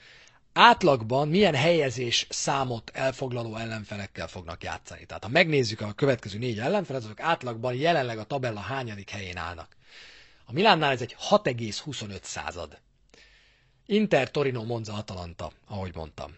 átlagban 0.53 1.29
milyen 1.29 1.55
helyezés 1.55 2.26
számot 2.29 2.90
elfoglaló 2.94 3.57
ellenfelekkel 3.57 4.29
fognak 4.29 4.62
játszani. 4.62 5.05
Tehát 5.05 5.24
ha 5.24 5.31
megnézzük 5.31 5.81
a 5.81 5.92
következő 5.92 6.38
négy 6.38 6.59
ellenfelet, 6.59 7.05
azok 7.05 7.20
átlagban 7.20 7.74
jelenleg 7.74 8.18
a 8.18 8.24
tabella 8.24 8.61
hányadik 8.61 9.11
helyén 9.11 9.37
állnak. 9.37 9.79
A 10.51 10.53
Milánnál 10.53 10.91
ez 10.91 11.01
egy 11.01 11.17
6,25 11.29 12.23
század. 12.23 12.79
Inter, 13.87 14.31
Torino, 14.31 14.65
Monza, 14.65 14.93
Atalanta, 14.93 15.53
ahogy 15.67 15.95
mondtam. 15.95 16.37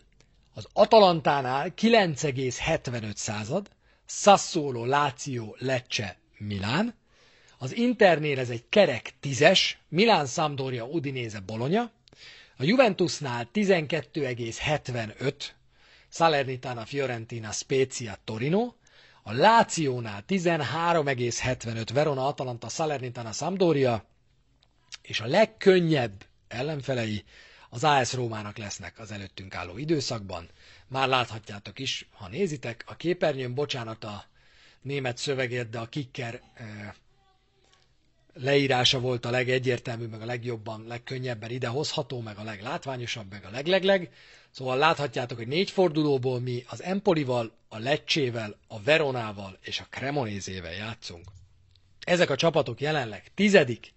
Az 0.54 0.66
Atalantánál 0.72 1.72
9,75 1.76 3.14
század, 3.14 3.70
Sassuolo, 4.06 4.84
Lazio, 4.84 5.54
Lecce, 5.58 6.18
Milán. 6.38 6.94
Az 7.58 7.76
Internél 7.76 8.38
ez 8.38 8.50
egy 8.50 8.64
kerek 8.68 9.14
tízes, 9.20 9.78
Milán, 9.88 10.26
Sampdoria, 10.26 10.84
Udinese, 10.84 11.40
Bologna. 11.40 11.90
A 12.56 12.64
Juventusnál 12.64 13.48
12,75, 13.52 15.34
Salernitana, 16.08 16.84
Fiorentina, 16.84 17.50
Spezia, 17.50 18.16
Torino. 18.24 18.72
A 19.22 19.32
Lációnál 19.32 20.24
13,75, 20.28 21.88
Verona, 21.92 22.26
Atalanta, 22.26 22.68
Salernitana, 22.68 23.32
Sampdoria. 23.32 24.04
És 25.02 25.20
a 25.20 25.26
legkönnyebb 25.26 26.24
ellenfelei 26.48 27.24
az 27.70 27.84
AS 27.84 28.12
Rómának 28.12 28.56
lesznek 28.56 28.98
az 28.98 29.10
előttünk 29.12 29.54
álló 29.54 29.78
időszakban. 29.78 30.48
Már 30.88 31.08
láthatjátok 31.08 31.78
is, 31.78 32.08
ha 32.12 32.28
nézitek, 32.28 32.84
a 32.86 32.96
képernyőn, 32.96 33.54
bocsánat 33.54 34.04
a 34.04 34.24
német 34.80 35.16
szövegért, 35.16 35.70
de 35.70 35.78
a 35.78 35.86
kicker 35.88 36.40
leírása 38.34 39.00
volt 39.00 39.24
a 39.24 39.30
legegyértelműbb, 39.30 40.10
meg 40.10 40.22
a 40.22 40.24
legjobban, 40.24 40.84
legkönnyebben 40.86 41.50
idehozható, 41.50 42.20
meg 42.20 42.36
a 42.38 42.42
leglátványosabb, 42.42 43.30
meg 43.30 43.44
a 43.44 43.50
leglegleg. 43.50 44.12
Szóval 44.50 44.76
láthatjátok, 44.76 45.36
hogy 45.38 45.46
négy 45.46 45.70
fordulóból 45.70 46.40
mi 46.40 46.64
az 46.68 46.82
Empolival, 46.82 47.52
a 47.68 47.78
Lecsével, 47.78 48.58
a 48.68 48.82
Veronával 48.82 49.58
és 49.62 49.80
a 49.80 49.86
Cremonézével 49.90 50.72
játszunk. 50.72 51.24
Ezek 52.00 52.30
a 52.30 52.36
csapatok 52.36 52.80
jelenleg 52.80 53.30
tizedik, 53.34 53.92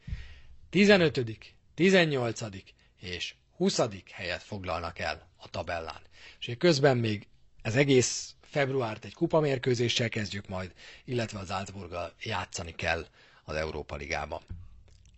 tizenötödik, 0.70 1.56
tizennyolcadik 1.74 2.74
és 3.00 3.36
20. 3.58 3.82
helyet 4.12 4.44
foglalnak 4.44 5.00
el 5.00 5.28
a 5.38 5.50
tabellán. 5.50 6.02
És 6.40 6.56
közben 6.58 6.98
még 6.98 7.28
ez 7.62 7.76
egész 7.76 8.36
februárt 8.42 9.06
egy 9.06 9.14
kupamérkőzéssel 9.14 10.10
kezdjük 10.10 10.48
majd, 10.48 10.74
illetve 11.06 11.40
az 11.40 11.48
Salzburggal 11.48 12.14
játszani 12.24 12.76
kell 12.76 13.06
az 13.46 13.56
Európa 13.56 13.96
Ligában. 13.96 14.42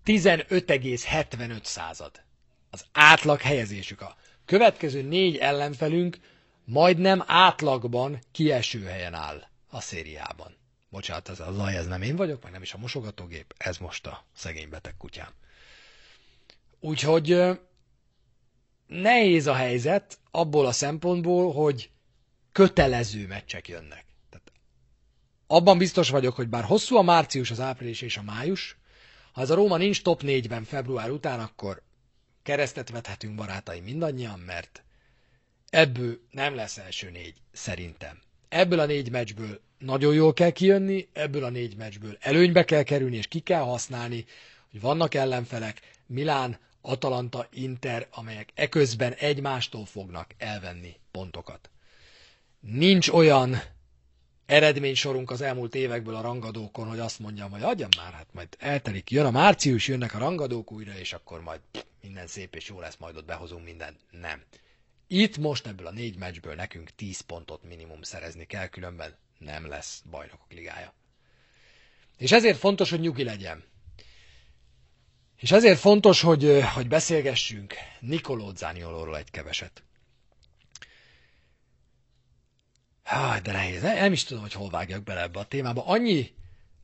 15,75 0.05 1.63
század. 1.63 2.21
Az 2.69 2.85
átlag 2.91 3.41
helyezésük. 3.41 4.01
A 4.01 4.15
következő 4.45 5.01
négy 5.01 5.37
ellenfelünk 5.37 6.17
majdnem 6.63 7.23
átlagban 7.27 8.19
kieső 8.31 8.83
helyen 8.83 9.13
áll 9.13 9.43
a 9.69 9.81
szériában. 9.81 10.55
Bocsánat, 10.89 11.29
ez 11.29 11.39
a 11.39 11.51
zaj, 11.51 11.75
ez 11.75 11.87
nem 11.87 12.01
én 12.01 12.15
vagyok, 12.15 12.43
meg 12.43 12.51
nem 12.51 12.61
is 12.61 12.73
a 12.73 12.77
mosogatógép, 12.77 13.53
ez 13.57 13.77
most 13.77 14.07
a 14.07 14.25
szegény 14.35 14.69
beteg 14.69 14.97
kutyám. 14.97 15.31
Úgyhogy 16.79 17.37
nehéz 18.87 19.47
a 19.47 19.53
helyzet 19.53 20.17
abból 20.31 20.65
a 20.65 20.71
szempontból, 20.71 21.53
hogy 21.53 21.89
kötelező 22.51 23.27
meccsek 23.27 23.67
jönnek. 23.67 24.05
Abban 25.47 25.77
biztos 25.77 26.09
vagyok, 26.09 26.35
hogy 26.35 26.47
bár 26.47 26.63
hosszú 26.63 26.95
a 26.95 27.01
március, 27.01 27.51
az 27.51 27.59
április 27.59 28.01
és 28.01 28.17
a 28.17 28.21
május, 28.21 28.77
ha 29.31 29.41
ez 29.41 29.49
a 29.49 29.55
Róma 29.55 29.77
nincs 29.77 30.01
top 30.01 30.21
4-ben 30.23 30.63
február 30.63 31.09
után, 31.09 31.39
akkor 31.39 31.81
keresztet 32.43 32.89
vethetünk 32.89 33.35
barátaim 33.35 33.83
mindannyian, 33.83 34.39
mert 34.39 34.83
ebből 35.69 36.19
nem 36.31 36.55
lesz 36.55 36.77
első 36.77 37.09
négy, 37.09 37.35
szerintem. 37.51 38.21
Ebből 38.49 38.79
a 38.79 38.85
négy 38.85 39.11
meccsből 39.11 39.61
nagyon 39.77 40.13
jól 40.13 40.33
kell 40.33 40.49
kijönni, 40.49 41.07
ebből 41.13 41.43
a 41.43 41.49
négy 41.49 41.75
meccsből 41.75 42.17
előnybe 42.19 42.63
kell 42.63 42.83
kerülni, 42.83 43.17
és 43.17 43.27
ki 43.27 43.39
kell 43.39 43.61
használni, 43.61 44.25
hogy 44.71 44.81
vannak 44.81 45.13
ellenfelek, 45.13 45.81
Milán, 46.05 46.59
Atalanta, 46.81 47.47
Inter, 47.51 48.07
amelyek 48.11 48.49
eközben 48.55 49.13
egymástól 49.13 49.85
fognak 49.85 50.33
elvenni 50.37 50.95
pontokat. 51.11 51.69
Nincs 52.59 53.09
olyan 53.09 53.61
eredménysorunk 54.47 55.31
az 55.31 55.41
elmúlt 55.41 55.75
évekből 55.75 56.15
a 56.15 56.21
rangadókon, 56.21 56.87
hogy 56.87 56.99
azt 56.99 57.19
mondjam, 57.19 57.51
hogy 57.51 57.61
adjam 57.61 57.89
már, 57.97 58.13
hát 58.13 58.27
majd 58.31 58.47
eltelik, 58.59 59.11
jön 59.11 59.25
a 59.25 59.31
március, 59.31 59.87
jönnek 59.87 60.13
a 60.13 60.17
rangadók 60.17 60.71
újra, 60.71 60.97
és 60.97 61.13
akkor 61.13 61.41
majd 61.41 61.59
minden 62.01 62.27
szép 62.27 62.55
és 62.55 62.67
jó 62.67 62.79
lesz, 62.79 62.95
majd 62.99 63.17
ott 63.17 63.25
behozunk 63.25 63.63
mindent. 63.63 63.97
Nem. 64.11 64.43
Itt 65.07 65.37
most 65.37 65.67
ebből 65.67 65.87
a 65.87 65.91
négy 65.91 66.17
meccsből 66.17 66.55
nekünk 66.55 66.89
10 66.95 67.19
pontot 67.19 67.63
minimum 67.63 68.01
szerezni 68.01 68.45
kell, 68.45 68.67
különben 68.67 69.15
nem 69.37 69.67
lesz 69.67 70.01
bajnokok 70.09 70.51
ligája. 70.51 70.93
És 72.17 72.31
ezért 72.31 72.57
fontos, 72.57 72.89
hogy 72.89 72.99
nyugi 72.99 73.23
legyen. 73.23 73.63
És 75.39 75.51
ezért 75.51 75.79
fontos, 75.79 76.21
hogy, 76.21 76.63
hogy 76.73 76.87
beszélgessünk 76.87 77.73
Nikoló 77.99 78.51
Zániolóról 78.55 79.17
egy 79.17 79.31
keveset. 79.31 79.83
Hát, 83.07 83.41
de 83.41 83.51
nehéz. 83.51 83.81
Nem 83.81 84.11
is 84.11 84.23
tudom, 84.23 84.41
hogy 84.43 84.53
hol 84.53 84.69
vágjak 84.69 85.03
bele 85.03 85.21
ebbe 85.21 85.39
a 85.39 85.45
témába. 85.45 85.85
Annyi 85.85 86.31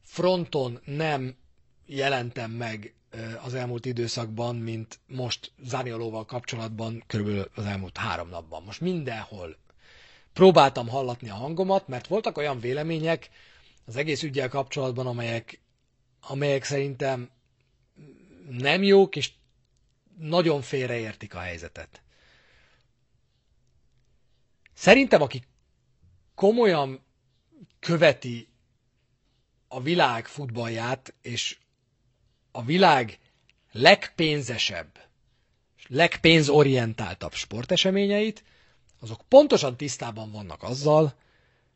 fronton 0.03 0.79
nem 0.85 1.35
jelentem 1.85 2.51
meg 2.51 2.93
az 3.43 3.53
elmúlt 3.53 3.85
időszakban, 3.85 4.55
mint 4.55 4.99
most 5.07 5.51
Zaniolóval 5.63 6.25
kapcsolatban 6.25 7.03
körülbelül 7.07 7.49
az 7.55 7.65
elmúlt 7.65 7.97
három 7.97 8.29
napban. 8.29 8.63
Most 8.63 8.81
mindenhol 8.81 9.57
próbáltam 10.33 10.87
hallatni 10.87 11.29
a 11.29 11.33
hangomat, 11.35 11.87
mert 11.87 12.07
voltak 12.07 12.37
olyan 12.37 12.59
vélemények 12.59 13.29
az 13.85 13.95
egész 13.95 14.23
ügyel 14.23 14.49
kapcsolatban, 14.49 15.07
amelyek, 15.07 15.59
amelyek 16.21 16.63
szerintem 16.63 17.29
nem 18.49 18.83
jók, 18.83 19.15
és 19.15 19.31
nagyon 20.17 20.61
félreértik 20.61 21.35
a 21.35 21.39
helyzetet. 21.39 22.01
Szerintem, 24.73 25.21
aki 25.21 25.43
komolyan 26.35 27.03
követi 27.79 28.47
a 29.67 29.81
világ 29.81 30.27
futballját, 30.27 31.13
és 31.21 31.57
a 32.51 32.63
világ 32.63 33.19
legpénzesebb, 33.71 34.99
legpénzorientáltabb 35.87 37.33
sporteseményeit, 37.33 38.43
azok 38.99 39.21
pontosan 39.27 39.77
tisztában 39.77 40.31
vannak 40.31 40.63
azzal, 40.63 41.13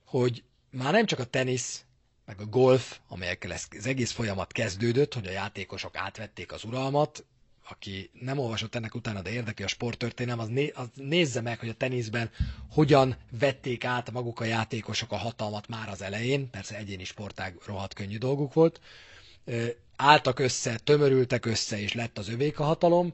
hogy 0.05 0.43
már 0.69 0.93
nem 0.93 1.05
csak 1.05 1.19
a 1.19 1.25
tenisz, 1.25 1.85
meg 2.25 2.39
a 2.41 2.45
golf, 2.45 2.99
amelyekkel 3.07 3.53
ez, 3.53 3.63
az 3.77 3.85
egész 3.85 4.11
folyamat 4.11 4.51
kezdődött, 4.51 5.13
hogy 5.13 5.27
a 5.27 5.31
játékosok 5.31 5.95
átvették 5.95 6.51
az 6.51 6.63
uralmat, 6.63 7.25
aki 7.69 8.09
nem 8.21 8.37
olvasott 8.37 8.75
ennek 8.75 8.95
utána, 8.95 9.21
de 9.21 9.29
érdekli 9.31 9.63
a 9.63 9.67
sporttörténelem, 9.67 10.39
az, 10.39 10.47
né, 10.47 10.71
az 10.75 10.87
nézze 10.93 11.41
meg, 11.41 11.59
hogy 11.59 11.69
a 11.69 11.73
teniszben 11.73 12.29
hogyan 12.71 13.15
vették 13.39 13.85
át 13.85 14.11
maguk 14.11 14.39
a 14.39 14.43
játékosok 14.45 15.11
a 15.11 15.15
hatalmat 15.17 15.67
már 15.67 15.89
az 15.89 16.01
elején, 16.01 16.49
persze 16.49 16.75
egyéni 16.77 17.03
sportág 17.03 17.55
rohadt 17.65 17.93
könnyű 17.93 18.17
dolguk 18.17 18.53
volt, 18.53 18.79
álltak 19.95 20.39
össze, 20.39 20.77
tömörültek 20.83 21.45
össze, 21.45 21.79
és 21.79 21.93
lett 21.93 22.17
az 22.17 22.29
övék 22.29 22.59
a 22.59 22.63
hatalom. 22.63 23.13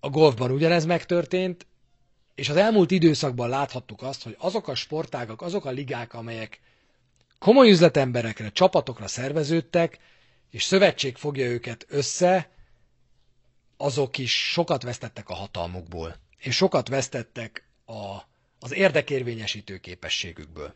A 0.00 0.08
golfban 0.10 0.50
ugyanez 0.50 0.84
megtörtént, 0.84 1.66
és 2.34 2.48
az 2.48 2.56
elmúlt 2.56 2.90
időszakban 2.90 3.48
láthattuk 3.48 4.02
azt, 4.02 4.22
hogy 4.22 4.36
azok 4.38 4.68
a 4.68 4.74
sportágak, 4.74 5.42
azok 5.42 5.64
a 5.64 5.70
ligák, 5.70 6.14
amelyek 6.14 6.60
komoly 7.38 7.70
üzletemberekre, 7.70 8.50
csapatokra 8.50 9.06
szerveződtek, 9.06 9.98
és 10.50 10.62
szövetség 10.62 11.16
fogja 11.16 11.46
őket 11.46 11.86
össze, 11.88 12.50
azok 13.80 14.18
is 14.18 14.50
sokat 14.50 14.82
vesztettek 14.82 15.28
a 15.28 15.34
hatalmukból, 15.34 16.16
és 16.38 16.56
sokat 16.56 16.88
vesztettek 16.88 17.68
a, 17.86 18.16
az 18.58 18.72
érdekérvényesítő 18.72 19.78
képességükből. 19.78 20.74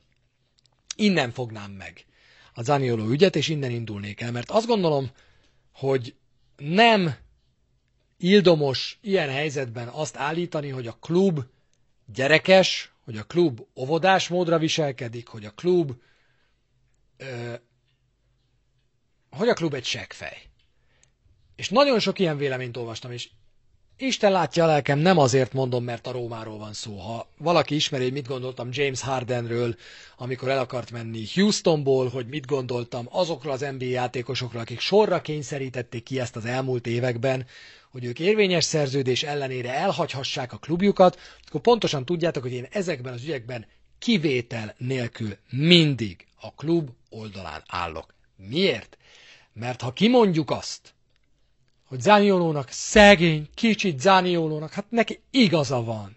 Innen 0.96 1.30
fognám 1.32 1.70
meg 1.70 2.04
a 2.54 2.62
Zanioló 2.62 3.08
ügyet, 3.08 3.36
és 3.36 3.48
innen 3.48 3.70
indulnék 3.70 4.20
el, 4.20 4.32
mert 4.32 4.50
azt 4.50 4.66
gondolom, 4.66 5.10
hogy 5.72 6.14
nem 6.56 7.16
ildomos 8.16 8.98
ilyen 9.00 9.28
helyzetben 9.30 9.88
azt 9.88 10.16
állítani, 10.16 10.68
hogy 10.68 10.86
a 10.86 10.96
klub 11.00 11.40
gyerekes, 12.14 12.92
hogy 13.04 13.16
a 13.18 13.24
klub 13.24 13.66
óvodás 13.76 14.28
módra 14.28 14.58
viselkedik, 14.58 15.28
hogy 15.28 15.44
a 15.44 15.50
klub 15.50 15.92
ö, 17.16 17.54
hogy 19.30 19.48
a 19.48 19.54
klub 19.54 19.74
egy 19.74 19.84
seggfej. 19.84 20.42
És 21.56 21.68
nagyon 21.68 21.98
sok 21.98 22.18
ilyen 22.18 22.36
véleményt 22.36 22.76
olvastam, 22.76 23.10
és 23.12 23.28
Isten 23.96 24.32
látja 24.32 24.64
a 24.64 24.66
lelkem, 24.66 24.98
nem 24.98 25.18
azért 25.18 25.52
mondom, 25.52 25.84
mert 25.84 26.06
a 26.06 26.12
Rómáról 26.12 26.58
van 26.58 26.72
szó. 26.72 26.98
Ha 26.98 27.28
valaki 27.38 27.74
ismeri, 27.74 28.02
hogy 28.02 28.12
mit 28.12 28.26
gondoltam 28.26 28.68
James 28.72 29.00
Hardenről, 29.00 29.76
amikor 30.16 30.48
el 30.48 30.58
akart 30.58 30.90
menni 30.90 31.24
Houstonból, 31.34 32.08
hogy 32.08 32.26
mit 32.26 32.46
gondoltam 32.46 33.08
azokról 33.10 33.52
az 33.52 33.66
NBA 33.78 33.84
játékosokról, 33.84 34.62
akik 34.62 34.80
sorra 34.80 35.20
kényszerítették 35.20 36.02
ki 36.02 36.20
ezt 36.20 36.36
az 36.36 36.44
elmúlt 36.44 36.86
években, 36.86 37.46
hogy 37.90 38.04
ők 38.04 38.18
érvényes 38.18 38.64
szerződés 38.64 39.22
ellenére 39.22 39.74
elhagyhassák 39.74 40.52
a 40.52 40.58
klubjukat, 40.58 41.18
akkor 41.46 41.60
pontosan 41.60 42.04
tudjátok, 42.04 42.42
hogy 42.42 42.52
én 42.52 42.66
ezekben 42.70 43.12
az 43.12 43.22
ügyekben 43.22 43.66
kivétel 43.98 44.74
nélkül 44.78 45.36
mindig 45.50 46.26
a 46.40 46.54
klub 46.54 46.90
oldalán 47.10 47.62
állok. 47.66 48.14
Miért? 48.36 48.98
Mert 49.52 49.80
ha 49.80 49.92
kimondjuk 49.92 50.50
azt, 50.50 50.94
hogy 51.94 52.02
Zaniolónak 52.02 52.68
szegény, 52.70 53.48
kicsit 53.54 54.00
Zaniolónak, 54.00 54.72
hát 54.72 54.84
neki 54.88 55.20
igaza 55.30 55.82
van. 55.82 56.16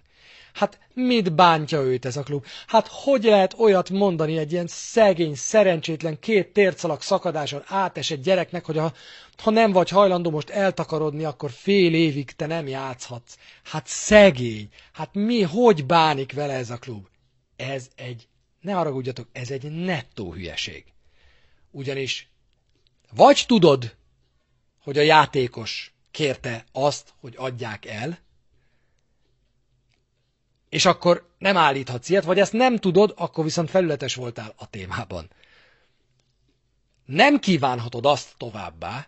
Hát 0.54 0.80
mit 0.94 1.34
bántja 1.34 1.82
őt 1.82 2.06
ez 2.06 2.18
a 2.18 2.24
klub? 2.24 2.46
Hát 2.68 2.88
hogy 2.88 3.24
lehet 3.24 3.56
olyat 3.58 3.90
mondani 3.90 4.38
egy 4.38 4.52
ilyen 4.52 4.68
szegény, 4.68 5.36
szerencsétlen, 5.36 6.20
két 6.20 6.54
tércalak 6.54 7.02
szakadáson 7.02 7.64
átesett 7.66 8.24
gyereknek, 8.24 8.66
hogy 8.66 8.78
ha, 8.78 8.94
ha 9.38 9.52
nem 9.52 9.72
vagy 9.72 9.90
hajlandó 9.90 10.30
most 10.30 10.50
eltakarodni, 10.50 11.24
akkor 11.24 11.52
fél 11.52 11.94
évig 11.94 12.32
te 12.32 12.46
nem 12.46 12.68
játszhatsz. 12.68 13.38
Hát 13.64 13.88
szegény. 13.88 14.70
Hát 14.94 15.10
mi, 15.14 15.42
hogy 15.42 15.86
bánik 15.86 16.34
vele 16.34 16.54
ez 16.54 16.70
a 16.70 16.78
klub? 16.78 17.08
Ez 17.56 17.88
egy, 17.96 18.28
ne 18.62 18.74
haragudjatok, 18.74 19.28
ez 19.32 19.52
egy 19.52 19.72
nettó 19.72 20.34
hülyeség. 20.34 20.84
Ugyanis 21.72 22.30
vagy 23.16 23.44
tudod, 23.48 23.97
hogy 24.88 24.98
a 24.98 25.02
játékos 25.02 25.94
kérte 26.12 26.66
azt, 26.72 27.14
hogy 27.20 27.34
adják 27.38 27.86
el, 27.86 28.20
és 30.70 30.86
akkor 30.86 31.30
nem 31.38 31.58
állíthatsz 31.58 32.10
ilyet, 32.10 32.24
vagy 32.24 32.40
ezt 32.40 32.54
nem 32.54 32.78
tudod, 32.78 33.14
akkor 33.18 33.44
viszont 33.44 33.70
felületes 33.70 34.16
voltál 34.16 34.54
a 34.58 34.70
témában. 34.70 35.30
Nem 37.06 37.40
kívánhatod 37.40 38.06
azt 38.06 38.34
továbbá, 38.38 39.08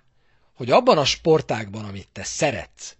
hogy 0.54 0.72
abban 0.72 0.98
a 0.98 1.06
sportágban, 1.06 1.86
amit 1.86 2.08
te 2.12 2.24
szeretsz, 2.24 2.96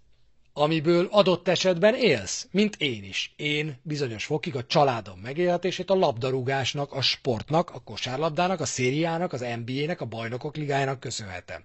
amiből 0.52 1.08
adott 1.10 1.48
esetben 1.48 1.94
élsz, 1.94 2.48
mint 2.50 2.76
én 2.76 3.04
is. 3.04 3.32
Én 3.36 3.80
bizonyos 3.82 4.24
fokig 4.24 4.56
a 4.56 4.66
családom 4.66 5.18
megélhetését 5.18 5.90
a 5.90 5.94
labdarúgásnak, 5.94 6.92
a 6.92 7.00
sportnak, 7.00 7.70
a 7.70 7.80
kosárlabdának, 7.80 8.60
a 8.60 8.66
szériának, 8.66 9.32
az 9.32 9.44
NBA-nek, 9.64 10.00
a 10.00 10.04
bajnokok 10.04 10.56
ligájának 10.56 11.00
köszönhetem. 11.00 11.64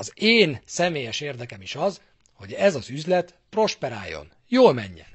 Az 0.00 0.12
én 0.14 0.60
személyes 0.64 1.20
érdekem 1.20 1.60
is 1.62 1.74
az, 1.74 2.00
hogy 2.32 2.52
ez 2.52 2.74
az 2.74 2.90
üzlet 2.90 3.34
prosperáljon, 3.50 4.32
jól 4.48 4.72
menjen. 4.72 5.06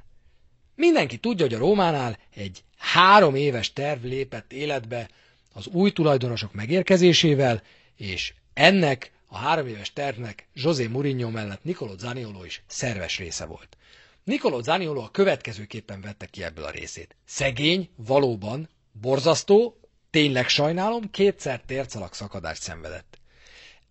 Mindenki 0.76 1.18
tudja, 1.18 1.46
hogy 1.46 1.54
a 1.54 1.58
Rómánál 1.58 2.18
egy 2.36 2.64
három 2.78 3.36
éves 3.36 3.74
terv 3.74 4.04
lépett 4.04 4.54
életbe 4.54 5.10
az 5.54 5.68
új 5.68 5.92
tulajdonosok 5.92 6.54
megérkezésével, 6.54 7.64
és 7.96 8.34
ennek 8.54 9.12
a 9.26 9.38
három 9.38 9.68
éves 9.68 9.94
tervnek 9.94 10.48
José 10.54 10.88
Mourinho 10.88 11.30
mellett 11.30 11.64
Nicolò 11.64 11.98
Zaniolo 11.98 12.44
is 12.44 12.64
szerves 12.68 13.18
része 13.18 13.46
volt. 13.46 13.78
Nicolò 14.24 14.62
Zaniolo 14.62 15.02
a 15.02 15.12
következőképpen 15.12 16.02
vette 16.02 16.26
ki 16.26 16.44
ebből 16.44 16.66
a 16.66 16.70
részét. 16.72 17.16
Szegény, 17.26 17.90
valóban, 17.96 18.70
borzasztó, 18.92 19.80
tényleg 20.10 20.48
sajnálom, 20.48 21.12
kétszer 21.12 21.62
tércalak 21.62 22.16
szakadást 22.16 22.62
szenvedett. 22.62 23.20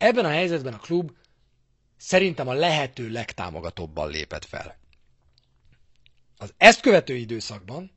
Ebben 0.05 0.25
a 0.25 0.29
helyzetben 0.31 0.73
a 0.73 0.79
klub 0.79 1.11
szerintem 1.97 2.49
a 2.49 2.53
lehető 2.53 3.09
legtámogatóbban 3.11 4.11
lépett 4.11 4.45
fel. 4.45 4.77
Az 6.37 6.55
ezt 6.57 6.81
követő 6.81 7.15
időszakban 7.15 7.91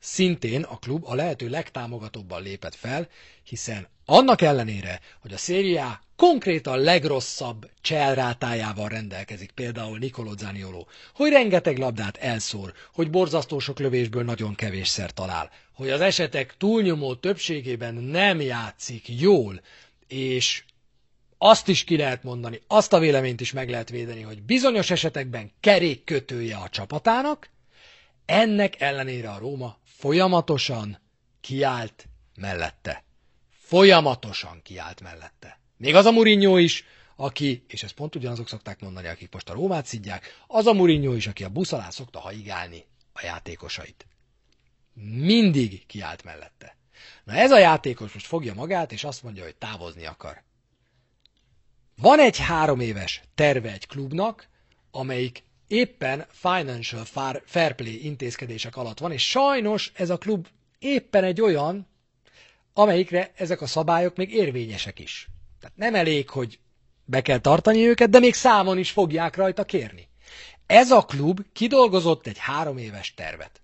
szintén 0.00 0.62
a 0.62 0.76
klub 0.78 1.04
a 1.06 1.14
lehető 1.14 1.48
legtámogatóbban 1.48 2.42
lépett 2.42 2.74
fel, 2.74 3.08
hiszen 3.42 3.88
annak 4.04 4.40
ellenére, 4.40 5.00
hogy 5.20 5.32
a 5.32 5.36
szériá 5.36 6.00
konkrétan 6.16 6.78
legrosszabb 6.78 7.70
cselrátájával 7.80 8.88
rendelkezik, 8.88 9.50
például 9.50 9.98
Nicolò 9.98 10.36
Zanioló, 10.36 10.88
hogy 11.14 11.30
rengeteg 11.30 11.78
labdát 11.78 12.16
elszór, 12.16 12.72
hogy 12.92 13.10
borzasztó 13.10 13.58
sok 13.58 13.78
lövésből 13.78 14.24
nagyon 14.24 14.54
kevésszer 14.54 15.12
talál, 15.12 15.50
hogy 15.72 15.90
az 15.90 16.00
esetek 16.00 16.54
túlnyomó 16.56 17.14
többségében 17.14 17.94
nem 17.94 18.40
játszik 18.40 19.20
jól, 19.20 19.60
és 20.08 20.62
azt 21.38 21.68
is 21.68 21.84
ki 21.84 21.96
lehet 21.96 22.22
mondani, 22.22 22.60
azt 22.66 22.92
a 22.92 22.98
véleményt 22.98 23.40
is 23.40 23.52
meg 23.52 23.70
lehet 23.70 23.90
védeni, 23.90 24.22
hogy 24.22 24.42
bizonyos 24.42 24.90
esetekben 24.90 25.52
kerékkötője 25.60 26.56
a 26.56 26.68
csapatának, 26.68 27.50
ennek 28.26 28.80
ellenére 28.80 29.30
a 29.30 29.38
Róma 29.38 29.78
folyamatosan 29.84 30.98
kiállt 31.40 32.08
mellette. 32.34 33.04
Folyamatosan 33.50 34.60
kiállt 34.62 35.00
mellette. 35.00 35.60
Még 35.76 35.94
az 35.94 36.04
a 36.06 36.10
Mourinho 36.10 36.56
is, 36.56 36.84
aki, 37.16 37.64
és 37.68 37.82
ezt 37.82 37.94
pont 37.94 38.14
ugyanazok 38.14 38.48
szokták 38.48 38.80
mondani, 38.80 39.08
akik 39.08 39.32
most 39.32 39.48
a 39.48 39.52
Rómát 39.52 39.86
szidják, 39.86 40.42
az 40.46 40.66
a 40.66 40.72
Mourinho 40.72 41.14
is, 41.14 41.26
aki 41.26 41.44
a 41.44 41.48
busz 41.48 41.72
alá 41.72 41.90
szokta 41.90 42.18
haigálni 42.18 42.84
a 43.12 43.24
játékosait. 43.24 44.06
Mindig 45.02 45.86
kiállt 45.86 46.24
mellette. 46.24 46.76
Na 47.24 47.32
ez 47.32 47.50
a 47.50 47.58
játékos 47.58 48.12
most 48.12 48.26
fogja 48.26 48.54
magát, 48.54 48.92
és 48.92 49.04
azt 49.04 49.22
mondja, 49.22 49.44
hogy 49.44 49.56
távozni 49.56 50.06
akar. 50.06 50.42
Van 52.00 52.20
egy 52.20 52.38
három 52.38 52.80
éves 52.80 53.22
terve 53.34 53.72
egy 53.72 53.86
klubnak, 53.86 54.48
amelyik 54.90 55.42
éppen 55.66 56.26
financial 56.30 57.04
fair 57.44 57.74
play 57.74 58.04
intézkedések 58.04 58.76
alatt 58.76 58.98
van, 58.98 59.12
és 59.12 59.28
sajnos 59.28 59.92
ez 59.94 60.10
a 60.10 60.18
klub 60.18 60.46
éppen 60.78 61.24
egy 61.24 61.40
olyan, 61.40 61.86
amelyikre 62.72 63.32
ezek 63.34 63.60
a 63.60 63.66
szabályok 63.66 64.16
még 64.16 64.32
érvényesek 64.32 64.98
is. 64.98 65.28
Tehát 65.60 65.76
nem 65.76 65.94
elég, 65.94 66.28
hogy 66.30 66.58
be 67.04 67.22
kell 67.22 67.38
tartani 67.38 67.86
őket, 67.86 68.10
de 68.10 68.18
még 68.18 68.34
számon 68.34 68.78
is 68.78 68.90
fogják 68.90 69.36
rajta 69.36 69.64
kérni. 69.64 70.08
Ez 70.66 70.90
a 70.90 71.04
klub 71.04 71.40
kidolgozott 71.52 72.26
egy 72.26 72.38
három 72.38 72.76
éves 72.78 73.14
tervet. 73.14 73.60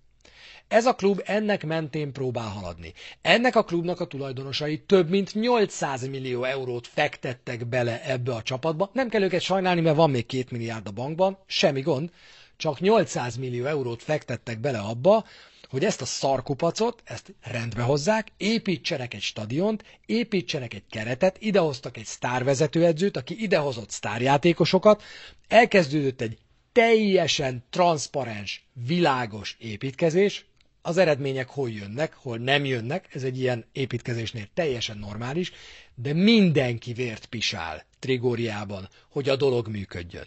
Ez 0.68 0.86
a 0.86 0.94
klub 0.94 1.20
ennek 1.24 1.64
mentén 1.66 2.12
próbál 2.12 2.48
haladni. 2.48 2.92
Ennek 3.22 3.56
a 3.56 3.64
klubnak 3.64 4.00
a 4.00 4.06
tulajdonosai 4.06 4.78
több 4.82 5.08
mint 5.08 5.34
800 5.34 6.08
millió 6.08 6.44
eurót 6.44 6.86
fektettek 6.86 7.66
bele 7.66 8.02
ebbe 8.04 8.34
a 8.34 8.42
csapatba. 8.42 8.90
Nem 8.92 9.08
kell 9.08 9.22
őket 9.22 9.40
sajnálni, 9.40 9.80
mert 9.80 9.96
van 9.96 10.10
még 10.10 10.26
két 10.26 10.50
milliárd 10.50 10.86
a 10.86 10.90
bankban, 10.90 11.38
semmi 11.46 11.80
gond. 11.80 12.10
Csak 12.56 12.80
800 12.80 13.36
millió 13.36 13.64
eurót 13.64 14.02
fektettek 14.02 14.58
bele 14.60 14.78
abba, 14.78 15.24
hogy 15.68 15.84
ezt 15.84 16.00
a 16.00 16.04
szarkupacot, 16.04 17.02
ezt 17.04 17.34
rendbe 17.42 17.82
hozzák, 17.82 18.28
építsenek 18.36 19.14
egy 19.14 19.20
stadiont, 19.22 19.84
építsenek 20.06 20.74
egy 20.74 20.84
keretet, 20.90 21.36
idehoztak 21.40 21.96
egy 21.96 22.04
sztárvezetőedzőt, 22.04 23.16
aki 23.16 23.42
idehozott 23.42 23.90
sztárjátékosokat, 23.90 25.02
elkezdődött 25.48 26.20
egy 26.20 26.38
teljesen 26.72 27.64
transzparens, 27.70 28.66
világos 28.86 29.56
építkezés, 29.58 30.46
az 30.86 30.96
eredmények 30.96 31.48
hol 31.48 31.70
jönnek, 31.70 32.14
hol 32.14 32.38
nem 32.38 32.64
jönnek, 32.64 33.14
ez 33.14 33.22
egy 33.22 33.38
ilyen 33.38 33.64
építkezésnél 33.72 34.46
teljesen 34.54 34.98
normális, 34.98 35.52
de 35.94 36.12
mindenki 36.12 36.92
vért 36.92 37.26
pisál 37.26 37.84
Trigóriában, 37.98 38.88
hogy 39.08 39.28
a 39.28 39.36
dolog 39.36 39.68
működjön. 39.68 40.26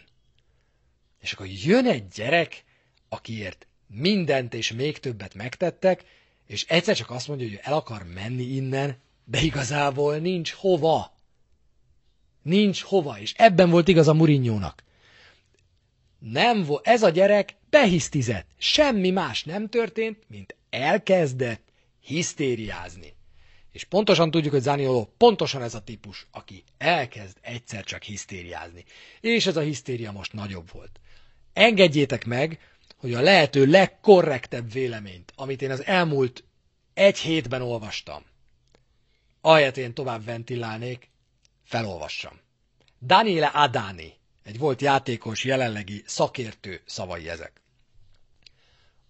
És 1.20 1.32
akkor 1.32 1.46
jön 1.46 1.86
egy 1.86 2.08
gyerek, 2.08 2.64
akiért 3.08 3.66
mindent 3.86 4.54
és 4.54 4.72
még 4.72 4.98
többet 4.98 5.34
megtettek, 5.34 6.04
és 6.46 6.64
egyszer 6.68 6.96
csak 6.96 7.10
azt 7.10 7.28
mondja, 7.28 7.48
hogy 7.48 7.60
el 7.62 7.72
akar 7.72 8.02
menni 8.14 8.44
innen, 8.44 8.96
de 9.24 9.40
igazából 9.40 10.16
nincs 10.16 10.52
hova. 10.52 11.14
Nincs 12.42 12.82
hova, 12.82 13.18
és 13.18 13.34
ebben 13.36 13.70
volt 13.70 13.88
igaz 13.88 14.08
a 14.08 14.14
Murinyónak. 14.14 14.82
Nem 16.18 16.64
vo- 16.64 16.86
ez 16.86 17.02
a 17.02 17.10
gyerek 17.10 17.56
behisztizett. 17.70 18.46
Semmi 18.58 19.10
más 19.10 19.44
nem 19.44 19.68
történt, 19.68 20.18
mint 20.28 20.56
elkezdett 20.70 21.62
hisztériázni. 22.00 23.16
És 23.72 23.84
pontosan 23.84 24.30
tudjuk, 24.30 24.52
hogy 24.52 24.62
Zanioló 24.62 25.14
pontosan 25.16 25.62
ez 25.62 25.74
a 25.74 25.84
típus, 25.84 26.26
aki 26.30 26.64
elkezd 26.78 27.36
egyszer 27.40 27.84
csak 27.84 28.02
hisztériázni. 28.02 28.84
És 29.20 29.46
ez 29.46 29.56
a 29.56 29.60
hisztéria 29.60 30.12
most 30.12 30.32
nagyobb 30.32 30.72
volt. 30.72 31.00
Engedjétek 31.52 32.24
meg, 32.26 32.58
hogy 32.96 33.14
a 33.14 33.20
lehető 33.20 33.66
legkorrektebb 33.66 34.72
véleményt, 34.72 35.32
amit 35.36 35.62
én 35.62 35.70
az 35.70 35.84
elmúlt 35.84 36.44
egy 36.94 37.18
hétben 37.18 37.62
olvastam, 37.62 38.24
ahelyett 39.40 39.76
én 39.76 39.94
tovább 39.94 40.24
ventilálnék, 40.24 41.10
felolvassam. 41.64 42.40
Daniele 43.02 43.46
Adani, 43.46 44.17
egy 44.48 44.58
volt 44.58 44.80
játékos, 44.80 45.44
jelenlegi 45.44 46.02
szakértő 46.06 46.80
szavai 46.86 47.28
ezek. 47.28 47.52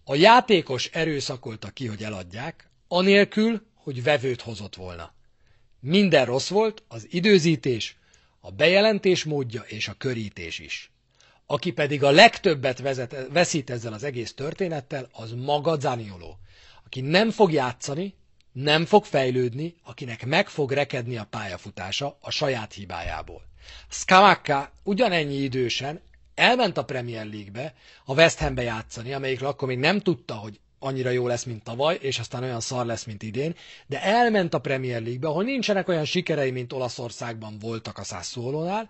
A 0.03 0.15
játékos 0.15 0.85
erőszakolta 0.85 1.69
ki, 1.69 1.87
hogy 1.87 2.03
eladják, 2.03 2.69
anélkül, 2.87 3.65
hogy 3.75 4.03
vevőt 4.03 4.41
hozott 4.41 4.75
volna. 4.75 5.13
Minden 5.79 6.25
rossz 6.25 6.47
volt, 6.49 6.83
az 6.87 7.07
időzítés, 7.09 7.97
a 8.39 8.51
bejelentés 8.51 9.23
módja 9.23 9.61
és 9.61 9.87
a 9.87 9.93
körítés 9.93 10.59
is. 10.59 10.91
Aki 11.45 11.71
pedig 11.71 12.03
a 12.03 12.11
legtöbbet 12.11 12.79
vezet, 12.79 13.27
veszít 13.31 13.69
ezzel 13.69 13.93
az 13.93 14.03
egész 14.03 14.33
történettel, 14.33 15.09
az 15.11 15.31
maga 15.31 15.79
Zanioló, 15.79 16.39
aki 16.85 17.01
nem 17.01 17.31
fog 17.31 17.51
játszani, 17.51 18.13
nem 18.51 18.85
fog 18.85 19.05
fejlődni, 19.05 19.75
akinek 19.83 20.25
meg 20.25 20.49
fog 20.49 20.71
rekedni 20.71 21.17
a 21.17 21.27
pályafutása 21.29 22.17
a 22.21 22.29
saját 22.29 22.73
hibájából. 22.73 23.48
Skamaka 23.89 24.71
ugyanennyi 24.83 25.35
idősen 25.35 26.01
elment 26.35 26.77
a 26.77 26.85
Premier 26.85 27.25
League-be, 27.25 27.73
a 28.05 28.13
West 28.13 28.39
Hambe 28.39 28.61
játszani, 28.61 29.13
amelyikről 29.13 29.49
akkor 29.49 29.67
még 29.67 29.77
nem 29.77 29.99
tudta, 29.99 30.33
hogy 30.33 30.59
annyira 30.79 31.09
jó 31.09 31.27
lesz, 31.27 31.43
mint 31.43 31.63
tavaly, 31.63 31.97
és 32.01 32.19
aztán 32.19 32.43
olyan 32.43 32.59
szar 32.59 32.85
lesz, 32.85 33.03
mint 33.03 33.23
idén, 33.23 33.55
de 33.87 34.03
elment 34.03 34.53
a 34.53 34.59
Premier 34.59 35.01
League-be, 35.01 35.27
ahol 35.27 35.43
nincsenek 35.43 35.87
olyan 35.87 36.05
sikerei, 36.05 36.51
mint 36.51 36.73
Olaszországban 36.73 37.57
voltak 37.59 37.97
a 37.97 38.03
Sassuolónál, 38.03 38.89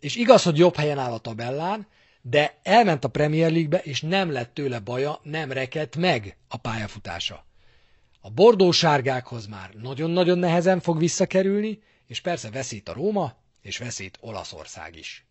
és 0.00 0.16
igaz, 0.16 0.42
hogy 0.42 0.58
jobb 0.58 0.76
helyen 0.76 0.98
áll 0.98 1.12
a 1.12 1.18
tabellán, 1.18 1.86
de 2.22 2.58
elment 2.62 3.04
a 3.04 3.08
Premier 3.08 3.50
League-be, 3.50 3.78
és 3.78 4.00
nem 4.00 4.32
lett 4.32 4.54
tőle 4.54 4.78
baja, 4.78 5.20
nem 5.22 5.52
rekedt 5.52 5.96
meg 5.96 6.36
a 6.48 6.56
pályafutása. 6.56 7.44
A 8.20 8.30
bordósárgákhoz 8.30 9.46
már 9.46 9.70
nagyon-nagyon 9.82 10.38
nehezen 10.38 10.80
fog 10.80 10.98
visszakerülni, 10.98 11.78
és 12.06 12.20
persze 12.20 12.50
veszít 12.50 12.88
a 12.88 12.92
Róma, 12.92 13.34
és 13.62 13.78
veszít 13.78 14.18
Olaszország 14.20 14.96
is. 14.96 15.26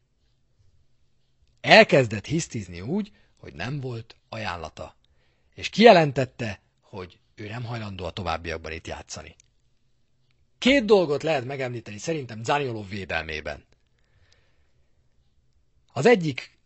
Elkezdett 1.61 2.25
hisztizni 2.25 2.81
úgy, 2.81 3.11
hogy 3.37 3.53
nem 3.53 3.79
volt 3.79 4.15
ajánlata, 4.29 4.95
és 5.53 5.69
kijelentette, 5.69 6.61
hogy 6.81 7.19
ő 7.35 7.47
nem 7.47 7.63
hajlandó 7.63 8.05
a 8.05 8.11
továbbiakban 8.11 8.71
itt 8.71 8.87
játszani. 8.87 9.35
Két 10.57 10.85
dolgot 10.85 11.23
lehet 11.23 11.45
megemlíteni 11.45 11.97
szerintem 11.97 12.43
Zanioló 12.43 12.83
védelmében. 12.83 13.65
Az 15.93 16.05
egyik 16.05 16.57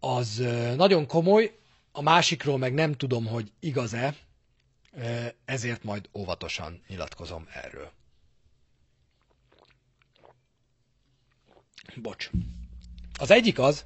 az 0.00 0.36
nagyon 0.76 1.06
komoly, 1.06 1.58
a 1.92 2.02
másikról 2.02 2.58
meg 2.58 2.74
nem 2.74 2.92
tudom, 2.92 3.26
hogy 3.26 3.52
igaz-e, 3.60 4.14
ezért 5.44 5.82
majd 5.82 6.08
óvatosan 6.12 6.82
nyilatkozom 6.88 7.48
erről. 7.52 7.92
Bocs. 11.96 12.30
Az 13.18 13.30
egyik 13.30 13.58
az, 13.58 13.84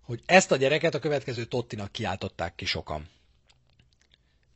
hogy 0.00 0.22
ezt 0.26 0.50
a 0.50 0.56
gyereket 0.56 0.94
a 0.94 0.98
következő 0.98 1.44
Tottinak 1.44 1.92
kiáltották 1.92 2.54
ki 2.54 2.64
sokan. 2.64 3.08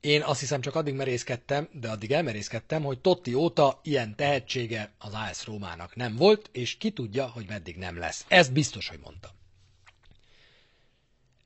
Én 0.01 0.23
azt 0.23 0.41
hiszem 0.41 0.61
csak 0.61 0.75
addig 0.75 0.95
merészkedtem, 0.95 1.69
de 1.73 1.91
addig 1.91 2.13
elmerészkedtem, 2.13 2.83
hogy 2.83 2.99
Totti 3.01 3.35
óta 3.35 3.81
ilyen 3.83 4.17
tehetsége 4.17 4.93
az 4.99 5.13
AS 5.13 5.45
Rómának 5.47 5.97
nem 5.97 6.17
volt, 6.17 6.49
és 6.53 6.77
ki 6.77 6.91
tudja, 6.91 7.27
hogy 7.27 7.47
meddig 7.49 7.77
nem 7.77 7.99
lesz. 7.99 8.25
Ez 8.29 8.49
biztos, 8.49 8.89
hogy 8.89 8.99
mondtam. 9.03 9.31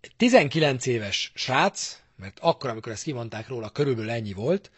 Egy 0.00 0.12
19 0.16 0.86
éves 0.86 1.32
srác, 1.34 2.02
mert 2.16 2.38
akkor, 2.40 2.70
amikor 2.70 2.92
ezt 2.92 3.02
kimondták 3.02 3.48
róla, 3.48 3.70
körülbelül 3.70 4.10
ennyi 4.10 4.32
volt, 4.32 4.70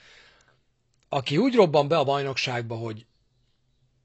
aki 1.08 1.36
úgy 1.36 1.54
robban 1.54 1.88
be 1.88 1.98
a 1.98 2.04
bajnokságba, 2.04 2.76
hogy 2.76 3.06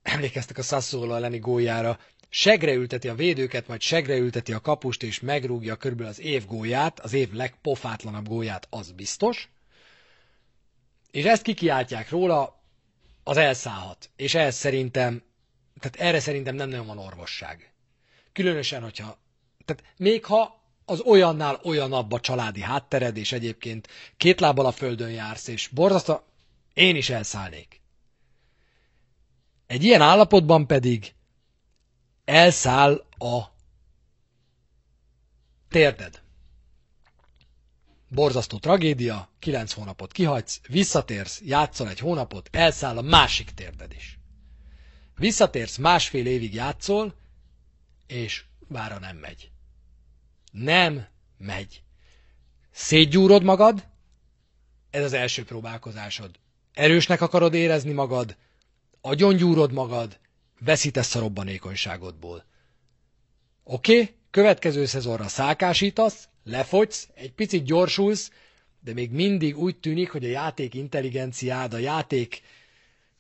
emlékeztek 0.06 0.58
a 0.58 0.62
Sassuolo 0.62 1.16
elleni 1.16 1.40
góljára, 1.40 2.00
segre 2.30 2.74
ülteti 2.74 3.08
a 3.08 3.16
védőket, 3.16 3.68
majd 3.68 3.82
segre 3.82 4.16
ülteti 4.16 4.54
a 4.54 4.60
kapust, 4.60 5.04
és 5.04 5.20
megrúgja 5.20 5.76
körülbelül 5.76 6.12
az 6.12 6.20
év 6.20 6.46
gólját, 6.46 7.00
az 7.00 7.14
év 7.14 7.32
legpofátlanabb 7.32 8.28
gólját, 8.28 8.68
az 8.70 8.92
biztos. 8.92 9.50
És 11.12 11.24
ezt 11.24 11.42
kikiáltják 11.42 12.10
róla, 12.10 12.64
az 13.24 13.38
elszállhat. 13.38 14.10
És 14.16 14.34
ez 14.36 14.56
szerintem, 14.56 15.24
tehát 15.80 16.10
erre 16.10 16.20
szerintem 16.20 16.56
nem 16.56 16.70
nagyon 16.70 16.86
van 16.86 16.98
orvosság. 16.98 17.74
Különösen, 18.34 18.82
hogyha, 18.82 19.18
tehát 19.66 19.84
még 19.98 20.26
ha 20.26 20.64
az 20.86 21.02
olyannál 21.02 21.60
olyanabb 21.64 22.12
a 22.12 22.20
családi 22.20 22.62
háttered, 22.62 23.18
és 23.18 23.32
egyébként 23.32 23.88
két 24.18 24.40
lábbal 24.40 24.66
a 24.66 24.72
földön 24.72 25.12
jársz, 25.12 25.48
és 25.48 25.68
borzasztó, 25.68 26.22
én 26.74 26.96
is 26.96 27.10
elszállnék. 27.10 27.82
Egy 29.76 29.84
ilyen 29.84 30.02
állapotban 30.02 30.68
pedig 30.68 31.14
elszáll 32.26 33.06
a 33.18 33.42
térded. 35.70 36.22
Borzasztó 38.10 38.58
tragédia, 38.58 39.30
kilenc 39.40 39.74
hónapot 39.74 40.12
kihagysz, 40.12 40.62
visszatérsz, 40.68 41.42
játszol 41.42 41.90
egy 41.90 42.00
hónapot, 42.00 42.50
elszáll 42.52 42.98
a 42.98 43.02
másik 43.02 43.52
térded 43.52 43.92
is. 43.92 44.20
Visszatérsz, 45.16 45.78
másfél 45.78 46.26
évig 46.26 46.54
játszol, 46.54 47.16
és 48.08 48.44
vára 48.68 49.00
nem 49.00 49.18
megy. 49.18 49.52
Nem 50.52 51.08
megy. 51.38 51.84
Szétgyúrod 52.72 53.44
magad, 53.44 53.88
ez 54.90 55.04
az 55.04 55.14
első 55.14 55.44
próbálkozásod. 55.44 56.40
Erősnek 56.74 57.22
akarod 57.22 57.54
érezni 57.54 57.92
magad, 57.92 58.38
agyongyúrod 59.06 59.72
magad, 59.72 60.20
veszítesz 60.60 61.16
a 61.16 61.20
robbanékonyságodból. 61.20 62.46
Oké, 63.64 64.02
okay, 64.02 64.16
következő 64.32 64.86
szezonra 64.86 65.28
szálkásítasz, 65.28 66.28
lefogysz, 66.44 67.08
egy 67.14 67.32
picit 67.34 67.64
gyorsulsz, 67.64 68.32
de 68.80 68.94
még 68.94 69.12
mindig 69.12 69.58
úgy 69.58 69.80
tűnik, 69.80 70.10
hogy 70.12 70.26
a 70.26 70.30
játék 70.30 70.74
intelligenciád, 70.74 71.74
a 71.74 71.78
játék, 71.78 72.42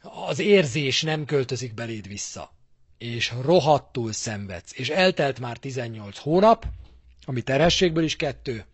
az 0.01 0.39
érzés 0.39 1.01
nem 1.01 1.25
költözik 1.25 1.73
beléd 1.73 2.07
vissza. 2.07 2.53
És 2.97 3.33
rohadtul 3.41 4.11
szenvedsz. 4.11 4.71
És 4.79 4.89
eltelt 4.89 5.39
már 5.39 5.57
18 5.57 6.17
hónap, 6.17 6.65
ami 7.25 7.41
terhességből 7.41 8.03
is 8.03 8.15
kettő, 8.15 8.65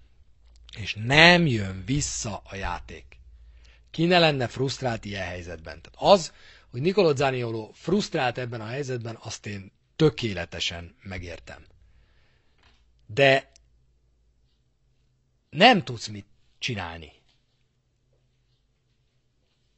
és 0.77 0.97
nem 1.05 1.47
jön 1.47 1.83
vissza 1.85 2.41
a 2.45 2.55
játék. 2.55 3.05
ki 3.91 4.05
ne 4.05 4.19
lenne 4.19 4.47
frusztrált 4.47 5.05
ilyen 5.05 5.25
helyzetben. 5.25 5.81
Tehát 5.81 6.13
az, 6.13 6.31
hogy 6.71 6.81
Nicolò 6.81 7.15
Zaniolo 7.15 7.69
frusztrált 7.73 8.37
ebben 8.37 8.61
a 8.61 8.65
helyzetben, 8.65 9.17
azt 9.21 9.45
én 9.45 9.71
tökéletesen 9.95 10.95
megértem. 11.03 11.65
De 13.05 13.51
nem 15.49 15.83
tudsz 15.83 16.07
mit 16.07 16.25
csinálni. 16.59 17.11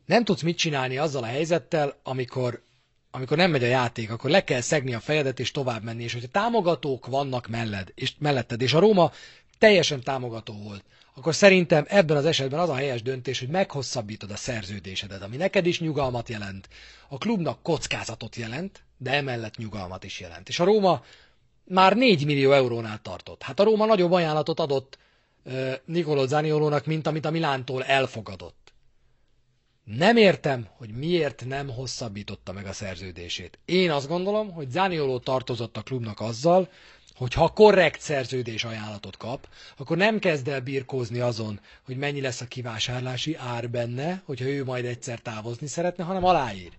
Nem 0.05 0.23
tudsz 0.23 0.41
mit 0.41 0.57
csinálni 0.57 0.97
azzal 0.97 1.23
a 1.23 1.27
helyzettel, 1.27 1.99
amikor, 2.03 2.63
amikor 3.11 3.37
nem 3.37 3.51
megy 3.51 3.63
a 3.63 3.67
játék, 3.67 4.11
akkor 4.11 4.29
le 4.29 4.43
kell 4.43 4.61
szegni 4.61 4.93
a 4.93 4.99
fejedet 4.99 5.39
és 5.39 5.51
tovább 5.51 5.83
menni, 5.83 6.03
és 6.03 6.13
hogyha 6.13 6.27
támogatók 6.27 7.05
vannak 7.05 7.47
melled, 7.47 7.91
és 7.95 8.13
melletted, 8.19 8.61
és 8.61 8.73
a 8.73 8.79
Róma 8.79 9.11
teljesen 9.57 10.01
támogató 10.01 10.53
volt, 10.53 10.83
akkor 11.15 11.35
szerintem 11.35 11.85
ebben 11.87 12.17
az 12.17 12.25
esetben 12.25 12.59
az 12.59 12.69
a 12.69 12.75
helyes 12.75 13.01
döntés, 13.01 13.39
hogy 13.39 13.47
meghosszabbítod 13.49 14.31
a 14.31 14.35
szerződésedet, 14.35 15.21
ami 15.21 15.35
neked 15.37 15.65
is 15.65 15.79
nyugalmat 15.79 16.29
jelent, 16.29 16.67
a 17.09 17.17
klubnak 17.17 17.61
kockázatot 17.63 18.35
jelent, 18.35 18.83
de 18.97 19.11
emellett 19.11 19.57
nyugalmat 19.57 20.03
is 20.03 20.19
jelent. 20.19 20.49
És 20.49 20.59
a 20.59 20.63
Róma 20.63 21.03
már 21.63 21.95
4 21.95 22.25
millió 22.25 22.51
eurónál 22.51 22.99
tartott. 23.01 23.41
Hát 23.43 23.59
a 23.59 23.63
Róma 23.63 23.85
nagyobb 23.85 24.11
ajánlatot 24.11 24.59
adott 24.59 24.97
uh, 25.43 25.73
Nicolò 25.85 26.25
Zaniolónak, 26.27 26.85
mint 26.85 27.07
amit 27.07 27.25
a 27.25 27.31
Milántól 27.31 27.83
elfogadott. 27.83 28.73
Nem 29.83 30.17
értem, 30.17 30.67
hogy 30.77 30.89
miért 30.89 31.45
nem 31.45 31.69
hosszabbította 31.69 32.51
meg 32.53 32.65
a 32.65 32.73
szerződését. 32.73 33.59
Én 33.65 33.91
azt 33.91 34.07
gondolom, 34.07 34.51
hogy 34.51 34.69
Zanioló 34.69 35.19
tartozott 35.19 35.77
a 35.77 35.81
klubnak 35.81 36.19
azzal, 36.19 36.69
hogy 37.15 37.33
ha 37.33 37.47
korrekt 37.53 38.01
szerződés 38.01 38.63
ajánlatot 38.63 39.17
kap, 39.17 39.47
akkor 39.77 39.97
nem 39.97 40.19
kezd 40.19 40.47
el 40.47 40.61
birkózni 40.61 41.19
azon, 41.19 41.59
hogy 41.85 41.97
mennyi 41.97 42.21
lesz 42.21 42.41
a 42.41 42.47
kivásárlási 42.47 43.35
ár 43.35 43.69
benne, 43.69 44.21
hogyha 44.25 44.45
ő 44.45 44.63
majd 44.63 44.85
egyszer 44.85 45.19
távozni 45.19 45.67
szeretne, 45.67 46.03
hanem 46.03 46.23
aláír. 46.23 46.71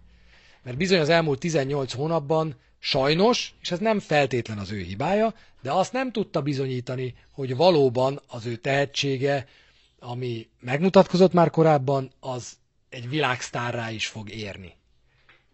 Mert 0.63 0.77
bizony 0.77 0.99
az 0.99 1.09
elmúlt 1.09 1.39
18 1.39 1.93
hónapban 1.93 2.55
sajnos, 2.79 3.55
és 3.61 3.71
ez 3.71 3.79
nem 3.79 4.01
feltétlen 4.01 4.59
az 4.59 4.71
ő 4.71 4.81
hibája, 4.83 5.35
de 5.63 5.73
azt 5.73 5.93
nem 5.93 6.13
tudta 6.13 6.43
bizonyítani, 6.43 7.15
hogy 7.33 7.57
valóban 7.57 8.21
az 8.29 8.47
ő 8.47 8.57
tehetsége, 8.57 9.47
ami 9.99 10.49
megmutatkozott 10.61 11.33
már 11.33 11.51
korábban, 11.51 12.11
az 12.21 12.53
egy 12.89 13.09
világsztárrá 13.09 13.91
is 13.91 14.07
fog 14.07 14.31
érni. 14.31 14.73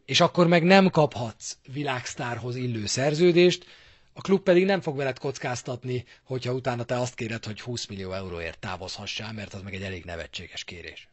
És 0.05 0.21
akkor 0.21 0.47
meg 0.47 0.63
nem 0.63 0.91
kaphatsz 0.91 1.57
világsztárhoz 1.73 2.57
illő 2.57 2.87
szerződést, 2.87 3.67
a 4.13 4.21
klub 4.21 4.43
pedig 4.43 4.65
nem 4.65 4.81
fog 4.81 4.97
veled 4.97 5.19
kockáztatni, 5.19 6.05
hogyha 6.25 6.53
utána 6.53 6.85
te 6.85 6.99
azt 7.01 7.15
kéred, 7.15 7.45
hogy 7.45 7.61
20 7.61 7.87
millió 7.87 8.13
euróért 8.13 8.59
távozhassál, 8.59 9.33
mert 9.33 9.55
az 9.55 9.63
meg 9.63 9.75
egy 9.75 9.83
elég 9.83 10.05
nevetséges 10.05 10.65
kérés. 10.65 11.09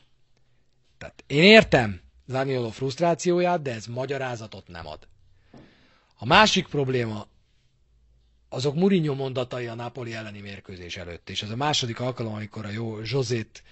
Tehát 0.98 1.24
én 1.28 1.44
értem 1.44 2.02
Zaniolo 2.28 2.70
frusztrációját, 2.70 3.62
de 3.62 3.74
ez 3.74 3.86
magyarázatot 3.86 4.68
nem 4.68 4.88
ad. 4.88 5.08
A 6.18 6.26
másik 6.26 6.68
probléma 6.68 7.28
azok 8.50 8.76
Mourinho 8.76 9.14
mondatai 9.14 9.68
a 9.68 9.74
Napoli 9.76 10.14
elleni 10.14 10.40
mérkőzés 10.42 10.98
előtt, 10.98 11.30
és 11.30 11.44
ez 11.44 11.50
a 11.50 11.56
második 11.56 12.00
alkalom, 12.00 12.34
amikor 12.34 12.66
a 12.66 12.70
jó 12.70 13.02
Zsozét 13.04 13.64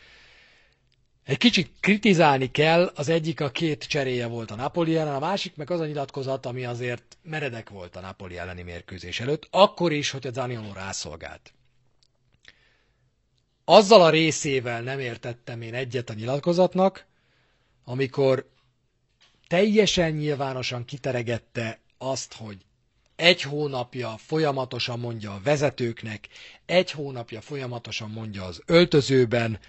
egy 1.26 1.38
kicsit 1.38 1.72
kritizálni 1.80 2.52
kell, 2.52 2.92
az 2.96 3.10
egyik 3.10 3.42
a 3.42 3.52
két 3.52 3.84
cseréje 3.84 4.28
volt 4.28 4.52
a 4.52 4.56
Napoli 4.56 4.98
ellen, 4.98 5.16
a 5.16 5.20
másik 5.20 5.56
meg 5.56 5.72
az 5.72 5.80
a 5.80 5.86
nyilatkozat, 5.86 6.46
ami 6.46 6.66
azért 6.66 7.18
meredek 7.22 7.70
volt 7.70 7.96
a 7.96 8.00
Napoli 8.00 8.38
elleni 8.38 8.62
mérkőzés 8.62 9.20
előtt, 9.20 9.48
akkor 9.52 9.92
is, 9.92 10.10
hogy 10.10 10.28
a 10.28 10.32
Zaniolo 10.32 10.74
rászolgált. 10.74 11.54
Azzal 13.66 14.02
a 14.02 14.10
részével 14.10 14.82
nem 14.82 15.00
értettem 15.00 15.62
én 15.62 15.74
egyet 15.74 16.10
a 16.10 16.14
nyilatkozatnak, 16.14 17.06
amikor 17.84 18.50
teljesen 19.48 20.12
nyilvánosan 20.12 20.86
kiteregette 20.86 21.80
azt, 21.98 22.34
hogy 22.34 22.58
egy 23.16 23.42
hónapja 23.42 24.16
folyamatosan 24.18 25.00
mondja 25.00 25.34
a 25.34 25.42
vezetőknek, 25.44 26.28
egy 26.66 26.92
hónapja 26.92 27.42
folyamatosan 27.42 28.10
mondja 28.10 28.44
az 28.44 28.62
öltözőben 28.66 29.60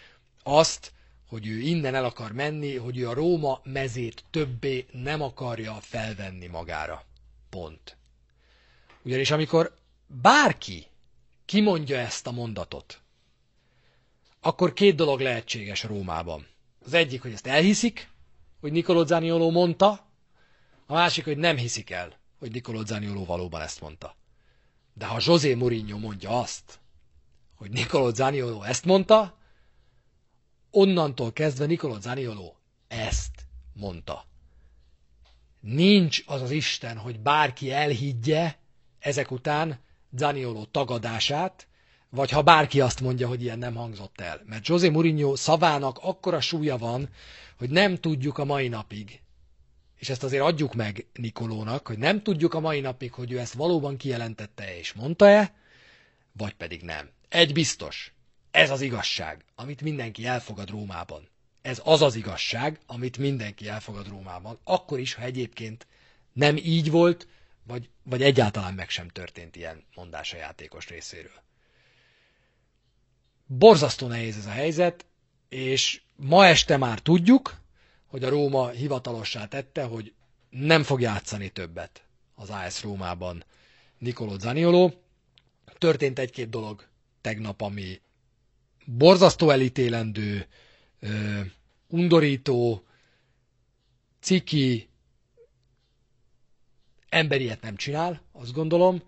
azt, 0.42 0.92
hogy 1.26 1.46
ő 1.46 1.58
innen 1.58 1.94
el 1.94 2.04
akar 2.04 2.32
menni, 2.32 2.76
hogy 2.76 2.98
ő 2.98 3.08
a 3.08 3.14
Róma 3.14 3.60
mezét 3.64 4.24
többé 4.30 4.86
nem 4.92 5.22
akarja 5.22 5.74
felvenni 5.80 6.46
magára. 6.46 7.04
Pont. 7.50 7.96
Ugyanis 9.02 9.30
amikor 9.30 9.74
bárki 10.06 10.86
kimondja 11.44 11.98
ezt 11.98 12.26
a 12.26 12.30
mondatot, 12.32 13.00
akkor 14.40 14.72
két 14.72 14.94
dolog 14.94 15.20
lehetséges 15.20 15.82
Rómában. 15.82 16.46
Az 16.84 16.92
egyik, 16.92 17.22
hogy 17.22 17.32
ezt 17.32 17.46
elhiszik, 17.46 18.10
hogy 18.60 18.72
Nicolò 18.72 19.04
Zanioló 19.06 19.50
mondta, 19.50 20.06
a 20.86 20.92
másik, 20.92 21.24
hogy 21.24 21.36
nem 21.36 21.56
hiszik 21.56 21.90
el, 21.90 22.18
hogy 22.38 22.50
Nicolò 22.50 22.84
Zanioló 22.84 23.24
valóban 23.24 23.60
ezt 23.60 23.80
mondta. 23.80 24.16
De 24.94 25.06
ha 25.06 25.20
José 25.24 25.54
Mourinho 25.54 25.98
mondja 25.98 26.40
azt, 26.40 26.78
hogy 27.54 27.70
Nicolò 27.70 28.14
Zanioló 28.14 28.62
ezt 28.62 28.84
mondta, 28.84 29.35
onnantól 30.76 31.32
kezdve 31.32 31.66
Nicolò 31.66 31.98
Zanioló 32.00 32.56
ezt 32.88 33.46
mondta. 33.72 34.24
Nincs 35.60 36.22
az 36.26 36.42
az 36.42 36.50
Isten, 36.50 36.96
hogy 36.98 37.20
bárki 37.20 37.72
elhiggye 37.72 38.54
ezek 38.98 39.30
után 39.30 39.80
Zanioló 40.16 40.64
tagadását, 40.64 41.66
vagy 42.10 42.30
ha 42.30 42.42
bárki 42.42 42.80
azt 42.80 43.00
mondja, 43.00 43.28
hogy 43.28 43.42
ilyen 43.42 43.58
nem 43.58 43.74
hangzott 43.74 44.20
el. 44.20 44.42
Mert 44.44 44.66
José 44.66 44.88
Mourinho 44.88 45.36
szavának 45.36 45.98
akkora 46.00 46.40
súlya 46.40 46.78
van, 46.78 47.08
hogy 47.58 47.70
nem 47.70 47.96
tudjuk 47.96 48.38
a 48.38 48.44
mai 48.44 48.68
napig, 48.68 49.20
és 49.96 50.08
ezt 50.08 50.22
azért 50.22 50.42
adjuk 50.42 50.74
meg 50.74 51.06
Nikolónak, 51.12 51.86
hogy 51.86 51.98
nem 51.98 52.22
tudjuk 52.22 52.54
a 52.54 52.60
mai 52.60 52.80
napig, 52.80 53.12
hogy 53.12 53.32
ő 53.32 53.38
ezt 53.38 53.54
valóban 53.54 53.96
kijelentette 53.96 54.78
és 54.78 54.92
mondta-e, 54.92 55.54
vagy 56.32 56.54
pedig 56.54 56.82
nem. 56.82 57.10
Egy 57.28 57.52
biztos, 57.52 58.15
ez 58.56 58.70
az 58.70 58.80
igazság, 58.80 59.44
amit 59.54 59.80
mindenki 59.80 60.26
elfogad 60.26 60.70
Rómában. 60.70 61.28
Ez 61.62 61.80
az 61.84 62.02
az 62.02 62.14
igazság, 62.14 62.80
amit 62.86 63.18
mindenki 63.18 63.68
elfogad 63.68 64.08
Rómában, 64.08 64.58
akkor 64.64 64.98
is, 64.98 65.14
ha 65.14 65.22
egyébként 65.22 65.86
nem 66.32 66.56
így 66.56 66.90
volt, 66.90 67.28
vagy, 67.66 67.88
vagy 68.02 68.22
egyáltalán 68.22 68.74
meg 68.74 68.88
sem 68.88 69.08
történt 69.08 69.56
ilyen 69.56 69.84
mondás 69.94 70.32
a 70.32 70.36
játékos 70.36 70.88
részéről. 70.88 71.42
Borzasztó 73.46 74.06
nehéz 74.06 74.36
ez 74.36 74.46
a 74.46 74.50
helyzet, 74.50 75.06
és 75.48 76.00
ma 76.16 76.46
este 76.46 76.76
már 76.76 77.00
tudjuk, 77.00 77.60
hogy 78.06 78.24
a 78.24 78.28
Róma 78.28 78.68
hivatalossá 78.68 79.46
tette, 79.46 79.82
hogy 79.84 80.14
nem 80.50 80.82
fog 80.82 81.00
játszani 81.00 81.48
többet 81.50 82.04
az 82.34 82.50
AS 82.50 82.82
Rómában 82.82 83.44
Nicolò 83.98 84.38
Zanioló. 84.38 85.02
Történt 85.78 86.18
egy-két 86.18 86.48
dolog 86.48 86.86
tegnap, 87.20 87.60
ami 87.60 88.00
borzasztó 88.86 89.50
elítélendő, 89.50 90.46
undorító, 91.88 92.84
ciki, 94.20 94.88
emberiet 97.08 97.60
nem 97.62 97.76
csinál, 97.76 98.22
azt 98.32 98.52
gondolom. 98.52 99.02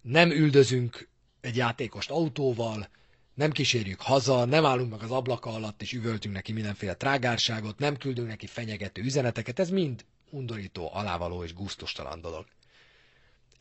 Nem 0.00 0.30
üldözünk 0.30 1.08
egy 1.40 1.56
játékost 1.56 2.10
autóval, 2.10 2.88
nem 3.34 3.50
kísérjük 3.50 4.00
haza, 4.00 4.44
nem 4.44 4.64
állunk 4.64 4.90
meg 4.90 5.02
az 5.02 5.10
ablaka 5.10 5.50
alatt 5.50 5.82
és 5.82 5.92
üvöltünk 5.92 6.34
neki 6.34 6.52
mindenféle 6.52 6.94
trágárságot, 6.94 7.78
nem 7.78 7.96
küldünk 7.96 8.28
neki 8.28 8.46
fenyegető 8.46 9.02
üzeneteket, 9.02 9.58
ez 9.58 9.70
mind 9.70 10.04
undorító, 10.30 10.90
alávaló 10.92 11.44
és 11.44 11.54
gusztustalan 11.54 12.20
dolog. 12.20 12.46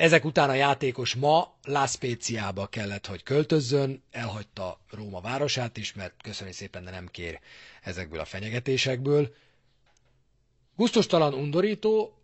Ezek 0.01 0.25
után 0.25 0.49
a 0.49 0.53
játékos 0.53 1.15
ma 1.15 1.53
Lászpéciába 1.63 2.67
kellett, 2.67 3.05
hogy 3.05 3.23
költözzön, 3.23 4.03
elhagyta 4.11 4.79
Róma 4.89 5.21
városát 5.21 5.77
is, 5.77 5.93
mert 5.93 6.13
köszönjük 6.23 6.55
szépen, 6.55 6.83
de 6.83 6.91
nem 6.91 7.07
kér 7.07 7.39
ezekből 7.81 8.19
a 8.19 8.25
fenyegetésekből. 8.25 9.33
Gusztustalan, 10.75 11.33
undorító, 11.33 12.17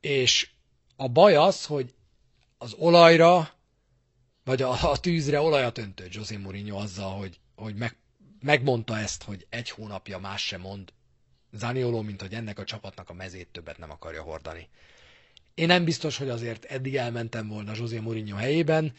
és 0.00 0.50
a 0.96 1.08
baj 1.08 1.36
az, 1.36 1.64
hogy 1.64 1.94
az 2.58 2.74
olajra 2.78 3.50
vagy 4.44 4.62
a, 4.62 4.90
a 4.90 4.98
tűzre 5.00 5.40
olajat 5.40 5.78
öntött 5.78 6.14
José 6.14 6.36
Mourinho 6.36 6.78
azzal, 6.78 7.18
hogy, 7.18 7.40
hogy 7.54 7.74
meg, 7.74 7.96
megmondta 8.40 8.98
ezt, 8.98 9.22
hogy 9.22 9.46
egy 9.50 9.70
hónapja 9.70 10.18
más 10.18 10.46
sem 10.46 10.60
mond 10.60 10.92
Zanioló, 11.52 12.02
mint 12.02 12.20
hogy 12.20 12.34
ennek 12.34 12.58
a 12.58 12.64
csapatnak 12.64 13.10
a 13.10 13.14
mezét 13.14 13.48
többet 13.48 13.78
nem 13.78 13.90
akarja 13.90 14.22
hordani. 14.22 14.68
Én 15.58 15.66
nem 15.66 15.84
biztos, 15.84 16.16
hogy 16.16 16.28
azért 16.28 16.64
eddig 16.64 16.96
elmentem 16.96 17.48
volna 17.48 17.72
José 17.76 17.98
Mourinho 17.98 18.36
helyében, 18.36 18.92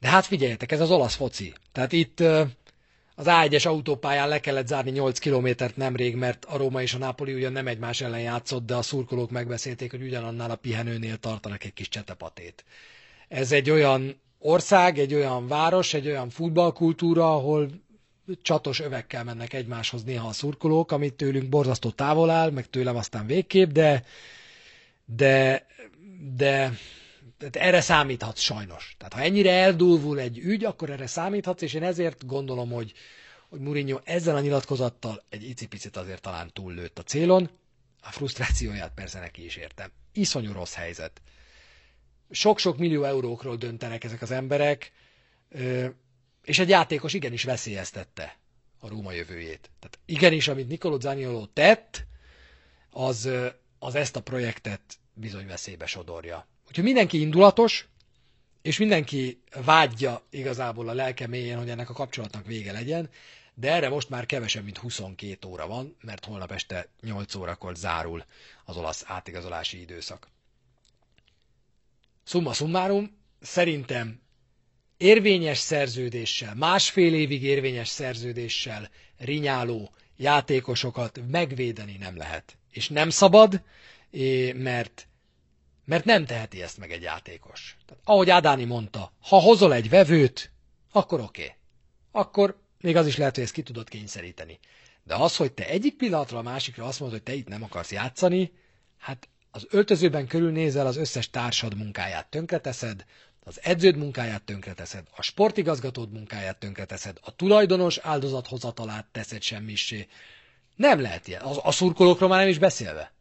de 0.00 0.08
hát 0.08 0.26
figyeljetek, 0.26 0.72
ez 0.72 0.80
az 0.80 0.90
olasz 0.90 1.14
foci. 1.14 1.52
Tehát 1.72 1.92
itt 1.92 2.20
az 3.14 3.26
A1-es 3.28 3.66
autópályán 3.66 4.28
le 4.28 4.40
kellett 4.40 4.66
zárni 4.66 4.90
8 4.90 5.18
kilométert 5.18 5.76
nemrég, 5.76 6.14
mert 6.16 6.44
a 6.44 6.56
Róma 6.56 6.82
és 6.82 6.94
a 6.94 6.98
Nápoli 6.98 7.34
ugyan 7.34 7.52
nem 7.52 7.66
egymás 7.66 8.00
ellen 8.00 8.20
játszott, 8.20 8.66
de 8.66 8.74
a 8.74 8.82
szurkolók 8.82 9.30
megbeszélték, 9.30 9.90
hogy 9.90 10.02
ugyanannál 10.02 10.50
a 10.50 10.56
pihenőnél 10.56 11.16
tartanak 11.16 11.64
egy 11.64 11.72
kis 11.72 11.88
csetepatét. 11.88 12.64
Ez 13.28 13.52
egy 13.52 13.70
olyan 13.70 14.20
ország, 14.38 14.98
egy 14.98 15.14
olyan 15.14 15.46
város, 15.48 15.94
egy 15.94 16.06
olyan 16.06 16.30
futballkultúra, 16.30 17.34
ahol 17.34 17.70
csatos 18.42 18.80
övekkel 18.80 19.24
mennek 19.24 19.52
egymáshoz 19.52 20.04
néha 20.04 20.28
a 20.28 20.32
szurkolók, 20.32 20.92
amit 20.92 21.14
tőlünk 21.14 21.48
borzasztó 21.48 21.90
távol 21.90 22.30
áll, 22.30 22.50
meg 22.50 22.70
tőlem 22.70 22.96
aztán 22.96 23.26
végképp, 23.26 23.70
de, 23.70 24.04
de, 25.16 25.66
de 26.36 26.72
tehát 27.38 27.56
erre 27.68 27.80
számíthatsz 27.80 28.40
sajnos. 28.40 28.94
Tehát 28.98 29.12
ha 29.12 29.20
ennyire 29.20 29.50
eldúlvul 29.52 30.18
egy 30.20 30.38
ügy, 30.38 30.64
akkor 30.64 30.90
erre 30.90 31.06
számíthatsz, 31.06 31.62
és 31.62 31.74
én 31.74 31.82
ezért 31.82 32.26
gondolom, 32.26 32.70
hogy, 32.70 32.92
hogy 33.48 33.60
Mourinho 33.60 34.00
ezzel 34.04 34.36
a 34.36 34.40
nyilatkozattal 34.40 35.22
egy 35.28 35.48
icipicit 35.48 35.96
azért 35.96 36.20
talán 36.22 36.50
túllőtt 36.52 36.98
a 36.98 37.02
célon. 37.02 37.50
A 38.02 38.10
frusztrációját 38.12 38.92
persze 38.94 39.20
neki 39.20 39.44
is 39.44 39.56
értem. 39.56 39.90
Iszonyú 40.12 40.52
rossz 40.52 40.74
helyzet. 40.74 41.20
Sok-sok 42.30 42.78
millió 42.78 43.04
eurókról 43.04 43.56
döntenek 43.56 44.04
ezek 44.04 44.22
az 44.22 44.30
emberek, 44.30 44.92
és 46.44 46.58
egy 46.58 46.68
játékos 46.68 47.12
igenis 47.14 47.44
veszélyeztette 47.44 48.36
a 48.78 48.88
Róma 48.88 49.12
jövőjét. 49.12 49.70
Tehát 49.78 49.98
igenis, 50.04 50.48
amit 50.48 50.68
Nicolò 50.68 51.00
Zanioló 51.00 51.46
tett, 51.46 52.06
az, 52.90 53.28
az 53.78 53.94
ezt 53.94 54.16
a 54.16 54.20
projektet 54.22 54.80
bizony 55.14 55.46
veszélybe 55.46 55.86
sodorja. 55.86 56.46
Úgyhogy 56.68 56.84
mindenki 56.84 57.20
indulatos, 57.20 57.88
és 58.62 58.78
mindenki 58.78 59.42
vágyja 59.64 60.22
igazából 60.30 60.88
a 60.88 60.92
lelke 60.92 61.26
mélyén, 61.26 61.58
hogy 61.58 61.70
ennek 61.70 61.90
a 61.90 61.92
kapcsolatnak 61.92 62.46
vége 62.46 62.72
legyen, 62.72 63.10
de 63.54 63.72
erre 63.72 63.88
most 63.88 64.08
már 64.08 64.26
kevesebb, 64.26 64.64
mint 64.64 64.78
22 64.78 65.48
óra 65.48 65.66
van, 65.66 65.96
mert 66.00 66.24
holnap 66.24 66.52
este 66.52 66.88
8 67.00 67.34
órakor 67.34 67.76
zárul 67.76 68.24
az 68.64 68.76
olasz 68.76 69.02
átigazolási 69.06 69.80
időszak. 69.80 70.28
Summa 72.24 72.52
summarum, 72.52 73.18
szerintem 73.40 74.20
érvényes 74.96 75.58
szerződéssel, 75.58 76.54
másfél 76.54 77.14
évig 77.14 77.42
érvényes 77.42 77.88
szerződéssel 77.88 78.90
rinyáló 79.18 79.90
játékosokat 80.16 81.20
megvédeni 81.30 81.96
nem 81.96 82.16
lehet. 82.16 82.56
És 82.70 82.88
nem 82.88 83.10
szabad, 83.10 83.62
mert, 84.54 85.08
mert 85.84 86.04
nem 86.04 86.26
teheti 86.26 86.62
ezt 86.62 86.78
meg 86.78 86.92
egy 86.92 87.02
játékos. 87.02 87.76
Tehát, 87.86 88.02
ahogy 88.04 88.30
Ádáni 88.30 88.64
mondta, 88.64 89.12
ha 89.20 89.36
hozol 89.40 89.74
egy 89.74 89.88
vevőt, 89.88 90.52
akkor 90.92 91.20
oké. 91.20 91.42
Okay. 91.42 91.54
Akkor 92.10 92.60
még 92.80 92.96
az 92.96 93.06
is 93.06 93.16
lehet, 93.16 93.34
hogy 93.34 93.44
ezt 93.44 93.52
ki 93.52 93.62
tudod 93.62 93.88
kényszeríteni. 93.88 94.58
De 95.02 95.14
az, 95.14 95.36
hogy 95.36 95.52
te 95.52 95.66
egyik 95.68 95.96
pillanatra 95.96 96.38
a 96.38 96.42
másikra 96.42 96.84
azt 96.84 97.00
mondod, 97.00 97.18
hogy 97.18 97.26
te 97.26 97.38
itt 97.38 97.48
nem 97.48 97.62
akarsz 97.62 97.92
játszani, 97.92 98.52
hát 98.98 99.28
az 99.50 99.66
öltözőben 99.70 100.26
körülnézel, 100.26 100.86
az 100.86 100.96
összes 100.96 101.30
társad 101.30 101.76
munkáját 101.76 102.26
tönkreteszed, 102.30 103.04
az 103.44 103.60
edződ 103.62 103.96
munkáját 103.96 104.42
tönkreteszed, 104.42 105.06
a 105.16 105.22
sportigazgatód 105.22 106.12
munkáját 106.12 106.58
tönkreteszed, 106.58 107.18
a 107.22 107.36
tulajdonos 107.36 107.98
áldozathozatalát 107.98 109.06
teszed 109.12 109.42
semmissé. 109.42 110.06
Nem 110.76 111.00
lehet 111.00 111.28
ilyen. 111.28 111.40
A, 111.40 111.64
a 111.66 111.70
szurkolókról 111.72 112.28
már 112.28 112.38
nem 112.38 112.48
is 112.48 112.58
beszélve. 112.58 113.12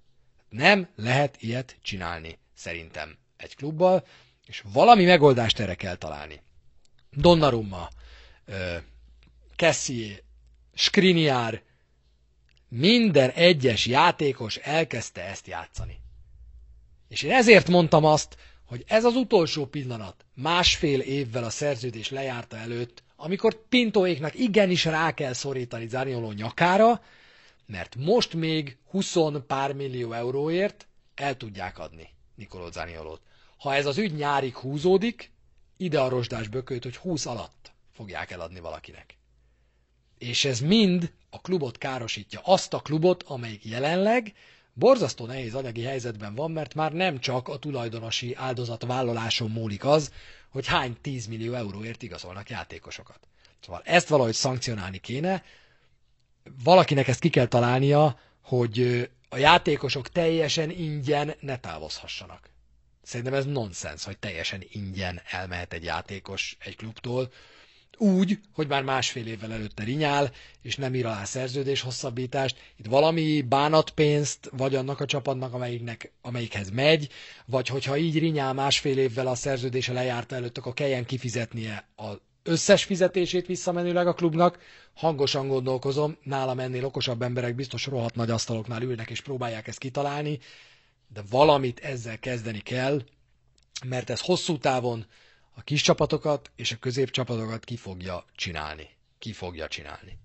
Nem 0.50 0.88
lehet 0.96 1.36
ilyet 1.42 1.78
csinálni, 1.82 2.38
szerintem, 2.54 3.18
egy 3.38 3.56
klubbal, 3.56 4.06
és 4.46 4.64
valami 4.74 5.06
megoldást 5.06 5.60
erre 5.60 5.76
kell 5.76 5.96
találni. 5.96 6.42
Donnarumma, 7.12 7.90
Kessié, 9.56 10.24
Skriniar, 10.74 11.62
minden 12.68 13.30
egyes 13.30 13.86
játékos 13.86 14.56
elkezdte 14.56 15.24
ezt 15.24 15.48
játszani. 15.48 16.00
És 17.08 17.22
én 17.24 17.32
ezért 17.32 17.68
mondtam 17.68 18.06
azt, 18.06 18.38
hogy 18.66 18.84
ez 18.88 19.04
az 19.06 19.16
utolsó 19.16 19.66
pillanat, 19.66 20.26
másfél 20.34 21.00
évvel 21.00 21.44
a 21.44 21.50
szerződés 21.50 22.10
lejárta 22.10 22.58
előtt, 22.58 23.04
amikor 23.16 23.68
Pintóéknak 23.70 24.40
igenis 24.40 24.86
rá 24.86 25.14
kell 25.14 25.34
szorítani 25.34 25.88
Zanioló 25.88 26.32
nyakára, 26.32 27.02
mert 27.70 27.96
most 27.96 28.34
még 28.34 28.78
20 28.90 29.16
pár 29.48 29.74
millió 29.74 30.12
euróért 30.14 30.88
el 31.16 31.38
tudják 31.38 31.80
adni 31.80 32.10
Nikoló 32.36 32.72
Zaniolót. 32.72 33.22
Ha 33.58 33.76
ez 33.76 33.86
az 33.86 33.98
ügy 33.98 34.14
nyárig 34.14 34.56
húzódik, 34.56 35.32
ide 35.78 36.00
a 36.00 36.10
rozsdás 36.10 36.48
bököt, 36.48 36.84
hogy 36.84 36.96
20 36.98 37.26
alatt 37.26 37.72
fogják 37.92 38.32
eladni 38.32 38.60
valakinek. 38.60 39.18
És 40.18 40.46
ez 40.46 40.60
mind 40.60 41.14
a 41.30 41.42
klubot 41.42 41.78
károsítja. 41.78 42.40
Azt 42.44 42.74
a 42.74 42.80
klubot, 42.80 43.24
amelyik 43.24 43.66
jelenleg 43.66 44.34
borzasztó 44.74 45.26
nehéz 45.26 45.54
anyagi 45.56 45.82
helyzetben 45.84 46.36
van, 46.36 46.52
mert 46.52 46.74
már 46.74 46.92
nem 46.94 47.20
csak 47.20 47.48
a 47.48 47.58
tulajdonosi 47.58 48.36
áldozatvállaláson 48.36 49.52
múlik 49.52 49.86
az, 49.86 50.14
hogy 50.50 50.68
hány 50.68 50.98
10 51.02 51.26
millió 51.28 51.54
euróért 51.54 52.04
igazolnak 52.04 52.50
játékosokat. 52.50 53.20
Szóval 53.60 53.82
ezt 53.86 54.08
valahogy 54.08 54.34
szankcionálni 54.34 54.98
kéne, 54.98 55.44
valakinek 56.64 57.08
ezt 57.08 57.20
ki 57.20 57.30
kell 57.30 57.46
találnia, 57.48 58.20
hogy 58.42 59.10
a 59.30 59.38
játékosok 59.38 60.10
teljesen 60.10 60.70
ingyen 60.70 61.34
ne 61.40 61.58
távozhassanak. 61.58 62.50
Szerintem 63.04 63.34
ez 63.34 63.46
nonsens, 63.46 64.04
hogy 64.04 64.18
teljesen 64.18 64.64
ingyen 64.72 65.22
elmehet 65.32 65.74
egy 65.74 65.84
játékos 65.84 66.58
egy 66.60 66.76
klubtól, 66.76 67.32
úgy, 68.00 68.40
hogy 68.54 68.68
már 68.68 68.84
másfél 68.84 69.28
évvel 69.28 69.52
előtte 69.54 69.84
rinyál, 69.84 70.32
és 70.62 70.76
nem 70.76 70.96
ír 70.96 71.06
alá 71.06 71.24
szerződés 71.24 71.82
hosszabbítást. 71.82 72.58
Itt 72.78 72.86
valami 72.86 73.42
bánatpénzt, 73.42 74.50
vagy 74.52 74.76
annak 74.76 75.00
a 75.00 75.06
csapatnak, 75.06 75.54
amelyiknek, 75.54 76.12
amelyikhez 76.22 76.70
megy, 76.70 77.10
vagy 77.46 77.68
hogyha 77.68 77.98
így 77.98 78.20
rinyál 78.20 78.54
másfél 78.54 78.98
évvel 78.98 79.28
a 79.28 79.36
szerződése 79.36 79.94
lejárta 79.94 80.36
előtt, 80.36 80.58
akkor 80.58 80.74
kelljen 80.74 81.06
kifizetnie 81.06 81.88
az 81.96 82.18
összes 82.50 82.84
fizetését 82.84 83.46
visszamenőleg 83.46 84.08
a 84.08 84.14
klubnak. 84.14 84.60
Hangosan 84.94 85.48
gondolkozom, 85.48 86.18
nálam 86.24 86.60
ennél 86.60 86.86
okosabb 86.86 87.22
emberek 87.22 87.56
biztos 87.56 87.86
rohadt 87.86 88.16
nagy 88.16 88.30
asztaloknál 88.30 88.82
ülnek 88.82 89.10
és 89.10 89.22
próbálják 89.22 89.68
ezt 89.68 89.78
kitalálni, 89.78 90.40
de 91.14 91.22
valamit 91.30 91.80
ezzel 91.80 92.20
kezdeni 92.20 92.60
kell, 92.60 93.02
mert 93.86 94.10
ez 94.10 94.20
hosszú 94.22 94.58
távon 94.58 95.06
a 95.56 95.62
kis 95.62 95.82
csapatokat 95.82 96.52
és 96.56 96.72
a 96.72 96.78
középcsapatokat 96.78 97.64
ki 97.66 97.76
fogja 97.78 98.26
csinálni. 98.36 98.90
Ki 99.20 99.34
fogja 99.34 99.68
csinálni. 99.68 100.18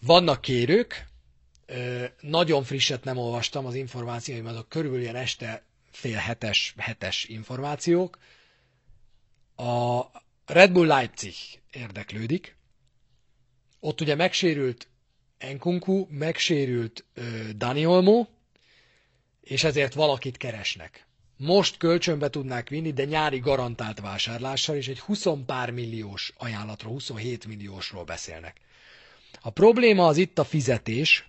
Vannak 0.00 0.40
kérők, 0.40 1.06
nagyon 2.20 2.64
frisset 2.64 3.04
nem 3.04 3.16
olvastam, 3.16 3.66
az 3.66 3.74
információim 3.74 4.46
azok 4.46 4.68
körülbelül 4.68 5.02
ilyen 5.04 5.16
este 5.16 5.62
fél 5.90 6.16
hetes, 6.16 6.74
hetes 6.76 7.24
információk. 7.24 8.18
A 9.56 10.00
Red 10.46 10.72
Bull 10.72 10.86
Leipzig 10.86 11.34
érdeklődik. 11.72 12.56
Ott 13.80 14.00
ugye 14.00 14.14
megsérült 14.14 14.88
Enkunku, 15.38 16.06
megsérült 16.10 17.04
Dani 17.56 17.86
Olmo, 17.86 18.26
és 19.40 19.64
ezért 19.64 19.94
valakit 19.94 20.36
keresnek 20.36 21.06
most 21.36 21.76
kölcsönbe 21.76 22.30
tudnák 22.30 22.68
vinni, 22.68 22.92
de 22.92 23.04
nyári 23.04 23.38
garantált 23.38 24.00
vásárlással, 24.00 24.76
és 24.76 24.88
egy 24.88 24.98
20 25.00 25.24
pár 25.46 25.70
milliós 25.70 26.32
ajánlatról, 26.38 26.92
27 26.92 27.46
milliósról 27.46 28.04
beszélnek. 28.04 28.56
A 29.40 29.50
probléma 29.50 30.06
az 30.06 30.16
itt 30.16 30.38
a 30.38 30.44
fizetés, 30.44 31.28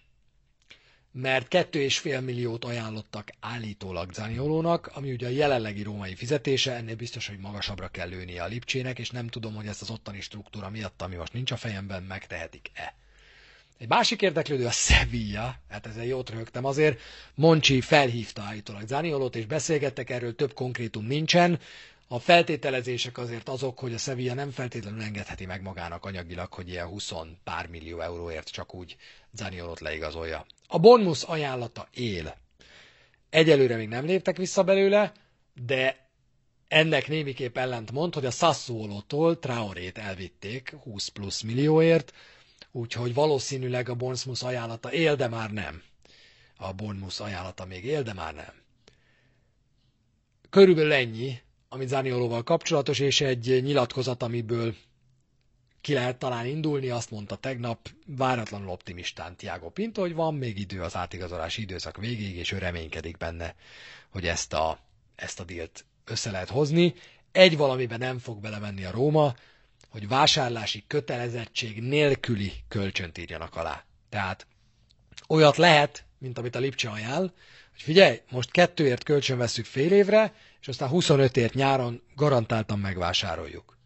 mert 1.17 1.47
2,5 1.55 2.23
milliót 2.23 2.65
ajánlottak 2.65 3.31
állítólag 3.39 4.13
Zaniolónak, 4.13 4.89
ami 4.93 5.11
ugye 5.11 5.25
a 5.25 5.29
jelenlegi 5.29 5.83
római 5.83 6.15
fizetése, 6.15 6.73
ennél 6.75 6.95
biztos, 6.95 7.27
hogy 7.27 7.37
magasabbra 7.39 7.87
kell 7.87 8.07
lőnie 8.09 8.43
a 8.43 8.47
Lipcsének, 8.47 8.99
és 8.99 9.09
nem 9.09 9.27
tudom, 9.27 9.55
hogy 9.55 9.65
ezt 9.67 9.81
az 9.81 9.89
ottani 9.89 10.21
struktúra 10.21 10.69
miatt, 10.69 11.01
ami 11.01 11.15
most 11.15 11.33
nincs 11.33 11.51
a 11.51 11.55
fejemben, 11.57 12.03
megtehetik-e. 12.03 12.95
Egy 13.77 13.87
másik 13.87 14.21
érdeklődő 14.21 14.65
a 14.65 14.71
Sevilla, 14.71 15.55
hát 15.69 15.85
ezzel 15.85 16.05
jót 16.05 16.29
rögtem, 16.29 16.65
azért 16.65 16.99
Moncsi 17.35 17.81
felhívta 17.81 18.41
állítólag 18.41 18.87
Zaniolót, 18.87 19.35
és 19.35 19.45
beszélgettek 19.45 20.09
erről, 20.09 20.35
több 20.35 20.53
konkrétum 20.53 21.05
nincsen. 21.05 21.59
A 22.07 22.19
feltételezések 22.19 23.17
azért 23.17 23.49
azok, 23.49 23.79
hogy 23.79 23.93
a 23.93 23.97
Sevilla 23.97 24.33
nem 24.33 24.51
feltétlenül 24.51 25.01
engedheti 25.01 25.45
meg 25.45 25.61
magának 25.61 26.05
anyagilag, 26.05 26.53
hogy 26.53 26.69
ilyen 26.69 26.87
20 26.87 27.11
pár 27.43 27.67
millió 27.67 27.99
euróért 27.99 28.49
csak 28.49 28.73
úgy 28.73 28.95
Zaniolót 29.33 29.79
leigazolja. 29.79 30.45
A 30.67 30.79
Bonmus 30.79 31.23
ajánlata 31.23 31.87
él. 31.93 32.37
Egyelőre 33.29 33.75
még 33.75 33.87
nem 33.87 34.05
léptek 34.05 34.37
vissza 34.37 34.63
belőle, 34.63 35.11
de 35.65 36.07
ennek 36.67 37.07
némiképp 37.07 37.57
ellent 37.57 37.91
mond, 37.91 38.13
hogy 38.13 38.25
a 38.25 38.31
Sassuolo-tól 38.31 39.39
Traorét 39.39 39.97
elvitték 39.97 40.75
20 40.83 41.07
plusz 41.07 41.41
millióért, 41.41 42.13
úgyhogy 42.71 43.13
valószínűleg 43.13 43.89
a 43.89 43.95
Bournemouth 43.95 44.45
ajánlata 44.45 44.91
él, 44.91 45.15
de 45.15 45.27
már 45.27 45.51
nem. 45.51 45.81
A 46.57 46.73
Bournemouth 46.73 47.21
ajánlata 47.21 47.65
még 47.65 47.85
él, 47.85 48.03
de 48.03 48.13
már 48.13 48.33
nem. 48.33 48.53
Körülbelül 50.49 50.93
ennyi, 50.93 51.39
ami 51.69 51.87
Zaniolóval 51.87 52.43
kapcsolatos, 52.43 52.99
és 52.99 53.21
egy 53.21 53.63
nyilatkozat, 53.63 54.23
amiből 54.23 54.75
ki 55.81 55.93
lehet 55.93 56.17
talán 56.17 56.45
indulni, 56.45 56.89
azt 56.89 57.11
mondta 57.11 57.35
tegnap 57.35 57.89
váratlanul 58.05 58.69
optimistán 58.69 59.35
Tiago 59.35 59.69
Pinto, 59.69 60.01
hogy 60.01 60.13
van 60.13 60.35
még 60.35 60.59
idő 60.59 60.81
az 60.81 60.95
átigazolási 60.95 61.61
időszak 61.61 61.97
végéig, 61.97 62.35
és 62.35 62.51
ő 62.51 62.57
reménykedik 62.57 63.17
benne, 63.17 63.55
hogy 64.09 64.27
ezt 64.27 64.53
a, 64.53 64.79
ezt 65.15 65.39
a 65.39 65.43
dílt 65.43 65.85
össze 66.05 66.31
lehet 66.31 66.49
hozni. 66.49 66.93
Egy 67.31 67.57
valamiben 67.57 67.99
nem 67.99 68.19
fog 68.19 68.39
belemenni 68.41 68.83
a 68.83 68.91
Róma, 68.91 69.35
hogy 69.89 70.07
vásárlási 70.07 70.83
kötelezettség 70.87 71.81
nélküli 71.81 72.51
kölcsönt 72.67 73.17
írjanak 73.17 73.55
alá. 73.55 73.83
Tehát 74.09 74.47
olyat 75.27 75.57
lehet, 75.57 76.05
mint 76.17 76.37
amit 76.37 76.55
a 76.55 76.59
Lipcse 76.59 76.89
ajánl, 76.89 77.33
hogy 77.71 77.81
figyelj, 77.81 78.21
most 78.31 78.51
kettőért 78.51 79.03
kölcsön 79.03 79.37
veszük 79.37 79.65
fél 79.65 79.91
évre, 79.91 80.33
és 80.65 80.71
aztán 80.71 80.89
25ért 80.93 81.53
nyáron 81.53 82.01
garantáltan 82.15 82.79
megvásároljuk. 82.79 83.77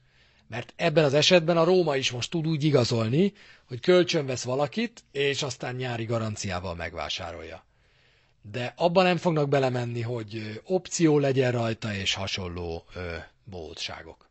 Mert 0.48 0.74
ebben 0.76 1.04
az 1.04 1.14
esetben 1.14 1.58
a 1.58 1.64
Róma 1.64 1.96
is 1.96 2.12
most 2.12 2.30
tud 2.32 2.48
úgy 2.48 2.64
igazolni, 2.64 3.34
hogy 3.68 3.80
kölcsön 3.80 4.26
vesz 4.26 4.44
valakit, 4.44 5.04
és 5.12 5.44
aztán 5.44 5.76
nyári 5.76 6.04
garanciával 6.06 6.76
megvásárolja. 6.76 7.66
De 8.42 8.74
abban 8.78 9.04
nem 9.04 9.18
fognak 9.18 9.50
belemenni, 9.50 10.02
hogy 10.02 10.62
opció 10.66 11.18
legyen 11.20 11.52
rajta, 11.52 11.94
és 11.94 12.14
hasonló 12.14 12.86
ö, 12.96 13.16
bótságok. 13.44 14.30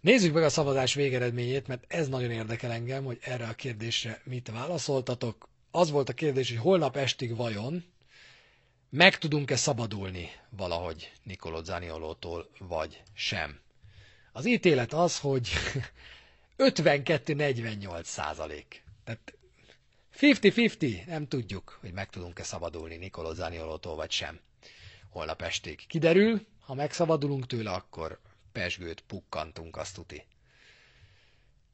Nézzük 0.00 0.34
meg 0.34 0.42
a 0.42 0.48
szavazás 0.50 0.94
végeredményét, 0.94 1.66
mert 1.66 1.84
ez 1.88 2.08
nagyon 2.08 2.30
érdekel 2.30 2.72
engem, 2.72 3.04
hogy 3.04 3.18
erre 3.20 3.46
a 3.46 3.54
kérdésre 3.54 4.20
mit 4.24 4.50
válaszoltatok. 4.50 5.48
Az 5.70 5.90
volt 5.90 6.08
a 6.08 6.12
kérdés, 6.12 6.48
hogy 6.48 6.58
holnap 6.58 6.96
estig 6.96 7.36
vajon 7.36 7.84
meg 8.90 9.18
tudunk-e 9.18 9.56
szabadulni 9.56 10.30
valahogy 10.50 11.12
Nicolò 11.26 11.62
Zaniolótól, 11.64 12.50
vagy 12.58 13.02
sem. 13.14 13.60
Az 14.32 14.46
ítélet 14.46 14.92
az, 14.92 15.18
hogy 15.18 15.48
52-48 16.58 18.02
százalék. 18.04 18.82
Tehát 19.04 19.34
50-50, 20.20 21.06
nem 21.06 21.28
tudjuk, 21.28 21.78
hogy 21.80 21.92
meg 21.92 22.10
tudunk-e 22.10 22.42
szabadulni 22.42 22.96
Nicolò 22.96 23.32
Zaniolótól, 23.34 23.94
vagy 23.94 24.10
sem. 24.10 24.40
Holnap 25.08 25.42
estig 25.42 25.86
kiderül, 25.86 26.46
ha 26.60 26.74
megszabadulunk 26.74 27.46
tőle, 27.46 27.70
akkor 27.70 28.18
pesgőt 28.52 29.00
pukkantunk, 29.00 29.76
azt 29.76 29.94
tuti. 29.94 30.24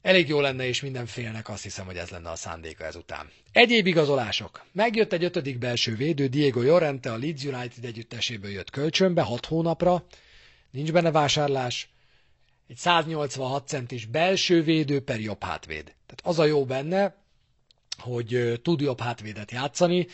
Elég 0.05 0.27
jó 0.27 0.39
lenne, 0.39 0.67
és 0.67 0.81
mindenfélnek 0.81 1.49
azt 1.49 1.63
hiszem, 1.63 1.85
hogy 1.85 1.97
ez 1.97 2.09
lenne 2.09 2.29
a 2.29 2.35
szándéka 2.35 2.83
ezután. 2.85 3.29
Egyéb 3.51 3.87
igazolások. 3.87 4.65
Megjött 4.71 5.13
egy 5.13 5.23
ötödik 5.23 5.57
belső 5.57 5.95
védő, 5.95 6.27
Diego 6.27 6.61
Llorente 6.61 7.11
a 7.11 7.17
Leeds 7.17 7.43
United 7.43 7.85
együtteséből 7.85 8.51
jött 8.51 8.69
kölcsönbe, 8.69 9.21
6 9.21 9.45
hónapra. 9.45 10.05
Nincs 10.71 10.91
benne 10.91 11.11
vásárlás. 11.11 11.89
Egy 12.67 12.77
186 12.77 13.67
centis 13.67 14.05
belső 14.05 14.63
védő 14.63 15.01
per 15.01 15.19
jobb 15.19 15.43
hátvéd. 15.43 15.83
Tehát 15.83 16.21
az 16.23 16.39
a 16.39 16.45
jó 16.45 16.65
benne, 16.65 17.15
hogy 17.97 18.59
tud 18.63 18.81
jobb 18.81 18.99
hátvédet 18.99 19.51
játszani, 19.51 20.07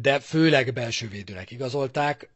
de 0.00 0.20
főleg 0.20 0.72
belső 0.72 1.08
védőnek 1.08 1.50
igazolták. 1.50 2.28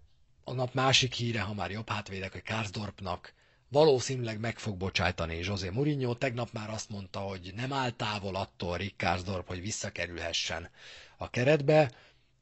A 0.45 0.53
nap 0.53 0.75
másik 0.75 1.12
híre, 1.12 1.41
ha 1.41 1.55
már 1.55 1.70
jobb 1.70 1.89
hátvédek, 1.89 2.33
hogy 2.33 2.43
Karsdorpnak 2.43 3.33
valószínűleg 3.73 4.41
meg 4.41 4.59
fog 4.59 4.77
bocsájtani 4.77 5.39
José 5.39 5.68
Mourinho. 5.68 6.14
Tegnap 6.14 6.53
már 6.53 6.70
azt 6.70 6.89
mondta, 6.91 7.18
hogy 7.18 7.53
nem 7.57 7.73
áll 7.73 7.91
távol 7.91 8.35
attól 8.37 8.77
Rickarsdorp, 8.77 9.47
hogy 9.47 9.61
visszakerülhessen 9.61 10.70
a 11.16 11.31
keretbe. 11.31 11.93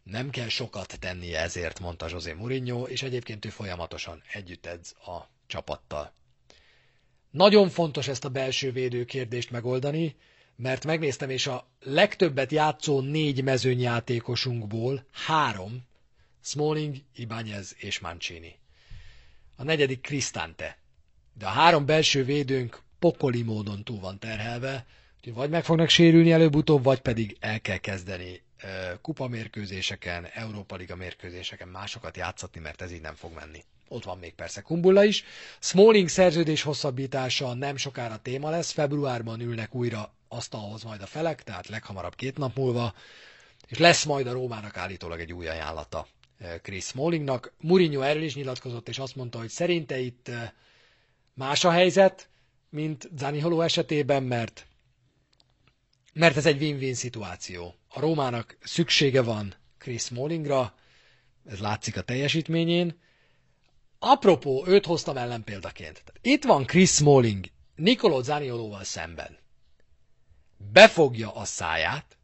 Nem 0.02 0.30
kell 0.30 0.48
sokat 0.48 0.98
tennie 1.00 1.40
ezért, 1.40 1.80
mondta 1.80 2.06
José 2.10 2.32
Mourinho, 2.32 2.82
és 2.84 3.02
egyébként 3.02 3.44
ő 3.44 3.48
folyamatosan 3.48 4.22
együtt 4.32 4.66
edz 4.66 4.92
a 4.92 5.28
csapattal. 5.46 6.12
Nagyon 7.30 7.68
fontos 7.68 8.08
ezt 8.08 8.24
a 8.24 8.28
belső 8.28 8.72
védő 8.72 9.04
kérdést 9.04 9.50
megoldani, 9.50 10.16
mert 10.56 10.84
megnéztem, 10.84 11.30
és 11.30 11.46
a 11.46 11.68
legtöbbet 11.80 12.52
játszó 12.52 13.00
négy 13.00 13.42
mezőnyjátékosunkból 13.42 15.06
három, 15.12 15.88
Smalling, 16.42 16.96
Ibanez 17.14 17.74
és 17.78 17.98
Mancini. 17.98 18.58
A 19.56 19.62
negyedik 19.62 20.00
Cristante 20.00 20.79
de 21.38 21.46
a 21.46 21.48
három 21.48 21.86
belső 21.86 22.24
védőnk 22.24 22.80
pokoli 22.98 23.42
módon 23.42 23.84
túl 23.84 24.00
van 24.00 24.18
terhelve, 24.18 24.86
úgyhogy 25.16 25.34
vagy 25.34 25.50
meg 25.50 25.64
fognak 25.64 25.88
sérülni 25.88 26.32
előbb-utóbb, 26.32 26.82
vagy 26.84 27.00
pedig 27.00 27.36
el 27.40 27.60
kell 27.60 27.76
kezdeni 27.76 28.42
kupamérkőzéseken, 29.02 30.26
Európa 30.34 30.76
Liga 30.76 30.96
mérkőzéseken 30.96 31.68
másokat 31.68 32.16
játszatni, 32.16 32.60
mert 32.60 32.82
ez 32.82 32.92
így 32.92 33.00
nem 33.00 33.14
fog 33.14 33.32
menni. 33.34 33.64
Ott 33.88 34.04
van 34.04 34.18
még 34.18 34.34
persze 34.34 34.60
Kumbulla 34.60 35.04
is. 35.04 35.24
Smalling 35.60 36.08
szerződés 36.08 36.62
hosszabbítása 36.62 37.54
nem 37.54 37.76
sokára 37.76 38.16
téma 38.16 38.50
lesz, 38.50 38.70
februárban 38.70 39.40
ülnek 39.40 39.74
újra 39.74 40.12
asztalhoz 40.28 40.82
majd 40.82 41.02
a 41.02 41.06
felek, 41.06 41.42
tehát 41.42 41.68
leghamarabb 41.68 42.14
két 42.14 42.38
nap 42.38 42.56
múlva, 42.56 42.94
és 43.68 43.78
lesz 43.78 44.04
majd 44.04 44.26
a 44.26 44.32
Rómának 44.32 44.76
állítólag 44.76 45.20
egy 45.20 45.32
új 45.32 45.48
ajánlata 45.48 46.06
Chris 46.62 46.84
Smallingnak. 46.84 47.52
Mourinho 47.60 48.00
erről 48.00 48.22
is 48.22 48.34
nyilatkozott, 48.34 48.88
és 48.88 48.98
azt 48.98 49.16
mondta, 49.16 49.38
hogy 49.38 49.48
szerinte 49.48 49.98
itt 49.98 50.30
Más 51.40 51.64
a 51.64 51.70
helyzet, 51.70 52.28
mint 52.68 53.08
Zaniholó 53.16 53.60
esetében, 53.60 54.22
mert, 54.22 54.66
mert 56.12 56.36
ez 56.36 56.46
egy 56.46 56.60
win-win 56.62 56.94
szituáció. 56.94 57.74
A 57.88 58.00
Rómának 58.00 58.56
szüksége 58.62 59.22
van 59.22 59.54
Chris 59.78 60.02
Smallingra, 60.02 60.74
ez 61.46 61.58
látszik 61.58 61.96
a 61.96 62.02
teljesítményén. 62.02 63.00
Apropó, 63.98 64.66
őt 64.66 64.86
hoztam 64.86 65.16
ellenpéldaként. 65.16 66.02
Itt 66.20 66.44
van 66.44 66.64
Chris 66.64 66.90
Smalling 66.90 67.46
Nicolò 67.76 68.22
Zaniolóval 68.22 68.84
szemben. 68.84 69.38
Befogja 70.72 71.34
a 71.34 71.44
száját, 71.44 72.18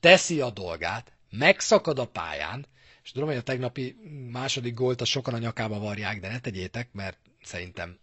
teszi 0.00 0.40
a 0.40 0.50
dolgát, 0.50 1.12
megszakad 1.30 1.98
a 1.98 2.06
pályán, 2.06 2.66
és 3.02 3.10
tudom, 3.10 3.28
hogy 3.28 3.36
a 3.36 3.42
tegnapi 3.42 3.96
második 4.30 4.74
gólt 4.74 5.00
a 5.00 5.04
sokan 5.04 5.34
a 5.34 5.38
nyakába 5.38 5.78
varják, 5.78 6.20
de 6.20 6.28
ne 6.28 6.40
tegyétek, 6.40 6.92
mert 6.92 7.18
szerintem 7.42 8.00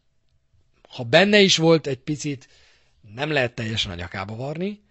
ha 0.90 1.04
benne 1.04 1.40
is 1.40 1.58
volt 1.58 1.88
egy 1.88 2.00
picit, 2.00 2.48
nem 3.16 3.32
lehet 3.32 3.56
teljesen 3.56 3.92
a 3.92 3.96
nyakába 3.96 4.36
varni, 4.36 4.82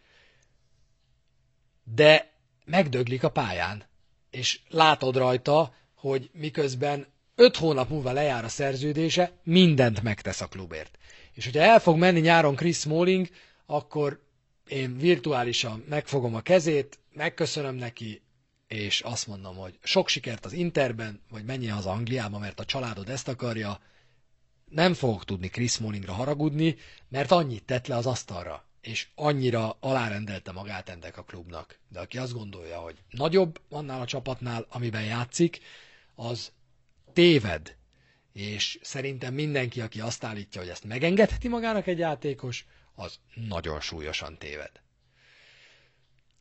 de 1.95 2.33
megdöglik 2.65 3.23
a 3.23 3.31
pályán, 3.31 3.85
és 4.31 4.61
látod 4.69 5.17
rajta, 5.17 5.75
hogy 5.95 6.31
miközben 6.33 7.07
öt 7.35 7.57
hónap 7.57 7.89
múlva 7.89 8.13
lejár 8.13 8.45
a 8.45 8.49
szerződése, 8.49 9.33
mindent 9.43 10.03
megtesz 10.03 10.41
a 10.41 10.47
klubért. 10.47 10.99
És 11.33 11.45
hogyha 11.45 11.63
el 11.63 11.81
fog 11.81 11.97
menni 11.99 12.21
nyáron 12.21 12.55
Chris 12.55 12.77
Smalling, 12.77 13.29
akkor 13.67 14.23
én 14.69 14.97
virtuálisan 14.97 15.85
megfogom 15.89 16.35
a 16.35 16.41
kezét, 16.41 16.99
megköszönöm 17.13 17.75
neki, 17.75 18.23
és 18.69 19.01
azt 19.01 19.27
mondom, 19.27 19.57
hogy 19.57 19.79
sok 19.83 20.09
sikert 20.09 20.45
az 20.45 20.53
Interben, 20.53 21.21
vagy 21.31 21.45
menjen 21.45 21.75
haza 21.75 21.91
Angliába, 21.91 22.39
mert 22.39 22.61
a 22.61 22.65
családod 22.65 23.09
ezt 23.09 23.29
akarja, 23.29 23.81
nem 24.71 24.95
fogok 24.95 25.25
tudni 25.25 25.49
Chris 25.49 25.73
Smallingra 25.73 26.13
haragudni, 26.13 26.77
mert 27.09 27.31
annyit 27.31 27.65
tett 27.65 27.87
le 27.87 27.97
az 27.97 28.07
asztalra, 28.07 28.65
és 28.81 29.09
annyira 29.15 29.77
alárendelte 29.81 30.53
magát 30.53 30.89
ennek 30.89 31.17
a 31.17 31.23
klubnak. 31.23 31.79
De 31.89 32.01
aki 32.01 32.19
azt 32.19 32.33
gondolja, 32.33 32.79
hogy 32.79 32.97
nagyobb 33.11 33.61
annál 33.69 34.01
a 34.01 34.07
csapatnál, 34.07 34.67
amiben 34.69 35.05
játszik, 35.05 35.61
az 36.15 36.53
téved. 37.13 37.77
És 38.33 38.79
szerintem 38.83 39.35
mindenki, 39.35 39.81
aki 39.81 40.01
azt 40.01 40.25
állítja, 40.25 40.61
hogy 40.61 40.71
ezt 40.71 40.85
megengedheti 40.85 41.49
magának 41.49 41.87
egy 41.87 41.99
játékos, 41.99 42.67
az 42.95 43.19
nagyon 43.35 43.81
súlyosan 43.81 44.39
téved. 44.39 44.71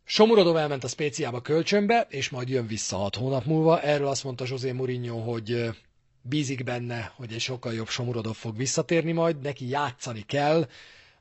Somurodov 0.03 0.57
elment 0.57 0.83
a 0.83 0.87
Spéciába 0.87 1.41
kölcsönbe, 1.41 2.07
és 2.09 2.29
majd 2.29 2.49
jön 2.49 2.67
vissza 2.67 2.97
hat 2.97 3.15
hónap 3.15 3.45
múlva. 3.45 3.81
Erről 3.81 4.07
azt 4.07 4.23
mondta 4.23 4.45
José 4.47 4.71
Mourinho, 4.71 5.17
hogy 5.19 5.69
bízik 6.27 6.63
benne, 6.63 7.11
hogy 7.15 7.33
egy 7.33 7.39
sokkal 7.39 7.73
jobb 7.73 7.87
Somurodov 7.87 8.35
fog 8.35 8.57
visszatérni 8.57 9.11
majd, 9.11 9.41
neki 9.41 9.69
játszani 9.69 10.21
kell. 10.25 10.67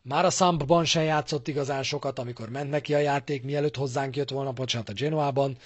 Már 0.02 0.24
a 0.24 0.30
Sampban 0.30 0.84
sem 0.84 1.02
játszott 1.02 1.48
igazán 1.48 1.82
sokat, 1.82 2.18
amikor 2.18 2.48
ment 2.48 2.70
neki 2.70 2.94
a 2.94 2.98
játék, 2.98 3.42
mielőtt 3.42 3.76
hozzánk 3.76 4.16
jött 4.16 4.30
volna, 4.30 4.52
bocsánat, 4.52 4.88
a 4.88 4.92
Genoában. 4.92 5.56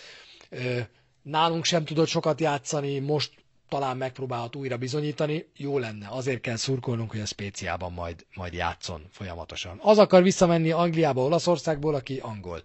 Nálunk 1.22 1.64
sem 1.64 1.84
tudott 1.84 2.08
sokat 2.08 2.40
játszani, 2.40 2.98
most 2.98 3.32
talán 3.68 3.96
megpróbálhat 3.96 4.56
újra 4.56 4.76
bizonyítani, 4.76 5.46
jó 5.56 5.78
lenne. 5.78 6.08
Azért 6.10 6.40
kell 6.40 6.56
szurkolnunk, 6.56 7.10
hogy 7.10 7.20
a 7.20 7.26
Spéciában 7.26 7.92
majd, 7.92 8.26
majd 8.34 8.52
játszon 8.52 9.06
folyamatosan. 9.10 9.78
Az 9.82 9.98
akar 9.98 10.22
visszamenni 10.22 10.70
Angliába, 10.70 11.22
Olaszországból, 11.22 11.94
aki 11.94 12.18
angol 12.18 12.62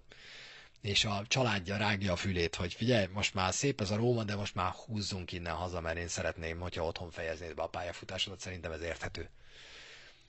és 0.85 1.05
a 1.05 1.23
családja 1.27 1.77
rágja 1.77 2.11
a 2.11 2.15
fülét, 2.15 2.55
hogy 2.55 2.73
figyelj, 2.73 3.07
most 3.13 3.33
már 3.33 3.53
szép 3.53 3.81
ez 3.81 3.91
a 3.91 3.95
Róma, 3.95 4.23
de 4.23 4.35
most 4.35 4.55
már 4.55 4.71
húzzunk 4.71 5.31
innen 5.31 5.53
haza, 5.53 5.81
mert 5.81 5.97
én 5.97 6.07
szeretném, 6.07 6.59
hogyha 6.59 6.85
otthon 6.85 7.11
fejeznéd 7.11 7.53
be 7.55 7.61
a 7.61 7.67
pályafutásodat, 7.67 8.39
szerintem 8.39 8.71
ez 8.71 8.81
érthető. 8.81 9.29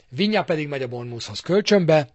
Vinya 0.08 0.44
pedig 0.44 0.68
megy 0.68 0.82
a 0.82 0.88
Bournemouthhoz 0.88 1.40
kölcsönbe, 1.40 2.08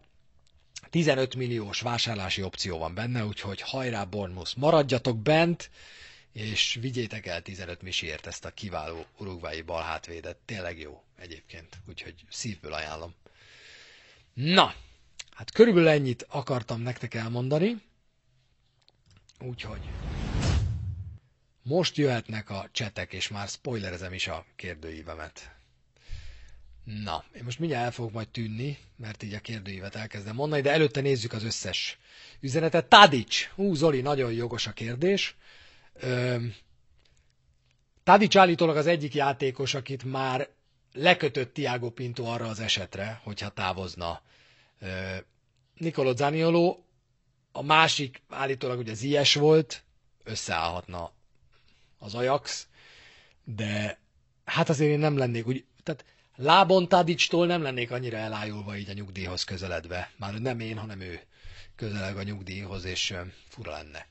15 0.90 1.36
milliós 1.36 1.82
vásárlási 1.82 2.42
opció 2.44 2.78
van 2.78 2.94
benne, 2.94 3.26
úgyhogy 3.26 3.62
hajrá 3.62 4.04
Bournemouth, 4.04 4.58
maradjatok 4.58 5.18
bent, 5.20 5.70
és 6.34 6.78
vigyétek 6.82 7.26
el 7.26 7.42
15 7.42 7.82
misiért 7.82 8.28
ezt 8.28 8.46
a 8.46 8.50
kiváló 8.52 9.06
urugvái 9.18 9.62
balhátvédet. 9.62 10.38
Tényleg 10.46 10.80
jó 10.80 11.04
egyébként, 11.18 11.78
úgyhogy 11.88 12.16
szívből 12.30 12.74
ajánlom. 12.74 13.14
Na, 14.34 14.74
hát 15.32 15.52
körülbelül 15.52 15.90
ennyit 15.90 16.26
akartam 16.30 16.82
nektek 16.82 17.14
elmondani. 17.14 17.82
Úgyhogy 19.42 19.80
most 21.64 21.96
jöhetnek 21.98 22.50
a 22.50 22.70
csetek, 22.72 23.14
és 23.14 23.28
már 23.28 23.48
spoilerezem 23.48 24.14
is 24.14 24.28
a 24.28 24.46
kérdőívemet. 24.56 25.56
Na, 26.84 27.24
én 27.36 27.44
most 27.44 27.60
mindjárt 27.60 27.86
el 27.86 27.92
fogok 27.92 28.12
majd 28.12 28.30
tűnni, 28.30 28.78
mert 28.96 29.24
így 29.24 29.34
a 29.34 29.40
kérdőívet 29.40 29.96
elkezdem 29.96 30.36
mondani, 30.36 30.62
de 30.62 30.72
előtte 30.72 31.02
nézzük 31.02 31.34
az 31.34 31.44
összes 31.44 31.98
üzenetet. 32.40 32.86
Tadic! 32.86 33.44
Hú, 33.56 33.74
Zoli, 33.74 34.02
nagyon 34.02 34.32
jogos 34.32 34.68
a 34.68 34.72
kérdés. 34.72 35.36
Tadic 38.04 38.36
állítólag 38.36 38.78
az 38.78 38.88
egyik 38.88 39.14
játékos, 39.14 39.74
akit 39.74 40.04
már 40.04 40.50
lekötött 40.94 41.54
Tiago 41.54 41.90
Pinto 41.90 42.24
arra 42.24 42.48
az 42.48 42.60
esetre, 42.60 43.20
hogyha 43.24 43.50
távozna 43.50 44.22
Nicolo 45.78 46.16
Zaniolo, 46.16 46.78
a 47.52 47.62
másik 47.62 48.22
állítólag 48.30 48.80
ugye 48.80 48.92
az 48.92 49.02
ilyes 49.02 49.34
volt, 49.36 49.84
összeállhatna 50.24 51.12
az 51.98 52.16
Ajax, 52.16 52.68
de 53.44 54.00
hát 54.46 54.70
azért 54.70 54.92
én 54.92 55.00
nem 55.00 55.18
lennék 55.18 55.48
úgy, 55.48 55.66
tehát 55.84 56.06
lábon 56.36 56.88
Tadicstól 56.88 57.46
nem 57.46 57.62
lennék 57.62 57.92
annyira 57.92 58.18
elájulva 58.18 58.78
így 58.78 58.90
a 58.90 58.94
nyugdíjhoz 58.94 59.44
közeledve. 59.44 60.12
Már 60.18 60.34
nem 60.34 60.60
én, 60.60 60.78
hanem 60.78 61.00
ő 61.00 61.22
közeleg 61.76 62.18
a 62.18 62.24
nyugdíjhoz, 62.24 62.86
és 62.86 63.14
fura 63.50 63.72
lenne. 63.72 64.08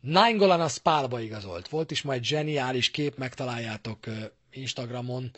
Nainggolan 0.00 0.60
a 0.60 0.68
Spálba 0.68 1.20
igazolt. 1.20 1.68
Volt 1.68 1.90
is 1.90 2.02
majd 2.02 2.24
zseniális 2.24 2.90
kép, 2.90 3.16
megtaláljátok 3.16 3.98
Instagramon, 4.50 5.30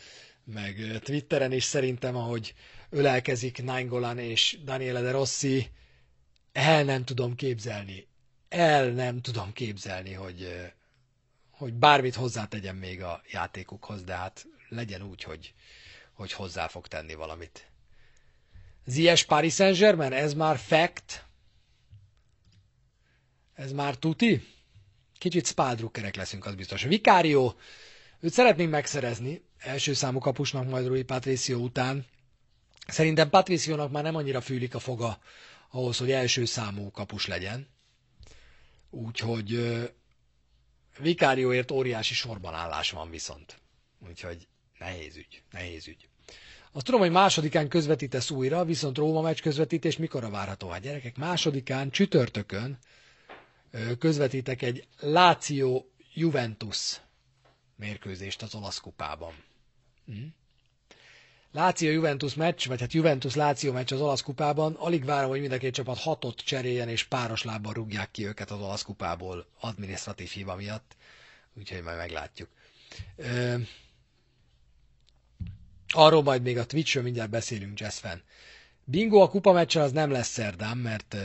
meg 0.45 1.01
Twitteren 1.03 1.53
is 1.53 1.65
szerintem, 1.65 2.17
ahogy 2.17 2.55
ölelkezik 2.91 3.63
Nainggolan 3.63 4.19
és 4.19 4.59
Daniele 4.65 5.01
de 5.01 5.11
Rossi. 5.11 5.71
El 6.57 6.85
nem 6.85 7.05
tudom 7.05 7.35
képzelni. 7.35 8.07
El 8.49 8.89
nem 8.91 9.21
tudom 9.21 9.53
képzelni, 9.53 10.13
hogy, 10.13 10.73
hogy 11.51 11.73
bármit 11.75 12.15
hozzátegyem 12.15 12.77
még 12.77 13.03
a 13.03 13.23
játékukhoz, 13.31 14.03
de 14.05 14.15
hát 14.15 14.47
legyen 14.69 15.03
úgy, 15.03 15.23
hogy, 15.23 15.55
hogy 16.13 16.33
hozzá 16.33 16.67
fog 16.67 16.87
tenni 16.87 17.15
valamit. 17.15 17.71
Zies 18.85 19.25
Paris 19.25 19.55
Saint-Germain, 19.55 20.13
ez 20.13 20.35
már 20.35 20.59
fact? 20.59 21.25
Ez 23.55 23.73
már 23.73 23.95
tuti? 23.95 24.47
Kicsit 25.19 25.47
spádrukkerek 25.47 26.15
leszünk, 26.17 26.47
az 26.47 26.55
biztos. 26.55 26.83
Vikárió, 26.83 27.55
őt 28.21 28.33
szeretnénk 28.33 28.71
megszerezni, 28.71 29.43
első 29.59 29.93
számú 29.93 30.19
kapusnak 30.19 30.69
majd 30.69 30.87
Rui 30.87 31.03
Patricio 31.03 31.59
után. 31.59 32.07
Szerintem 32.87 33.31
Patriciónak 33.31 33.91
már 33.91 34.03
nem 34.03 34.17
annyira 34.17 34.41
fűlik 34.41 34.75
a 34.75 34.79
foga 34.79 35.19
ahhoz, 35.71 35.97
hogy 35.97 36.11
első 36.11 36.45
számú 36.45 36.91
kapus 36.91 37.27
legyen. 37.27 37.69
Úgyhogy 38.91 39.61
Vikárióért 40.99 41.71
óriási 41.71 42.15
sorban 42.15 42.55
állás 42.55 42.91
van 42.91 43.11
viszont. 43.11 43.61
Úgyhogy 44.09 44.49
nehéz 44.79 45.17
ügy, 45.17 45.43
nehéz 45.51 45.89
ügy. 45.89 46.09
Azt 46.73 46.85
tudom, 46.85 47.01
hogy 47.01 47.11
másodikán 47.11 47.69
közvetítesz 47.69 48.31
újra, 48.31 48.65
viszont 48.65 48.97
Róma 48.97 49.21
meccs 49.21 49.41
közvetítés 49.41 49.97
mikorra 49.97 50.31
várható? 50.31 50.69
Hát 50.69 50.81
gyerekek, 50.83 51.17
másodikán 51.17 51.91
csütörtökön 51.91 52.79
közvetítek 53.99 54.63
egy 54.63 54.87
Láció 55.01 55.91
Juventus 56.15 57.01
mérkőzést 57.77 58.43
az 58.43 58.55
olasz 58.55 58.79
kupában. 58.81 59.35
Hm? 60.07 60.23
Láció 61.57 61.91
Juventus 61.91 62.35
meccs, 62.35 62.67
vagy 62.67 62.81
hát 62.81 62.93
Juventus 62.93 63.35
Láció 63.35 63.73
meccs 63.73 63.93
az 63.93 64.01
olasz 64.01 64.21
kupában, 64.23 64.75
alig 64.75 65.05
várom, 65.05 65.31
hogy 65.31 65.41
mind 65.41 65.53
a 65.53 65.59
két 65.59 65.75
csapat 65.75 65.99
hatot 65.99 66.41
cseréljen, 66.41 66.89
és 66.89 67.05
páros 67.05 67.43
lábbal 67.43 67.73
rúgják 67.73 68.11
ki 68.11 68.27
őket 68.27 68.51
az 68.51 68.61
olasz 68.61 68.83
kupából 68.83 69.47
administratív 69.61 70.29
hiba 70.29 70.57
miatt, 70.57 70.97
úgyhogy 71.55 71.83
majd 71.83 71.97
meglátjuk. 71.97 72.49
Ö, 73.17 73.55
arról 75.89 76.23
majd 76.23 76.43
még 76.43 76.59
a 76.59 76.67
Twitch-ről 76.67 77.03
mindjárt 77.03 77.31
beszélünk, 77.31 77.79
Jazz 77.81 77.99
fan. 77.99 78.23
Bingo 78.85 79.21
a 79.21 79.29
kupa 79.31 79.53
meccsen 79.53 79.83
az 79.83 79.93
nem 79.93 80.11
lesz 80.11 80.29
szerdán, 80.29 80.77
mert, 80.79 81.17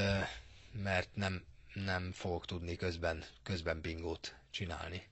mert 0.84 1.10
nem, 1.14 1.44
nem 1.74 2.12
fogok 2.14 2.46
tudni 2.46 2.76
közben, 2.76 3.24
közben 3.44 3.82
bingót 3.82 4.36
csinálni. 4.52 5.04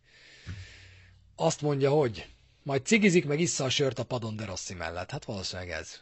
Azt 1.36 1.62
mondja, 1.62 1.92
hogy 1.92 2.28
majd 2.64 2.86
cigizik, 2.86 3.26
meg 3.26 3.40
issza 3.40 3.64
a 3.64 3.70
sört 3.70 4.00
a 4.00 4.04
padon 4.04 4.36
de 4.36 4.46
Rossi 4.46 4.74
mellett. 4.74 5.12
Hát 5.12 5.26
valószínűleg 5.26 5.72
ez. 5.72 6.00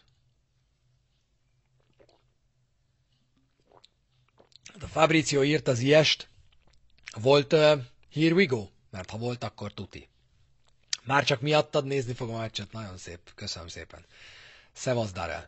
Hát 4.74 4.84
a 4.84 4.88
Fabrizio 4.88 5.44
írt 5.44 5.68
az 5.68 5.80
ilyest. 5.80 6.30
Volt 7.22 7.54
uh, 7.54 7.82
Here 8.14 8.34
we 8.34 8.46
go? 8.46 8.68
Mert 8.90 9.10
ha 9.10 9.18
volt, 9.18 9.44
akkor 9.44 9.74
tuti. 9.74 10.08
Már 11.04 11.24
csak 11.24 11.42
miattad 11.42 11.86
nézni 11.86 12.14
fogom 12.14 12.36
a 12.36 12.40
meccset. 12.40 12.72
Nagyon 12.72 12.98
szép. 12.98 13.20
Köszönöm 13.36 13.68
szépen. 13.68 14.06
Szevasz, 14.74 15.12
Darel. 15.12 15.48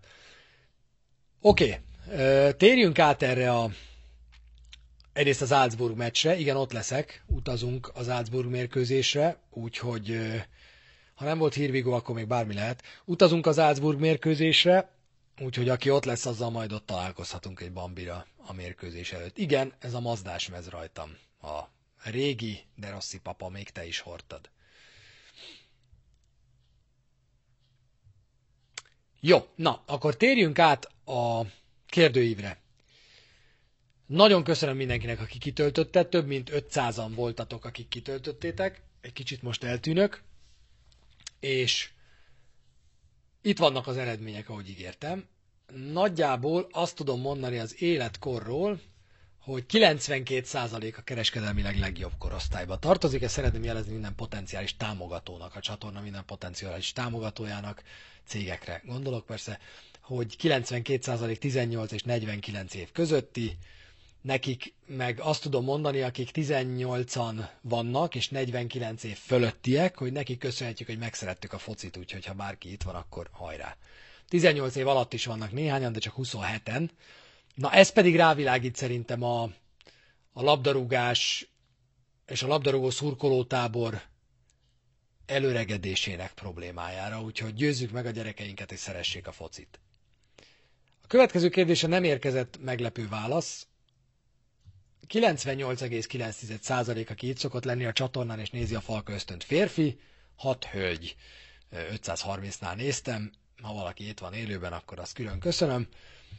Oké, 1.42 1.82
okay. 2.08 2.54
térjünk 2.54 3.00
át 3.00 3.22
erre 3.22 3.54
a 3.54 3.72
egyrészt 5.14 5.42
az 5.42 5.48
Salzburg 5.48 5.98
meccsre. 5.98 6.38
Igen, 6.38 6.56
ott 6.56 6.72
leszek. 6.72 7.24
Utazunk 7.28 7.92
az 7.94 8.06
Salzburg 8.06 8.50
mérkőzésre, 8.50 9.38
úgyhogy 9.50 10.42
ha 11.20 11.26
nem 11.26 11.38
volt 11.38 11.54
hírvigó, 11.54 11.94
akkor 11.94 12.16
még 12.16 12.28
bármi 12.28 12.54
lehet. 12.54 12.84
Utazunk 13.06 13.46
az 13.46 13.56
Salzburg 13.56 14.00
mérkőzésre, 14.00 14.92
úgyhogy 15.42 15.70
aki 15.70 15.90
ott 15.90 16.06
lesz, 16.06 16.26
azzal 16.26 16.50
majd 16.50 16.72
ott 16.72 16.86
találkozhatunk 16.86 17.60
egy 17.62 17.72
bambira 17.72 18.26
a 18.38 18.54
mérkőzés 18.54 19.12
előtt. 19.12 19.38
Igen, 19.38 19.74
ez 19.80 19.94
a 19.94 20.00
mazdás 20.00 20.50
mez 20.50 20.70
rajtam. 20.70 21.18
A 21.42 21.60
régi, 22.04 22.60
de 22.76 22.90
Rossi 22.90 23.20
papa, 23.20 23.50
még 23.50 23.70
te 23.70 23.86
is 23.86 24.00
hordtad. 24.00 24.50
Jó, 29.20 29.48
na, 29.56 29.84
akkor 29.86 30.16
térjünk 30.18 30.60
át 30.60 30.86
a 31.06 31.42
kérdőívre. 31.86 32.62
Nagyon 34.06 34.44
köszönöm 34.44 34.76
mindenkinek, 34.76 35.20
aki 35.22 35.38
kitöltötte, 35.38 36.04
több 36.06 36.28
mint 36.28 36.50
500-an 36.54 37.12
voltatok, 37.16 37.66
akik 37.66 37.88
kitöltöttétek. 37.88 38.82
Egy 39.02 39.14
kicsit 39.14 39.42
most 39.42 39.64
eltűnök 39.64 40.28
és 41.40 41.90
itt 43.42 43.58
vannak 43.58 43.88
az 43.88 43.98
eredmények, 43.98 44.50
ahogy 44.50 44.70
ígértem. 44.70 45.28
Nagyjából 45.92 46.68
azt 46.72 46.96
tudom 46.96 47.22
mondani 47.22 47.58
az 47.60 47.82
életkorról, 47.82 48.80
hogy 49.40 49.66
92% 49.70 50.98
a 50.98 51.02
kereskedelmileg 51.02 51.78
legjobb 51.80 52.12
korosztályba 52.18 52.78
tartozik. 52.80 53.22
Ezt 53.22 53.34
szeretném 53.34 53.64
jelezni 53.64 53.92
minden 53.92 54.16
potenciális 54.16 54.78
támogatónak, 54.78 55.56
a 55.56 55.60
csatorna 55.60 56.02
minden 56.02 56.26
potenciális 56.26 56.92
támogatójának, 56.94 57.84
cégekre 58.26 58.82
gondolok 58.86 59.26
persze, 59.26 59.60
hogy 60.02 60.36
92% 60.42 61.38
18 61.38 61.92
és 61.92 62.04
49 62.04 62.74
év 62.74 62.92
közötti, 62.92 63.58
nekik 64.22 64.74
meg 64.86 65.20
azt 65.20 65.42
tudom 65.42 65.64
mondani, 65.64 66.02
akik 66.02 66.30
18-an 66.34 67.48
vannak, 67.62 68.16
és 68.16 68.30
49 68.30 69.04
év 69.04 69.18
fölöttiek, 69.18 69.98
hogy 69.98 70.12
nekik 70.12 70.40
köszönhetjük, 70.40 70.88
hogy 70.88 70.98
megszerettük 70.98 71.54
a 71.54 71.58
focit, 71.58 71.98
úgyhogy 71.98 72.26
ha 72.26 72.34
bárki 72.34 72.72
itt 72.72 72.84
van, 72.84 72.96
akkor 72.96 73.30
hajrá. 73.32 73.76
18 74.28 74.76
év 74.76 74.88
alatt 74.88 75.14
is 75.14 75.26
vannak 75.26 75.52
néhányan, 75.52 75.92
de 75.94 76.00
csak 76.00 76.14
27-en. 76.18 76.90
Na 77.56 77.72
ez 77.72 77.90
pedig 77.92 78.16
rávilágít 78.16 78.76
szerintem 78.76 79.24
a, 79.24 79.42
a 80.34 80.42
labdarúgás 80.44 81.50
és 82.26 82.44
a 82.44 82.48
labdarúgó 82.48 82.90
szurkolótábor 82.90 84.02
előregedésének 85.26 86.34
problémájára, 86.34 87.22
úgyhogy 87.22 87.54
győzzük 87.54 87.92
meg 87.92 88.06
a 88.06 88.10
gyerekeinket, 88.12 88.72
és 88.72 88.80
szeressék 88.80 89.28
a 89.28 89.32
focit. 89.32 89.80
A 91.04 91.08
következő 91.08 91.50
kérdése 91.50 91.88
nem 91.88 92.04
érkezett 92.04 92.58
meglepő 92.62 93.08
válasz, 93.08 93.68
98,9% 95.08 97.10
aki 97.10 97.28
itt 97.28 97.38
szokott 97.38 97.64
lenni 97.64 97.86
a 97.86 97.92
csatornán 97.94 98.40
és 98.40 98.50
nézi 98.50 98.76
a 98.76 98.82
Falka 98.82 99.14
ösztönt 99.14 99.44
férfi, 99.44 100.00
6 100.36 100.66
hölgy, 100.66 101.16
530-nál 101.76 102.76
néztem, 102.76 103.32
ha 103.62 103.74
valaki 103.74 104.08
itt 104.08 104.20
van 104.20 104.34
élőben, 104.34 104.74
akkor 104.74 105.00
azt 105.00 105.14
külön 105.14 105.40
köszönöm. 105.40 105.88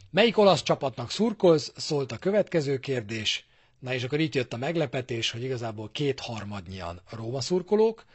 Melyik 0.09 0.37
olasz 0.37 0.63
csapatnak 0.63 1.11
szurkolsz? 1.11 1.71
Szólt 1.75 2.11
a 2.11 2.17
következő 2.17 2.79
kérdés. 2.79 3.45
Na 3.79 3.93
és 3.93 4.03
akkor 4.03 4.19
itt 4.19 4.35
jött 4.35 4.53
a 4.53 4.57
meglepetés, 4.57 5.31
hogy 5.31 5.43
igazából 5.43 5.89
kétharmadnyian 5.91 7.01
Róma 7.09 7.41
szurkolók, 7.41 8.05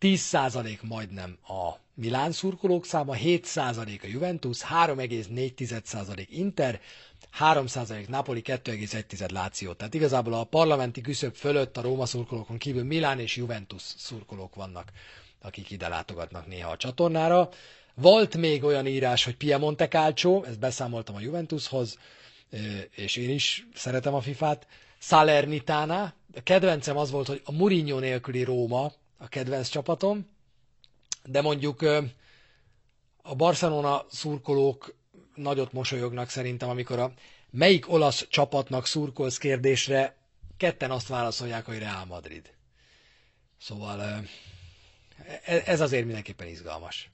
10% 0.00 0.80
majdnem 0.82 1.38
a 1.48 1.72
Milán 1.94 2.32
szurkolók 2.32 2.86
száma, 2.86 3.14
7% 3.16 4.02
a 4.02 4.06
Juventus, 4.06 4.58
3,4% 4.62 6.26
Inter, 6.28 6.80
3% 7.40 8.08
Napoli, 8.08 8.42
2,1 8.44 9.30
Láció. 9.32 9.72
Tehát 9.72 9.94
igazából 9.94 10.32
a 10.34 10.44
parlamenti 10.44 11.00
küszöb 11.00 11.34
fölött 11.34 11.76
a 11.76 11.80
Róma 11.82 12.06
szurkolókon 12.06 12.58
kívül 12.58 12.84
Milán 12.84 13.18
és 13.20 13.36
Juventus 13.36 13.82
szurkolók 13.82 14.54
vannak, 14.54 14.92
akik 15.42 15.70
ide 15.70 15.88
látogatnak 15.88 16.46
néha 16.46 16.70
a 16.70 16.76
csatornára. 16.76 17.48
Volt 17.94 18.36
még 18.36 18.64
olyan 18.64 18.86
írás, 18.86 19.24
hogy 19.24 19.36
Piemonte 19.36 19.88
Calcio, 19.88 20.42
ezt 20.42 20.58
beszámoltam 20.58 21.14
a 21.14 21.20
Juventushoz, 21.20 21.98
és 22.90 23.16
én 23.16 23.30
is 23.30 23.66
szeretem 23.74 24.14
a 24.14 24.20
FIFA-t. 24.20 24.66
Salernitana, 24.98 26.02
a 26.34 26.42
kedvencem 26.42 26.96
az 26.96 27.10
volt, 27.10 27.26
hogy 27.26 27.40
a 27.44 27.52
Mourinho 27.52 27.98
nélküli 27.98 28.42
Róma 28.44 28.92
a 29.18 29.28
kedvenc 29.28 29.68
csapatom, 29.68 30.28
de 31.24 31.40
mondjuk 31.40 31.82
a 33.22 33.34
Barcelona 33.34 34.04
szurkolók 34.10 34.94
nagyot 35.36 35.72
mosolyognak 35.72 36.28
szerintem, 36.28 36.68
amikor 36.68 36.98
a 36.98 37.12
melyik 37.50 37.92
olasz 37.92 38.26
csapatnak 38.28 38.86
szurkolsz 38.86 39.38
kérdésre 39.38 40.16
ketten 40.56 40.90
azt 40.90 41.08
válaszolják, 41.08 41.64
hogy 41.64 41.78
Real 41.78 42.04
Madrid. 42.04 42.50
Szóval 43.60 44.00
e, 44.00 44.22
ez 45.66 45.80
azért 45.80 46.04
mindenképpen 46.04 46.46
izgalmas. 46.46 47.10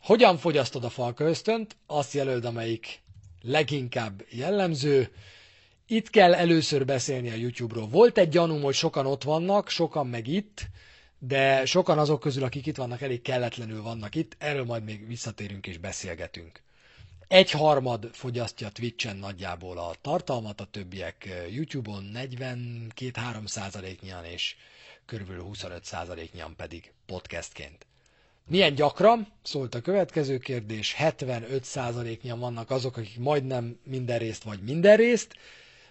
Hogyan 0.00 0.36
fogyasztod 0.38 0.84
a 0.84 0.88
falköztönt? 0.90 1.76
Azt 1.86 2.12
jelöld, 2.12 2.44
amelyik 2.44 3.02
leginkább 3.42 4.24
jellemző. 4.30 5.12
Itt 5.86 6.10
kell 6.10 6.34
először 6.34 6.84
beszélni 6.84 7.30
a 7.30 7.34
YouTube-ról. 7.34 7.88
Volt 7.88 8.18
egy 8.18 8.28
gyanúm, 8.28 8.62
hogy 8.62 8.74
sokan 8.74 9.06
ott 9.06 9.22
vannak, 9.22 9.68
sokan 9.68 10.06
meg 10.06 10.26
itt, 10.26 10.66
de 11.18 11.64
sokan 11.66 11.98
azok 11.98 12.20
közül, 12.20 12.44
akik 12.44 12.66
itt 12.66 12.76
vannak, 12.76 13.00
elég 13.00 13.22
kelletlenül 13.22 13.82
vannak 13.82 14.14
itt. 14.14 14.36
Erről 14.38 14.64
majd 14.64 14.84
még 14.84 15.06
visszatérünk 15.06 15.66
és 15.66 15.78
beszélgetünk. 15.78 16.62
Egy 17.28 17.50
harmad 17.50 18.10
fogyasztja 18.12 18.68
Twitch-en 18.68 19.16
nagyjából 19.16 19.78
a 19.78 19.94
tartalmat, 20.00 20.60
a 20.60 20.64
többiek 20.70 21.26
eh, 21.26 21.54
YouTube-on 21.54 22.10
42-3 22.14 23.46
százaléknyian 23.46 24.24
és 24.24 24.56
körülbelül 25.06 25.42
25 25.42 25.84
százaléknyian 25.84 26.56
pedig 26.56 26.92
podcastként. 27.06 27.86
Milyen 28.46 28.74
gyakran? 28.74 29.32
Szólt 29.42 29.74
a 29.74 29.80
következő 29.80 30.38
kérdés. 30.38 30.92
75 30.94 31.64
százaléknyian 31.64 32.38
vannak 32.38 32.70
azok, 32.70 32.96
akik 32.96 33.18
majdnem 33.18 33.78
minden 33.84 34.18
részt 34.18 34.42
vagy 34.42 34.60
minden 34.62 34.96
részt. 34.96 35.34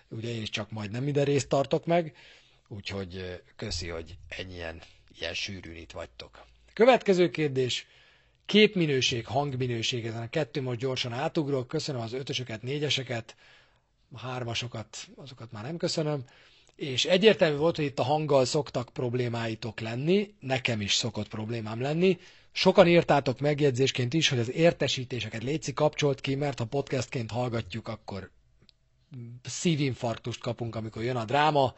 Ugye 0.10 0.30
én 0.30 0.42
is 0.42 0.50
csak 0.50 0.72
majdnem 0.72 1.04
minden 1.04 1.26
részt 1.26 1.48
tartok 1.50 1.86
meg, 1.86 2.16
úgyhogy 2.68 3.16
eh, 3.18 3.38
köszi, 3.56 3.88
hogy 3.88 4.18
ennyien 4.28 4.82
ilyen 5.20 5.34
sűrűn 5.34 5.76
itt 5.76 5.92
vagytok. 5.92 6.46
Következő 6.74 7.30
kérdés. 7.30 7.88
Képminőség, 8.48 9.26
hangminőség, 9.26 10.06
ezen 10.06 10.22
a 10.22 10.30
kettő 10.30 10.62
most 10.62 10.80
gyorsan 10.80 11.14
átugrok, 11.14 11.68
köszönöm 11.68 12.02
az 12.02 12.14
ötösöket, 12.14 12.62
négyeseket, 12.62 13.36
hármasokat, 14.16 14.98
azokat 15.16 15.52
már 15.52 15.64
nem 15.64 15.78
köszönöm, 15.78 16.24
és 16.76 17.06
egyértelmű 17.06 17.58
volt, 17.58 17.76
hogy 17.76 17.86
itt 17.86 18.00
a 18.00 18.04
hanggal 18.04 18.46
szoktak 18.46 18.90
problémáitok 18.94 19.80
lenni, 19.80 20.34
nekem 20.40 20.82
is 20.82 20.94
szokott 20.94 21.28
problémám 21.28 21.82
lenni, 21.82 22.18
Sokan 22.58 22.88
írtátok 22.88 23.40
megjegyzésként 23.40 24.14
is, 24.14 24.30
hogy 24.30 24.40
az 24.40 24.52
értesítéseket 24.52 25.44
létszik 25.44 25.74
kapcsolt 25.76 26.22
ki, 26.22 26.36
mert 26.36 26.60
ha 26.60 26.66
podcastként 26.66 27.32
hallgatjuk, 27.32 27.88
akkor 27.88 28.32
szívinfarktust 29.44 30.40
kapunk, 30.40 30.76
amikor 30.76 31.04
jön 31.04 31.16
a 31.16 31.26
dráma, 31.26 31.76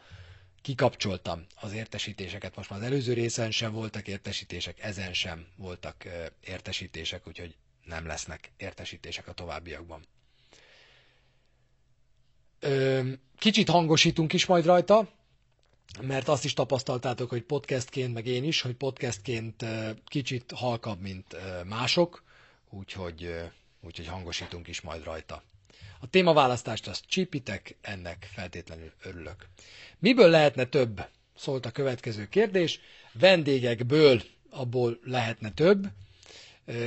kikapcsoltam 0.62 1.46
az 1.60 1.72
értesítéseket. 1.72 2.56
Most 2.56 2.70
már 2.70 2.78
az 2.78 2.84
előző 2.84 3.12
részen 3.12 3.50
sem 3.50 3.72
voltak 3.72 4.08
értesítések, 4.08 4.82
ezen 4.82 5.12
sem 5.12 5.46
voltak 5.56 6.04
értesítések, 6.44 7.26
úgyhogy 7.26 7.56
nem 7.84 8.06
lesznek 8.06 8.50
értesítések 8.56 9.28
a 9.28 9.32
továbbiakban. 9.32 10.06
Kicsit 13.38 13.68
hangosítunk 13.68 14.32
is 14.32 14.46
majd 14.46 14.64
rajta, 14.64 15.08
mert 16.00 16.28
azt 16.28 16.44
is 16.44 16.54
tapasztaltátok, 16.54 17.28
hogy 17.28 17.42
podcastként, 17.42 18.14
meg 18.14 18.26
én 18.26 18.44
is, 18.44 18.60
hogy 18.60 18.74
podcastként 18.74 19.64
kicsit 20.04 20.52
halkabb, 20.52 21.00
mint 21.00 21.36
mások, 21.64 22.22
úgyhogy, 22.70 23.34
úgyhogy 23.80 24.06
hangosítunk 24.06 24.68
is 24.68 24.80
majd 24.80 25.04
rajta. 25.04 25.42
A 26.00 26.06
témaválasztást 26.10 26.88
azt 26.88 27.04
csípitek, 27.06 27.76
ennek 27.80 28.28
feltétlenül 28.32 28.92
örülök. 29.02 29.46
Miből 29.98 30.30
lehetne 30.30 30.64
több? 30.64 31.06
Szólt 31.36 31.66
a 31.66 31.70
következő 31.70 32.26
kérdés. 32.28 32.80
Vendégekből 33.12 34.22
abból 34.50 34.98
lehetne 35.04 35.50
több. 35.52 35.86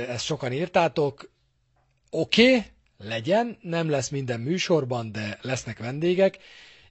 Ezt 0.08 0.24
sokan 0.24 0.52
írtátok. 0.52 1.30
Oké, 2.10 2.48
okay, 2.56 2.62
legyen, 2.98 3.58
nem 3.60 3.90
lesz 3.90 4.08
minden 4.08 4.40
műsorban, 4.40 5.12
de 5.12 5.38
lesznek 5.42 5.78
vendégek, 5.78 6.38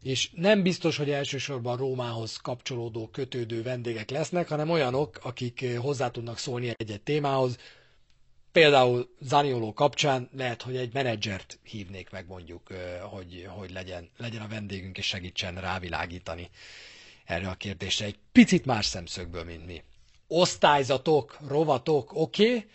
és 0.02 0.30
nem 0.36 0.62
biztos, 0.64 0.98
hogy 0.98 1.10
elsősorban 1.10 1.78
Rómához 1.78 2.38
kapcsolódó, 2.38 3.08
kötődő 3.08 3.62
vendégek 3.64 4.10
lesznek, 4.10 4.48
hanem 4.48 4.70
olyanok, 4.70 5.20
akik 5.22 5.66
hozzá 5.78 6.10
tudnak 6.12 6.38
szólni 6.38 6.74
egy-egy 6.78 7.02
témához, 7.02 7.58
Például 8.54 9.10
Zanioló 9.20 9.74
kapcsán 9.74 10.30
lehet, 10.38 10.62
hogy 10.62 10.76
egy 10.76 10.94
menedzsert 10.94 11.60
hívnék 11.64 12.10
meg 12.10 12.26
mondjuk, 12.28 12.68
hogy, 13.10 13.46
hogy 13.50 13.72
legyen, 13.72 14.10
legyen 14.18 14.42
a 14.42 14.48
vendégünk 14.48 14.98
és 14.98 15.06
segítsen 15.06 15.56
rávilágítani 15.56 16.50
erre 17.26 17.48
a 17.50 17.54
kérdésre 17.56 18.06
egy 18.06 18.18
picit 18.32 18.66
más 18.66 18.86
szemszögből, 18.86 19.44
mint 19.44 19.66
mi. 19.66 19.84
Osztályzatok, 20.28 21.38
rovatok, 21.48 22.12
oké, 22.16 22.48
okay, 22.48 22.66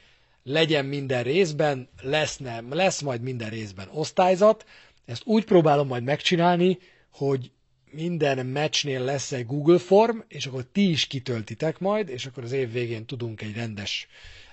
legyen 0.43 0.85
minden 0.85 1.23
részben, 1.23 1.89
lesz, 2.03 2.37
nem, 2.37 2.73
lesz 2.75 3.01
majd 3.01 3.21
minden 3.23 3.51
részben 3.51 3.89
osztályzat. 3.93 4.67
Ezt 5.05 5.23
úgy 5.25 5.45
próbálom 5.45 5.87
majd 5.87 6.03
megcsinálni, 6.05 6.79
hogy 7.13 7.51
minden 7.91 8.47
meccsnél 8.47 9.01
lesz 9.05 9.33
egy 9.33 9.47
Google 9.47 9.79
form, 9.79 10.19
és 10.29 10.47
akkor 10.47 10.65
ti 10.73 10.91
is 10.91 11.07
kitöltitek 11.07 11.79
majd, 11.79 12.09
és 12.09 12.27
akkor 12.27 12.43
az 12.45 12.53
év 12.53 12.73
végén 12.73 13.05
tudunk 13.07 13.43
egy 13.43 13.55
rendes 13.55 14.07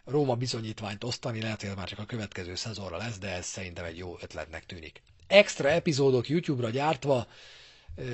Róma 0.06 0.36
bizonyítványt 0.36 1.04
osztani, 1.04 1.42
lehet, 1.42 1.62
hogy 1.62 1.76
már 1.76 1.88
csak 1.88 2.00
a 2.00 2.06
következő 2.06 2.56
szezonra 2.56 2.98
lesz, 2.98 3.18
de 3.18 3.28
ez 3.28 3.46
szerintem 3.46 3.86
egy 3.86 3.98
jó 3.98 4.18
ötletnek 4.22 4.66
tűnik. 4.66 5.02
Extra 5.28 5.70
epizódok 5.70 6.30
YouTube-ra 6.30 6.70
gyártva, 6.70 7.28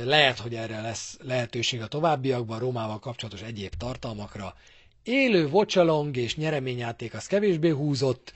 lehet, 0.04 0.40
hogy 0.40 0.56
erre 0.56 0.82
lesz 0.82 1.18
lehetőség 1.22 1.82
a 1.82 1.88
továbbiakban, 1.88 2.60
Rómával 2.60 3.00
kapcsolatos 3.00 3.42
egyéb 3.42 3.74
tartalmakra. 3.76 4.56
Élő 5.04 5.50
vocsalong 5.50 6.18
és 6.18 6.36
nyereményjáték 6.36 7.14
az 7.14 7.26
kevésbé 7.26 7.70
húzott, 7.70 8.34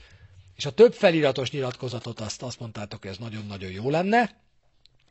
és 0.56 0.66
a 0.66 0.72
több 0.72 0.92
feliratos 0.94 1.50
nyilatkozatot 1.50 2.20
azt, 2.20 2.42
azt 2.42 2.60
mondtátok, 2.60 3.00
hogy 3.02 3.10
ez 3.10 3.16
nagyon-nagyon 3.16 3.70
jó 3.70 3.90
lenne. 3.90 4.44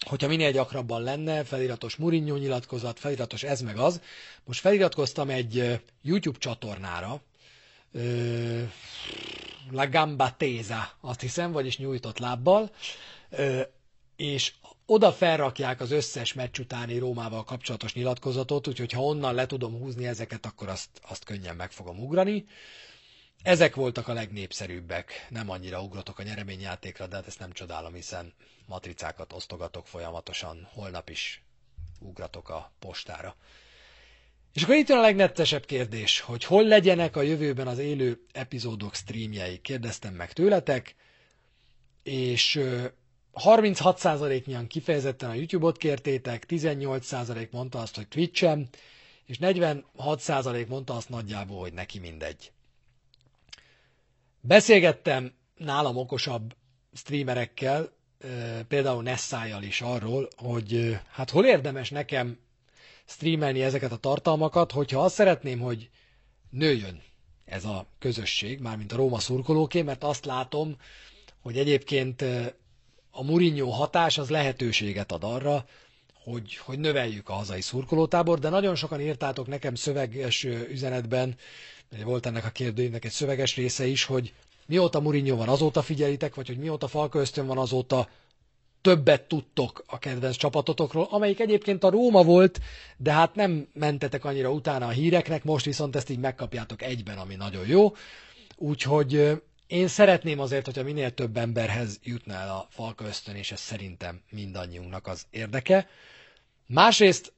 Hogyha 0.05 0.27
minél 0.27 0.51
gyakrabban 0.51 1.01
lenne, 1.01 1.43
feliratos 1.43 1.95
Mourinho 1.95 2.37
nyilatkozat, 2.37 2.99
feliratos 2.99 3.43
ez 3.43 3.61
meg 3.61 3.77
az. 3.77 4.01
Most 4.43 4.59
feliratkoztam 4.59 5.29
egy 5.29 5.81
YouTube 6.01 6.37
csatornára, 6.37 7.21
La 9.71 9.87
Gamba 9.89 10.35
Téza, 10.37 10.91
azt 11.01 11.21
hiszem, 11.21 11.51
vagyis 11.51 11.77
nyújtott 11.77 12.17
lábbal, 12.19 12.71
és 14.15 14.53
oda 14.85 15.11
felrakják 15.13 15.81
az 15.81 15.91
összes 15.91 16.33
meccs 16.33 16.59
utáni 16.59 16.97
Rómával 16.97 17.43
kapcsolatos 17.43 17.93
nyilatkozatot, 17.93 18.67
úgyhogy 18.67 18.91
ha 18.91 19.01
onnan 19.01 19.33
le 19.35 19.45
tudom 19.45 19.77
húzni 19.79 20.07
ezeket, 20.07 20.45
akkor 20.45 20.69
azt, 20.69 20.89
azt 21.01 21.23
könnyen 21.23 21.55
meg 21.55 21.71
fogom 21.71 21.99
ugrani. 21.99 22.45
Ezek 23.43 23.75
voltak 23.75 24.07
a 24.07 24.13
legnépszerűbbek, 24.13 25.27
nem 25.29 25.49
annyira 25.49 25.81
ugratok 25.81 26.19
a 26.19 26.23
nyereményjátékra, 26.23 27.07
de 27.07 27.15
hát 27.15 27.27
ezt 27.27 27.39
nem 27.39 27.51
csodálom, 27.51 27.93
hiszen 27.93 28.33
matricákat 28.65 29.33
osztogatok 29.33 29.87
folyamatosan, 29.87 30.67
holnap 30.73 31.09
is 31.09 31.43
ugratok 31.99 32.49
a 32.49 32.71
postára. 32.79 33.35
És 34.55 34.63
akkor 34.63 34.75
itt 34.75 34.87
jön 34.89 34.97
a 34.97 35.01
legnettesebb 35.01 35.65
kérdés, 35.65 36.19
hogy 36.19 36.43
hol 36.43 36.63
legyenek 36.63 37.15
a 37.15 37.21
jövőben 37.21 37.67
az 37.67 37.77
élő 37.77 38.25
epizódok 38.31 38.95
streamjei. 38.95 39.57
Kérdeztem 39.61 40.13
meg 40.13 40.33
tőletek, 40.33 40.95
és 42.03 42.59
36%-nyian 43.33 44.67
kifejezetten 44.67 45.29
a 45.29 45.33
YouTube-ot 45.33 45.77
kértétek, 45.77 46.45
18% 46.49 47.49
mondta 47.49 47.79
azt, 47.79 47.95
hogy 47.95 48.07
Twitch-en, 48.07 48.67
és 49.25 49.37
46% 49.41 50.67
mondta 50.67 50.93
azt 50.95 51.09
nagyjából, 51.09 51.59
hogy 51.59 51.73
neki 51.73 51.99
mindegy. 51.99 52.51
Beszélgettem 54.41 55.33
nálam 55.57 55.97
okosabb 55.97 56.55
streamerekkel, 56.93 57.91
például 58.67 59.03
Nessájjal 59.03 59.63
is 59.63 59.81
arról, 59.81 60.27
hogy 60.37 60.97
hát 61.11 61.29
hol 61.29 61.45
érdemes 61.45 61.89
nekem 61.89 62.37
streamelni 63.05 63.61
ezeket 63.61 63.91
a 63.91 63.97
tartalmakat, 63.97 64.71
hogyha 64.71 65.03
azt 65.03 65.13
szeretném, 65.15 65.59
hogy 65.59 65.89
nőjön 66.49 67.01
ez 67.45 67.65
a 67.65 67.85
közösség, 67.99 68.59
mármint 68.59 68.91
a 68.91 68.95
Róma 68.95 69.19
szurkolóké, 69.19 69.81
mert 69.81 70.03
azt 70.03 70.25
látom, 70.25 70.75
hogy 71.41 71.57
egyébként 71.57 72.21
a 73.11 73.23
Mourinho 73.23 73.69
hatás 73.69 74.17
az 74.17 74.29
lehetőséget 74.29 75.11
ad 75.11 75.23
arra, 75.23 75.65
hogy, 76.23 76.55
hogy 76.55 76.79
növeljük 76.79 77.29
a 77.29 77.33
hazai 77.33 77.61
szurkolótábor, 77.61 78.39
de 78.39 78.49
nagyon 78.49 78.75
sokan 78.75 79.01
írtátok 79.01 79.47
nekem 79.47 79.75
szöveges 79.75 80.43
üzenetben, 80.43 81.35
volt 82.03 82.25
ennek 82.25 82.45
a 82.45 82.49
kérdőjének 82.49 83.05
egy 83.05 83.11
szöveges 83.11 83.55
része 83.55 83.85
is, 83.85 84.03
hogy 84.03 84.33
mióta 84.65 84.99
Mourinho 84.99 85.35
van, 85.35 85.49
azóta 85.49 85.81
figyelitek, 85.81 86.35
vagy 86.35 86.47
hogy 86.47 86.57
mióta 86.57 86.87
Falka 86.87 87.19
Ösztön 87.19 87.45
van, 87.47 87.57
azóta 87.57 88.09
többet 88.85 89.21
tudtok 89.21 89.83
a 89.87 89.97
kedvenc 89.99 90.35
csapatotokról, 90.35 91.07
amelyik 91.09 91.39
egyébként 91.39 91.83
a 91.83 91.89
Róma 91.89 92.23
volt, 92.23 92.59
de 92.97 93.11
hát 93.11 93.35
nem 93.35 93.67
mentetek 93.73 94.25
annyira 94.25 94.51
utána 94.51 94.85
a 94.85 94.89
híreknek, 94.89 95.43
most 95.43 95.65
viszont 95.65 95.95
ezt 95.95 96.09
így 96.09 96.19
megkapjátok 96.19 96.81
egyben, 96.81 97.17
ami 97.17 97.35
nagyon 97.35 97.67
jó. 97.67 97.95
Úgyhogy 98.55 99.41
én 99.67 99.87
szeretném 99.87 100.39
azért, 100.39 100.65
hogyha 100.65 100.83
minél 100.83 101.13
több 101.13 101.37
emberhez 101.37 101.99
jutna 102.03 102.33
el 102.33 102.49
a 102.49 102.67
Falka 102.69 103.05
ösztön, 103.05 103.35
és 103.35 103.51
ez 103.51 103.59
szerintem 103.59 104.21
mindannyiunknak 104.29 105.07
az 105.07 105.25
érdeke. 105.29 105.87
Másrészt 106.65 107.33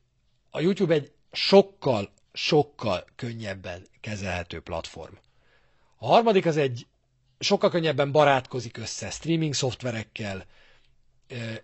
a 0.49 0.59
YouTube 0.61 0.93
egy 0.93 1.11
sokkal, 1.31 2.09
sokkal 2.33 3.05
könnyebben 3.15 3.87
kezelhető 4.01 4.59
platform. 4.59 5.13
A 5.97 6.07
harmadik 6.07 6.45
az 6.45 6.57
egy 6.57 6.85
sokkal 7.39 7.69
könnyebben 7.69 8.11
barátkozik 8.11 8.77
össze 8.77 9.09
streaming 9.09 9.53
szoftverekkel, 9.53 10.45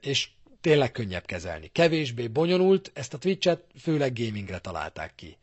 és 0.02 0.30
tényleg 0.61 0.91
könnyebb 0.91 1.26
kezelni. 1.26 1.68
Kevésbé 1.72 2.27
bonyolult, 2.27 2.91
ezt 2.94 3.14
a 3.14 3.18
Twitch-et 3.18 3.64
főleg 3.81 4.14
gamingre 4.14 4.60
találták 4.60 5.15
ki. 5.15 5.38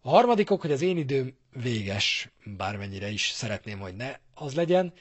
A 0.00 0.08
harmadikok, 0.10 0.60
hogy 0.60 0.72
az 0.72 0.82
én 0.82 0.96
időm 0.96 1.36
véges, 1.52 2.28
bármennyire 2.44 3.08
is 3.08 3.30
szeretném, 3.30 3.78
hogy 3.78 3.94
ne 3.96 4.16
az 4.34 4.54
legyen, 4.54 4.92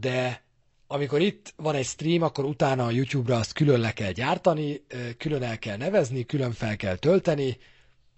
de 0.00 0.42
amikor 0.86 1.20
itt 1.20 1.52
van 1.56 1.74
egy 1.74 1.84
stream, 1.86 2.22
akkor 2.22 2.44
utána 2.44 2.86
a 2.86 2.90
YouTube-ra 2.90 3.36
azt 3.36 3.52
külön 3.52 3.80
le 3.80 3.92
kell 3.92 4.12
gyártani, 4.12 4.82
külön 5.18 5.42
el 5.42 5.58
kell 5.58 5.76
nevezni, 5.76 6.26
külön 6.26 6.52
fel 6.52 6.76
kell 6.76 6.96
tölteni, 6.96 7.56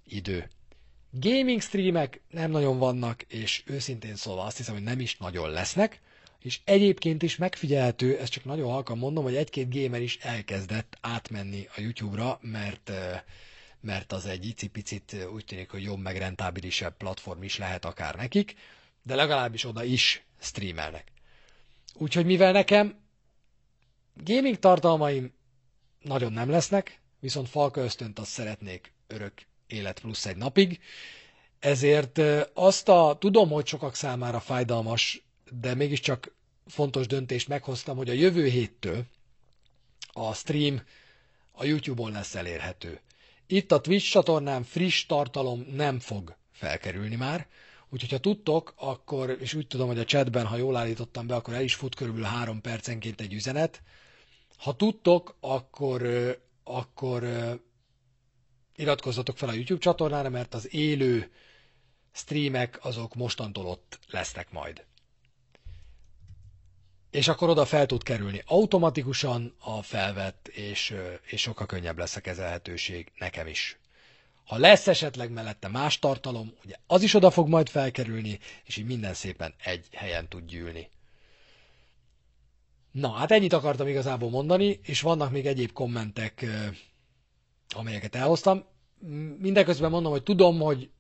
idő. 0.07 0.49
Gaming 1.11 1.61
streamek 1.61 2.21
nem 2.31 2.51
nagyon 2.51 2.79
vannak, 2.79 3.23
és 3.23 3.63
őszintén 3.67 4.17
szólva 4.17 4.43
azt 4.45 4.57
hiszem, 4.57 4.75
hogy 4.75 4.83
nem 4.83 5.01
is 5.01 5.17
nagyon 5.17 5.51
lesznek, 5.51 6.01
és 6.43 6.61
egyébként 6.65 7.23
is 7.23 7.37
megfigyelhető, 7.37 8.19
ezt 8.19 8.33
csak 8.33 8.45
nagyon 8.45 8.71
halkan 8.71 8.99
mondom, 8.99 9.25
hogy 9.25 9.37
egy-két 9.37 9.75
gamer 9.75 10.03
is 10.03 10.17
elkezdett 10.17 10.99
átmenni 11.01 11.69
a 11.77 11.81
YouTube-ra, 11.81 12.39
mert 12.43 12.91
mert 13.81 14.13
az 14.13 14.27
egy 14.27 14.47
icipicit 14.47 15.17
úgy 15.33 15.45
tűnik, 15.45 15.71
hogy 15.71 15.83
jobb, 15.83 15.99
meg 15.99 16.17
rentábilisebb 16.17 16.97
platform 16.97 17.43
is 17.43 17.59
lehet 17.59 17.85
akár 17.85 18.15
nekik, 18.15 18.55
de 19.03 19.15
legalábbis 19.15 19.65
oda 19.65 19.85
is 19.85 20.25
streamelnek. 20.41 21.13
Úgyhogy 21.95 22.25
mivel 22.25 22.53
nekem 22.53 23.01
gaming 24.25 24.59
tartalmaim 24.59 25.33
nagyon 26.01 26.33
nem 26.33 26.51
lesznek, 26.51 27.01
viszont 27.21 27.49
Falka 27.49 27.81
ösztönt 27.81 28.19
azt 28.19 28.31
szeretnék 28.31 28.93
örök 29.07 29.33
élet 29.67 30.01
plusz 30.01 30.27
egy 30.27 30.37
napig, 30.37 30.81
ezért 31.59 32.21
azt 32.55 32.89
a, 32.89 33.17
tudom, 33.21 33.51
hogy 33.51 33.67
sokak 33.67 33.95
számára 33.95 34.41
fájdalmas, 34.41 35.23
de 35.61 35.75
mégiscsak 35.75 36.35
fontos 36.67 37.07
döntést 37.07 37.49
meghoztam, 37.49 37.97
hogy 37.97 38.09
a 38.09 38.13
jövő 38.13 38.47
héttől 38.49 39.05
a 40.13 40.35
stream 40.35 40.83
a 41.53 41.65
YouTube-on 41.65 42.13
lesz 42.13 42.35
elérhető. 42.35 43.01
Itt 43.47 43.73
a 43.73 43.81
Twitch 43.81 44.11
csatornán 44.11 44.63
friss 44.65 45.07
tartalom 45.07 45.67
nem 45.75 45.99
fog 45.99 46.37
felkerülni 46.53 47.17
már, 47.17 47.47
úgyhogy 47.89 48.11
ha 48.11 48.19
tudtok, 48.19 48.75
akkor, 48.77 49.37
és 49.41 49.55
úgy 49.55 49.67
tudom, 49.67 49.87
hogy 49.87 49.99
a 49.99 50.05
chatben, 50.05 50.47
ha 50.47 50.57
jól 50.57 50.77
állítottam 50.77 51.27
be, 51.27 51.35
akkor 51.35 51.55
el 51.55 51.63
is 51.63 51.75
fut 51.75 51.95
körülbelül 51.95 52.29
három 52.29 52.61
percenként 52.61 53.21
egy 53.21 53.33
üzenet. 53.33 53.83
Ha 54.57 54.77
tudtok, 54.77 55.37
akkor, 55.41 56.03
akkor 56.65 57.25
iratkozzatok 58.77 59.39
fel 59.39 59.49
a 59.49 59.53
YouTube 59.53 59.81
csatornára, 59.81 60.29
mert 60.29 60.55
az 60.55 60.75
élő 60.75 61.31
streamek 62.13 62.85
azok 62.85 63.15
mostantól 63.15 63.67
ott 63.67 63.99
lesznek 64.11 64.51
majd 64.51 64.85
és 67.13 67.29
akkor 67.29 67.49
oda 67.49 67.65
fel 67.65 67.87
tud 67.87 68.03
kerülni 68.03 68.43
automatikusan 68.47 69.55
a 69.59 69.83
felvett, 69.83 70.49
és, 70.49 70.95
és 71.27 71.41
sokkal 71.41 71.67
könnyebb 71.67 71.99
lesz 71.99 72.17
a 72.17 72.21
kezelhetőség 72.21 73.13
nekem 73.19 73.47
is. 73.47 73.79
Ha 74.45 74.59
lesz 74.59 74.87
esetleg 74.89 75.31
mellette 75.31 75.69
más 75.69 75.99
tartalom, 75.99 76.53
ugye 76.65 76.75
az 76.87 77.03
is 77.03 77.15
oda 77.15 77.31
fog 77.31 77.49
majd 77.49 77.69
felkerülni, 77.69 78.39
és 78.65 78.77
így 78.77 78.85
minden 78.87 79.15
szépen 79.15 79.55
egy 79.65 79.87
helyen 79.93 80.29
tud 80.29 80.45
gyűlni. 80.47 80.91
Na, 82.91 83.11
hát 83.11 83.31
ennyit 83.31 83.53
akartam 83.53 83.87
igazából 83.89 84.31
mondani, 84.31 84.81
és 84.83 85.01
vannak 85.01 85.31
még 85.31 85.47
egyéb 85.47 85.73
kommentek, 85.73 86.47
amelyeket 87.75 88.15
elhoztam. 88.15 88.65
Mindeközben 89.39 89.91
mondom, 89.91 90.13
hogy 90.13 90.23
tudom, 90.23 90.59
hogy 90.61 90.91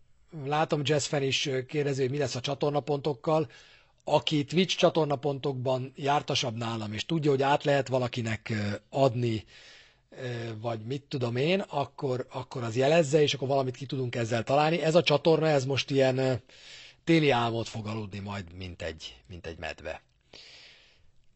látom 0.44 0.80
Jazzfen 0.84 1.22
is 1.22 1.48
kérdezi, 1.68 2.00
hogy 2.02 2.10
mi 2.10 2.18
lesz 2.18 2.34
a 2.34 2.40
csatornapontokkal 2.40 3.48
aki 4.04 4.44
Twitch 4.44 4.76
csatornapontokban 4.76 5.92
jártasabb 5.96 6.56
nálam, 6.56 6.92
és 6.92 7.06
tudja, 7.06 7.30
hogy 7.30 7.42
át 7.42 7.64
lehet 7.64 7.88
valakinek 7.88 8.52
adni, 8.90 9.44
vagy 10.60 10.80
mit 10.80 11.02
tudom 11.08 11.36
én, 11.36 11.60
akkor, 11.60 12.26
akkor 12.32 12.62
az 12.62 12.76
jelezze, 12.76 13.22
és 13.22 13.34
akkor 13.34 13.48
valamit 13.48 13.76
ki 13.76 13.86
tudunk 13.86 14.14
ezzel 14.14 14.42
találni. 14.44 14.82
Ez 14.82 14.94
a 14.94 15.02
csatorna, 15.02 15.48
ez 15.48 15.64
most 15.64 15.90
ilyen 15.90 16.42
téli 17.04 17.30
álmot 17.30 17.68
fog 17.68 17.86
aludni 17.86 18.18
majd, 18.18 18.52
mint 18.54 18.82
egy, 18.82 19.16
mint 19.26 19.46
egy 19.46 19.58
medve. 19.58 20.02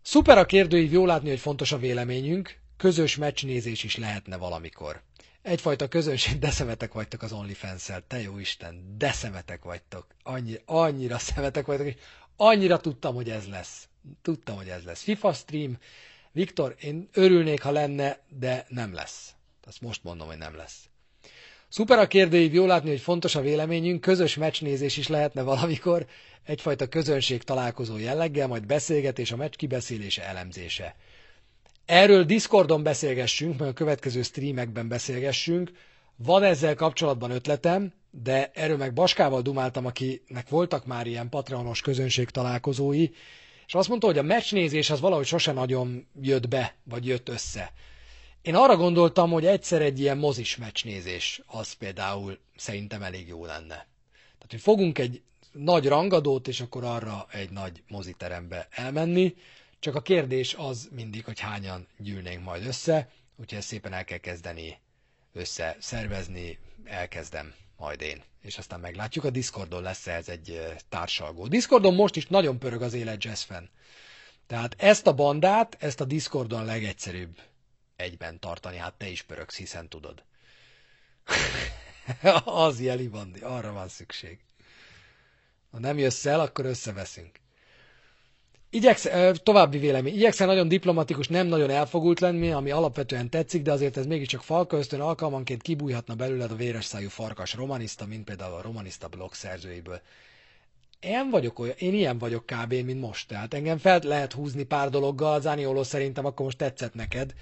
Szuper 0.02 0.38
a 0.38 0.46
kérdőív, 0.46 0.92
jó 0.92 1.06
látni, 1.06 1.28
hogy 1.28 1.38
fontos 1.38 1.72
a 1.72 1.78
véleményünk, 1.78 2.58
közös 2.76 3.16
meccsnézés 3.16 3.84
is 3.84 3.96
lehetne 3.96 4.36
valamikor. 4.36 5.02
Egyfajta 5.42 5.88
közönség, 5.88 6.38
de 6.38 6.50
szemetek 6.50 6.92
vagytok 6.92 7.22
az 7.22 7.32
OnlyFans-el, 7.32 8.04
te 8.06 8.20
jó 8.20 8.38
Isten, 8.38 8.94
de 8.98 9.12
szemetek 9.12 9.62
vagytok, 9.64 10.06
Annyi, 10.22 10.60
annyira 10.64 11.18
szemetek 11.18 11.66
vagytok, 11.66 11.86
és 11.86 11.94
Annyira 12.36 12.78
tudtam, 12.80 13.14
hogy 13.14 13.30
ez 13.30 13.46
lesz. 13.46 13.88
Tudtam, 14.22 14.56
hogy 14.56 14.68
ez 14.68 14.84
lesz. 14.84 15.02
FIFA 15.02 15.32
stream. 15.32 15.78
Viktor, 16.32 16.74
én 16.80 17.08
örülnék, 17.12 17.62
ha 17.62 17.70
lenne, 17.70 18.18
de 18.38 18.66
nem 18.68 18.94
lesz. 18.94 19.34
Azt 19.66 19.80
most 19.80 20.04
mondom, 20.04 20.26
hogy 20.26 20.38
nem 20.38 20.56
lesz. 20.56 20.88
Szuper 21.68 21.98
a 21.98 22.06
kérdőív, 22.06 22.54
jól 22.54 22.66
látni, 22.66 22.88
hogy 22.88 23.00
fontos 23.00 23.34
a 23.34 23.40
véleményünk, 23.40 24.00
közös 24.00 24.34
meccsnézés 24.34 24.96
is 24.96 25.08
lehetne 25.08 25.42
valamikor, 25.42 26.06
egyfajta 26.44 26.86
közönség 26.86 27.42
találkozó 27.42 27.98
jelleggel, 27.98 28.46
majd 28.46 28.66
beszélgetés, 28.66 29.32
a 29.32 29.36
meccs 29.36 29.54
kibeszélése, 29.54 30.24
elemzése. 30.24 30.96
Erről 31.84 32.24
Discordon 32.24 32.82
beszélgessünk, 32.82 33.58
meg 33.58 33.68
a 33.68 33.72
következő 33.72 34.22
streamekben 34.22 34.88
beszélgessünk. 34.88 35.70
Van 36.16 36.42
ezzel 36.42 36.74
kapcsolatban 36.74 37.30
ötletem, 37.30 37.92
de 38.22 38.50
erről 38.54 38.76
meg 38.76 38.92
Baskával 38.92 39.42
dumáltam, 39.42 39.86
akinek 39.86 40.48
voltak 40.48 40.86
már 40.86 41.06
ilyen 41.06 41.28
Patreonos 41.28 41.80
közönség 41.80 42.30
találkozói, 42.30 43.08
és 43.66 43.74
azt 43.74 43.88
mondta, 43.88 44.06
hogy 44.06 44.18
a 44.18 44.22
meccsnézés 44.22 44.90
az 44.90 45.00
valahogy 45.00 45.26
sose 45.26 45.52
nagyon 45.52 46.06
jött 46.20 46.48
be, 46.48 46.74
vagy 46.84 47.06
jött 47.06 47.28
össze. 47.28 47.72
Én 48.42 48.54
arra 48.54 48.76
gondoltam, 48.76 49.30
hogy 49.30 49.46
egyszer 49.46 49.82
egy 49.82 50.00
ilyen 50.00 50.18
mozis 50.18 50.56
meccsnézés, 50.56 51.40
az 51.46 51.72
például 51.72 52.38
szerintem 52.56 53.02
elég 53.02 53.28
jó 53.28 53.44
lenne. 53.44 53.66
Tehát, 54.38 54.50
hogy 54.50 54.60
fogunk 54.60 54.98
egy 54.98 55.22
nagy 55.52 55.86
rangadót, 55.86 56.48
és 56.48 56.60
akkor 56.60 56.84
arra 56.84 57.26
egy 57.32 57.50
nagy 57.50 57.82
moziterembe 57.88 58.68
elmenni, 58.70 59.34
csak 59.78 59.94
a 59.94 60.02
kérdés 60.02 60.54
az 60.58 60.88
mindig, 60.94 61.24
hogy 61.24 61.40
hányan 61.40 61.86
gyűlnénk 61.98 62.44
majd 62.44 62.66
össze, 62.66 63.10
úgyhogy 63.36 63.58
ezt 63.58 63.68
szépen 63.68 63.92
el 63.92 64.04
kell 64.04 64.18
kezdeni 64.18 64.78
összeszervezni, 65.32 66.58
elkezdem 66.84 67.54
majd 67.76 68.00
én, 68.00 68.22
és 68.42 68.58
aztán 68.58 68.80
meglátjuk. 68.80 69.24
A 69.24 69.30
Discordon 69.30 69.82
lesz 69.82 70.06
ez 70.06 70.28
egy 70.28 70.74
társalgó. 70.88 71.46
Discordon 71.46 71.94
most 71.94 72.16
is 72.16 72.26
nagyon 72.26 72.58
pörög 72.58 72.82
az 72.82 72.94
élet 72.94 73.24
jazz 73.24 73.42
fan. 73.42 73.70
Tehát 74.46 74.74
ezt 74.78 75.06
a 75.06 75.14
bandát, 75.14 75.76
ezt 75.80 76.00
a 76.00 76.04
Discordon 76.04 76.64
legegyszerűbb 76.64 77.40
egyben 77.96 78.40
tartani, 78.40 78.76
hát 78.76 78.94
te 78.94 79.08
is 79.08 79.22
pörögsz, 79.22 79.56
hiszen 79.56 79.88
tudod. 79.88 80.24
az 82.44 82.80
jeli 82.80 83.08
bandi, 83.08 83.40
arra 83.40 83.72
van 83.72 83.88
szükség. 83.88 84.38
Ha 85.70 85.78
nem 85.78 85.98
jössz 85.98 86.26
el, 86.26 86.40
akkor 86.40 86.64
összeveszünk. 86.64 87.40
Igyeksz, 88.70 89.08
további 89.42 89.78
vélemény. 89.78 90.14
Igyekszel 90.14 90.46
nagyon 90.46 90.68
diplomatikus, 90.68 91.28
nem 91.28 91.46
nagyon 91.46 91.70
elfogult 91.70 92.20
lenni, 92.20 92.50
ami 92.50 92.70
alapvetően 92.70 93.30
tetszik, 93.30 93.62
de 93.62 93.72
azért 93.72 93.96
ez 93.96 94.06
mégiscsak 94.06 94.42
falka 94.42 94.76
ösztön 94.76 95.00
alkalmanként 95.00 95.62
kibújhatna 95.62 96.14
belőled 96.14 96.50
a 96.50 96.56
véres 96.56 96.84
szájú 96.84 97.08
farkas 97.08 97.54
romanista, 97.54 98.06
mint 98.06 98.24
például 98.24 98.54
a 98.54 98.62
romanista 98.62 99.08
blog 99.08 99.34
szerzőiből. 99.34 100.00
Én 101.00 101.30
vagyok 101.30 101.58
olyan, 101.58 101.74
én 101.78 101.94
ilyen 101.94 102.18
vagyok 102.18 102.46
kb. 102.46 102.72
mint 102.72 103.00
most. 103.00 103.28
Tehát 103.28 103.54
engem 103.54 103.78
fel 103.78 104.00
lehet 104.02 104.32
húzni 104.32 104.62
pár 104.62 104.90
dologgal, 104.90 105.40
Zánioló 105.40 105.82
szerintem 105.82 106.24
akkor 106.24 106.44
most 106.44 106.58
tetszett 106.58 106.94
neked, 106.94 107.34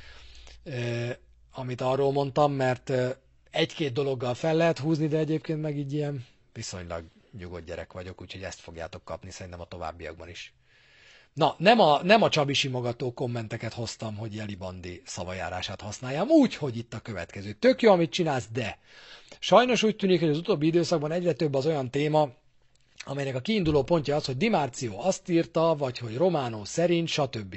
amit 1.53 1.81
arról 1.81 2.13
mondtam, 2.13 2.53
mert 2.53 2.93
egy-két 3.51 3.93
dologgal 3.93 4.35
fel 4.35 4.55
lehet 4.55 4.79
húzni, 4.79 5.07
de 5.07 5.19
egyébként 5.19 5.61
meg 5.61 5.77
így 5.79 5.93
ilyen 5.93 6.27
viszonylag 6.53 7.05
nyugodt 7.39 7.67
gyerek 7.67 7.93
vagyok, 7.93 8.21
úgyhogy 8.21 8.43
ezt 8.43 8.61
fogjátok 8.61 9.05
kapni 9.05 9.31
szerintem 9.31 9.61
a 9.61 9.69
továbbiakban 9.69 10.29
is. 10.29 10.55
Na, 11.35 11.55
nem 11.59 11.81
a, 11.81 12.02
nem 12.02 12.23
a 12.23 12.28
Csabi 12.28 12.52
simogató 12.52 13.12
kommenteket 13.12 13.73
hoztam, 13.73 14.16
hogy 14.16 14.35
Jeli 14.35 14.55
Bandi 14.55 15.02
szavajárását 15.05 15.81
használjam, 15.81 16.28
úgy, 16.28 16.55
hogy 16.55 16.77
itt 16.77 16.94
a 16.94 16.98
következő. 16.98 17.52
Tök 17.52 17.82
jó, 17.82 17.93
amit 17.93 18.11
csinálsz, 18.11 18.48
de 18.52 18.78
sajnos 19.39 19.82
úgy 19.82 19.97
tűnik, 19.97 20.20
hogy 20.20 20.28
az 20.28 20.39
utóbbi 20.39 20.66
időszakban 20.66 21.12
egyre 21.12 21.32
több 21.32 21.55
az 21.55 21.66
olyan 21.66 21.90
téma, 21.90 22.28
amelynek 23.05 23.35
a 23.35 23.40
kiinduló 23.40 23.82
pontja 23.82 24.16
az, 24.16 24.24
hogy 24.24 24.36
Dimarcio 24.36 24.98
azt 24.98 25.28
írta, 25.28 25.74
vagy 25.77 25.98
hogy 25.98 26.16
Románó 26.16 26.65
szerint, 26.65 27.09
stb. 27.09 27.56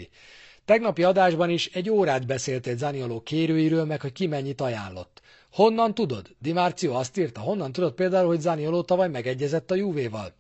Tegnapi 0.66 1.04
adásban 1.04 1.50
is 1.50 1.66
egy 1.66 1.90
órát 1.90 2.26
beszéltél 2.26 2.78
Zanioló 2.78 3.22
kérőiről, 3.22 3.86
meg 3.86 4.02
hogy 4.02 4.12
ki 4.12 4.28
mennyit 4.28 4.62
ajánlott. 4.62 5.22
Honnan 5.52 5.94
tudod? 5.94 6.36
Dimarcio 6.40 6.94
azt 6.94 7.18
írta, 7.18 7.40
honnan 7.40 7.72
tudod 7.72 7.94
például, 7.94 8.28
hogy 8.28 8.40
Zanioló 8.40 8.82
tavaly 8.82 9.10
megegyezett 9.10 9.72
a 9.72 9.76
Juvéval? 9.76 10.34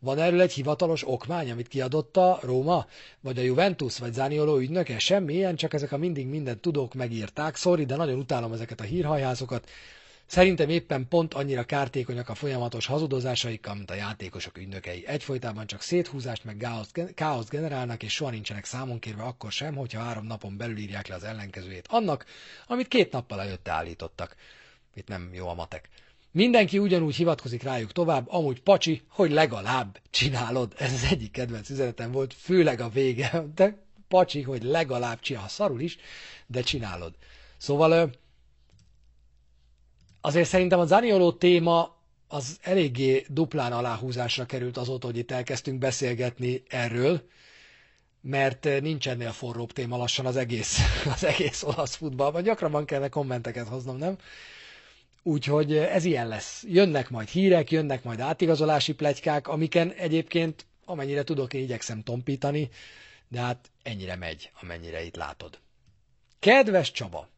Van 0.00 0.18
erről 0.18 0.40
egy 0.40 0.52
hivatalos 0.52 1.08
okmány, 1.08 1.50
amit 1.50 1.68
kiadott 1.68 2.16
a 2.16 2.38
Róma, 2.42 2.86
vagy 3.20 3.38
a 3.38 3.42
Juventus, 3.42 3.98
vagy 3.98 4.12
Zánioló 4.12 4.56
ügynöke? 4.56 4.98
Semmi 4.98 5.34
ilyen, 5.34 5.56
csak 5.56 5.74
ezek 5.74 5.92
a 5.92 5.96
mindig 5.96 6.26
mindent 6.26 6.60
tudók 6.60 6.94
megírták. 6.94 7.56
Sorry, 7.56 7.84
de 7.84 7.96
nagyon 7.96 8.18
utálom 8.18 8.52
ezeket 8.52 8.80
a 8.80 8.84
hírhajázokat. 8.84 9.70
Szerintem 10.26 10.68
éppen 10.68 11.08
pont 11.08 11.34
annyira 11.34 11.64
kártékonyak 11.64 12.28
a 12.28 12.34
folyamatos 12.34 12.86
hazudozásaikkal, 12.86 13.74
mint 13.74 13.90
a 13.90 13.94
játékosok 13.94 14.58
ügynökei. 14.58 15.06
Egyfolytában 15.06 15.66
csak 15.66 15.82
széthúzást 15.82 16.44
meg 16.44 16.66
káoszt 17.14 17.50
generálnak, 17.50 18.02
és 18.02 18.12
soha 18.12 18.30
nincsenek 18.30 18.64
számon 18.64 18.98
kérve 18.98 19.22
akkor 19.22 19.52
sem, 19.52 19.74
hogyha 19.74 20.02
három 20.02 20.26
napon 20.26 20.56
belül 20.56 20.76
írják 20.76 21.06
le 21.06 21.14
az 21.14 21.24
ellenkezőjét 21.24 21.86
annak, 21.88 22.24
amit 22.66 22.88
két 22.88 23.12
nappal 23.12 23.40
előtte 23.40 23.70
állítottak. 23.70 24.36
Itt 24.94 25.08
nem 25.08 25.30
jó 25.32 25.48
a 25.48 25.54
matek. 25.54 25.88
Mindenki 26.30 26.78
ugyanúgy 26.78 27.14
hivatkozik 27.14 27.62
rájuk 27.62 27.92
tovább, 27.92 28.28
amúgy 28.28 28.60
pacsi, 28.60 29.02
hogy 29.08 29.30
legalább 29.30 30.00
csinálod. 30.10 30.74
Ez 30.78 30.92
az 30.92 31.04
egyik 31.10 31.30
kedvenc 31.30 31.70
üzenetem 31.70 32.12
volt, 32.12 32.34
főleg 32.34 32.80
a 32.80 32.88
vége. 32.88 33.44
De 33.54 33.86
pacsi, 34.08 34.42
hogy 34.42 34.62
legalább 34.62 35.20
csinál, 35.20 35.48
szarul 35.48 35.80
is, 35.80 35.96
de 36.46 36.60
csinálod. 36.60 37.14
Szóval 37.56 38.10
azért 40.20 40.48
szerintem 40.48 40.78
a 40.78 40.86
Zanioló 40.86 41.32
téma 41.32 41.96
az 42.28 42.58
eléggé 42.62 43.24
duplán 43.28 43.72
aláhúzásra 43.72 44.46
került 44.46 44.76
azóta, 44.76 45.06
hogy 45.06 45.16
itt 45.16 45.30
elkezdtünk 45.30 45.78
beszélgetni 45.78 46.62
erről, 46.68 47.22
mert 48.20 48.80
nincs 48.80 49.08
ennél 49.08 49.32
forróbb 49.32 49.72
téma 49.72 49.96
lassan 49.96 50.26
az 50.26 50.36
egész, 50.36 50.78
az 51.14 51.24
egész 51.24 51.62
olasz 51.62 51.94
futballban. 51.94 52.42
Gyakrabban 52.42 52.84
kellene 52.84 53.08
kommenteket 53.08 53.68
hoznom, 53.68 53.96
nem? 53.96 54.16
Úgyhogy 55.28 55.76
ez 55.76 56.04
ilyen 56.04 56.28
lesz. 56.28 56.64
Jönnek 56.66 57.10
majd 57.10 57.28
hírek, 57.28 57.70
jönnek 57.70 58.02
majd 58.02 58.20
átigazolási 58.20 58.94
plegykák, 58.94 59.48
amiken 59.48 59.92
egyébként, 59.92 60.66
amennyire 60.84 61.24
tudok, 61.24 61.54
én 61.54 61.62
igyekszem 61.62 62.02
tompítani, 62.02 62.68
de 63.28 63.40
hát 63.40 63.70
ennyire 63.82 64.16
megy, 64.16 64.50
amennyire 64.60 65.04
itt 65.04 65.16
látod. 65.16 65.58
Kedves 66.38 66.92
Csaba! 66.92 67.28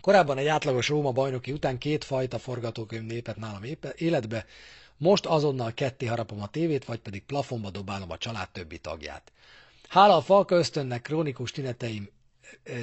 Korábban 0.00 0.38
egy 0.38 0.46
átlagos 0.46 0.88
Róma 0.88 1.12
bajnoki 1.12 1.52
után 1.52 1.78
két 1.78 2.04
fajta 2.04 2.38
forgatókönyv 2.38 3.10
lépett 3.10 3.36
nálam 3.36 3.62
életbe, 3.96 4.46
most 4.96 5.26
azonnal 5.26 5.74
ketté 5.74 6.06
harapom 6.06 6.42
a 6.42 6.48
tévét, 6.48 6.84
vagy 6.84 6.98
pedig 6.98 7.22
plafonba 7.22 7.70
dobálom 7.70 8.10
a 8.10 8.18
család 8.18 8.50
többi 8.50 8.78
tagját. 8.78 9.32
Hála 9.88 10.16
a 10.16 10.22
falka 10.22 10.56
ösztönnek 10.56 11.02
krónikus 11.02 11.50
tüneteim 11.50 12.08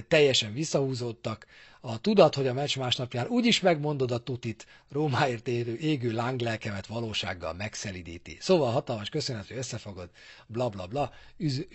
teljesen 0.07 0.53
visszahúzódtak, 0.53 1.45
a 1.87 1.97
tudat, 1.97 2.35
hogy 2.35 2.47
a 2.47 2.53
meccs 2.53 2.77
másnapján 2.77 3.27
úgyis 3.27 3.59
megmondod 3.59 4.11
a 4.11 4.17
tutit, 4.17 4.65
Rómáért 4.91 5.47
érő 5.47 5.75
égő 5.77 6.11
lánglelkemet 6.11 6.85
valósággal 6.87 7.53
megszelidíti. 7.53 8.37
Szóval 8.39 8.71
hatalmas 8.71 9.09
köszönet, 9.09 9.47
hogy 9.47 9.57
összefogod, 9.57 10.09
bla 10.47 10.69
bla 10.69 10.87
bla, 10.87 11.11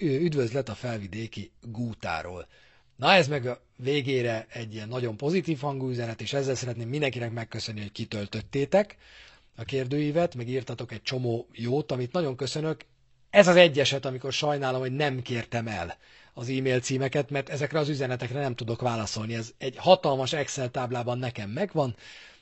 üdvözlet 0.01 0.69
a 0.69 0.75
felvidéki 0.75 1.51
gútáról. 1.63 2.47
Na 2.97 3.13
ez 3.13 3.29
meg 3.29 3.47
a 3.47 3.61
végére 3.77 4.47
egy 4.49 4.75
ilyen 4.75 4.89
nagyon 4.89 5.17
pozitív 5.17 5.59
hangú 5.61 5.89
üzenet, 5.89 6.21
és 6.21 6.33
ezzel 6.33 6.55
szeretném 6.55 6.89
mindenkinek 6.89 7.33
megköszönni, 7.33 7.81
hogy 7.81 7.93
kitöltöttétek 7.93 8.97
a 9.57 9.65
kérdőívet, 9.65 10.35
meg 10.35 10.49
írtatok 10.49 10.93
egy 10.93 11.03
csomó 11.03 11.47
jót, 11.53 11.93
amit 11.93 12.13
nagyon 12.13 12.37
köszönök. 12.37 12.81
Ez 13.31 13.49
az 13.49 13.57
egyeset, 13.57 14.05
amikor 14.05 14.33
sajnálom, 14.33 14.81
hogy 14.81 14.93
nem 14.93 15.23
kértem 15.23 15.67
el 15.67 15.97
az 16.41 16.49
e-mail 16.49 16.81
címeket, 16.81 17.31
mert 17.31 17.49
ezekre 17.49 17.79
az 17.79 17.89
üzenetekre 17.89 18.41
nem 18.41 18.55
tudok 18.55 18.81
válaszolni. 18.81 19.35
Ez 19.35 19.53
egy 19.59 19.77
hatalmas 19.77 20.33
Excel 20.33 20.71
táblában 20.71 21.19
nekem 21.19 21.51
megvan, 21.51 21.97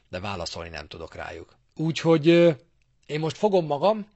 de 0.09 0.21
válaszolni 0.21 0.69
nem 0.69 0.87
tudok 0.87 1.15
rájuk. 1.15 1.57
Úgyhogy 1.75 2.27
én 3.07 3.19
most 3.21 3.37
fogom 3.37 3.67
magam, 3.67 4.07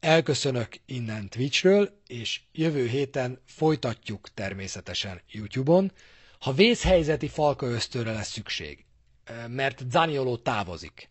elköszönök 0.00 0.68
innen 0.86 1.28
Twitchről, 1.28 2.00
és 2.06 2.40
jövő 2.52 2.86
héten 2.86 3.38
folytatjuk 3.46 4.28
természetesen 4.34 5.20
YouTube-on. 5.30 5.92
Ha 6.38 6.52
vészhelyzeti 6.52 7.28
falka 7.28 7.66
ösztőre 7.66 8.12
lesz 8.12 8.30
szükség, 8.30 8.84
mert 9.48 9.82
Zanioló 9.90 10.36
távozik, 10.36 11.08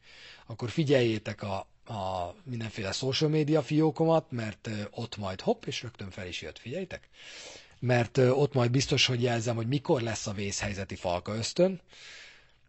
akkor 0.48 0.70
figyeljétek 0.70 1.42
a, 1.44 1.58
a 1.86 2.36
mindenféle 2.44 2.92
social 2.92 3.30
media 3.30 3.62
fiókomat, 3.62 4.32
mert 4.32 4.70
ott 4.92 5.18
majd 5.18 5.42
hopp, 5.42 5.66
és 5.66 5.82
rögtön 5.82 6.10
fel 6.10 6.28
is 6.28 6.42
jött, 6.42 6.60
figyeljétek 6.60 7.10
mert 7.82 8.18
ott 8.18 8.54
majd 8.54 8.72
biztos, 8.72 9.06
hogy 9.06 9.22
jelzem, 9.22 9.56
hogy 9.56 9.68
mikor 9.68 10.02
lesz 10.02 10.28
a 10.28 10.32
vészhelyzeti 10.32 10.96
falka 10.96 11.36
ösztön. 11.36 11.82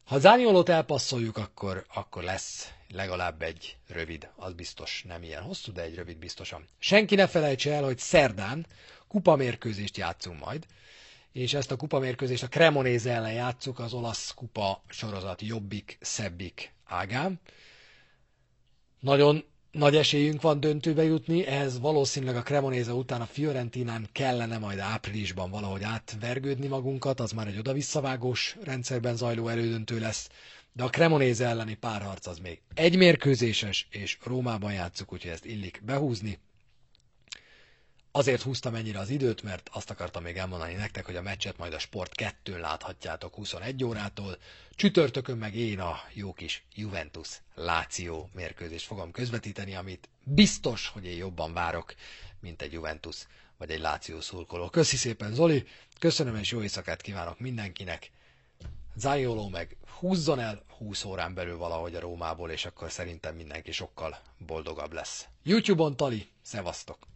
Ha 0.05 0.18
Zániolót 0.18 0.68
elpasszoljuk, 0.68 1.36
akkor, 1.36 1.84
akkor 1.94 2.22
lesz 2.22 2.72
legalább 2.89 3.43
egy 3.43 3.76
rövid, 3.89 4.28
az 4.36 4.52
biztos 4.52 5.05
nem 5.09 5.22
ilyen 5.22 5.43
hosszú, 5.43 5.72
de 5.72 5.82
egy 5.82 5.94
rövid 5.94 6.16
biztosan. 6.18 6.68
Senki 6.78 7.14
ne 7.14 7.26
felejtse 7.26 7.72
el, 7.72 7.82
hogy 7.84 7.98
szerdán 7.98 8.66
kupamérkőzést 9.09 9.97
játszunk 9.97 10.44
majd, 10.44 10.66
és 11.32 11.55
ezt 11.55 11.70
a 11.70 11.76
kupamérkőzést 11.76 12.43
a 12.43 12.48
Cremonese 12.48 13.10
ellen 13.12 13.32
játszuk 13.32 13.78
az 13.78 13.93
olasz 13.93 14.34
kupa 14.34 14.82
sorozat 14.89 15.43
jobbik-szebbik 15.43 16.72
ágán. 16.84 17.40
Nagyon 19.01 19.44
nagy 19.72 19.96
esélyünk 19.96 20.42
van 20.42 20.60
döntőbe 20.60 21.02
jutni, 21.02 21.46
ehhez 21.46 21.80
valószínűleg 21.80 22.36
a 22.36 22.42
Cremonese 22.42 22.92
után 22.92 23.20
a 23.20 23.26
Fiorentinán 23.26 24.08
kellene 24.12 24.58
majd 24.58 24.78
áprilisban 24.78 25.50
valahogy 25.50 25.82
átvergődni 25.82 26.66
magunkat, 26.66 27.20
az 27.20 27.32
már 27.32 27.46
egy 27.46 27.58
oda-visszavágós 27.58 28.56
rendszerben 28.62 29.16
zajló 29.16 29.48
elődöntő 29.48 29.98
lesz, 29.98 30.28
de 30.72 30.82
a 30.82 30.90
Cremonese 30.90 31.46
elleni 31.46 31.74
párharc 31.74 32.26
az 32.26 32.38
még 32.38 32.60
egy 32.74 32.96
mérkőzéses, 32.96 33.86
és 33.90 34.18
Rómában 34.24 34.72
játszuk, 34.72 35.12
úgyhogy 35.12 35.30
ezt 35.30 35.44
illik 35.44 35.80
behúzni. 35.84 36.38
Azért 38.14 38.43
húztam 38.43 38.74
ennyire 38.74 38.98
az 38.98 39.10
időt, 39.10 39.43
mert 39.43 39.70
azt 39.72 39.90
akartam 39.90 40.22
még 40.22 40.36
elmondani 40.36 40.74
nektek, 40.74 41.05
hogy 41.05 41.16
a 41.16 41.22
meccset 41.22 41.59
majd 41.59 41.72
a 41.72 41.78
Sport 41.78 42.14
2 42.14 42.59
láthatjátok 42.59 43.34
21 43.34 43.84
órától. 43.84 44.39
Csütörtökön 44.74 45.39
meg 45.39 45.55
én 45.55 45.80
a 45.80 46.01
jó 46.12 46.32
kis 46.32 46.64
Juventus 46.74 47.28
Láció 47.55 48.30
mérkőzést 48.34 48.86
fogom 48.86 49.10
közvetíteni, 49.10 49.74
amit 49.74 50.09
biztos, 50.24 50.89
hogy 50.89 51.05
én 51.05 51.16
jobban 51.16 51.52
várok, 51.52 51.94
mint 52.40 52.62
egy 52.62 52.72
Juventus 52.72 53.26
vagy 53.59 53.70
egy 53.70 53.80
Láció 53.80 54.20
szurkoló. 54.20 54.68
Köszi 54.68 54.97
szépen 54.97 55.34
Zoli, 55.34 55.66
köszönöm 55.98 56.36
és 56.36 56.51
jó 56.51 56.62
éjszakát 56.62 57.01
kívánok 57.01 57.39
mindenkinek. 57.39 58.10
Zájoló 58.94 59.48
meg 59.48 59.76
húzzon 59.98 60.40
el 60.40 60.64
20 60.78 61.05
órán 61.05 61.34
belül 61.34 61.56
valahogy 61.56 61.94
a 61.94 62.01
Rómából, 62.01 62.51
és 62.51 62.64
akkor 62.64 62.90
szerintem 62.90 63.34
mindenki 63.34 63.72
sokkal 63.72 64.18
boldogabb 64.39 64.93
lesz. 64.93 65.26
YouTube-on 65.43 65.97
Tali, 65.97 66.28
szevasztok! 66.43 67.10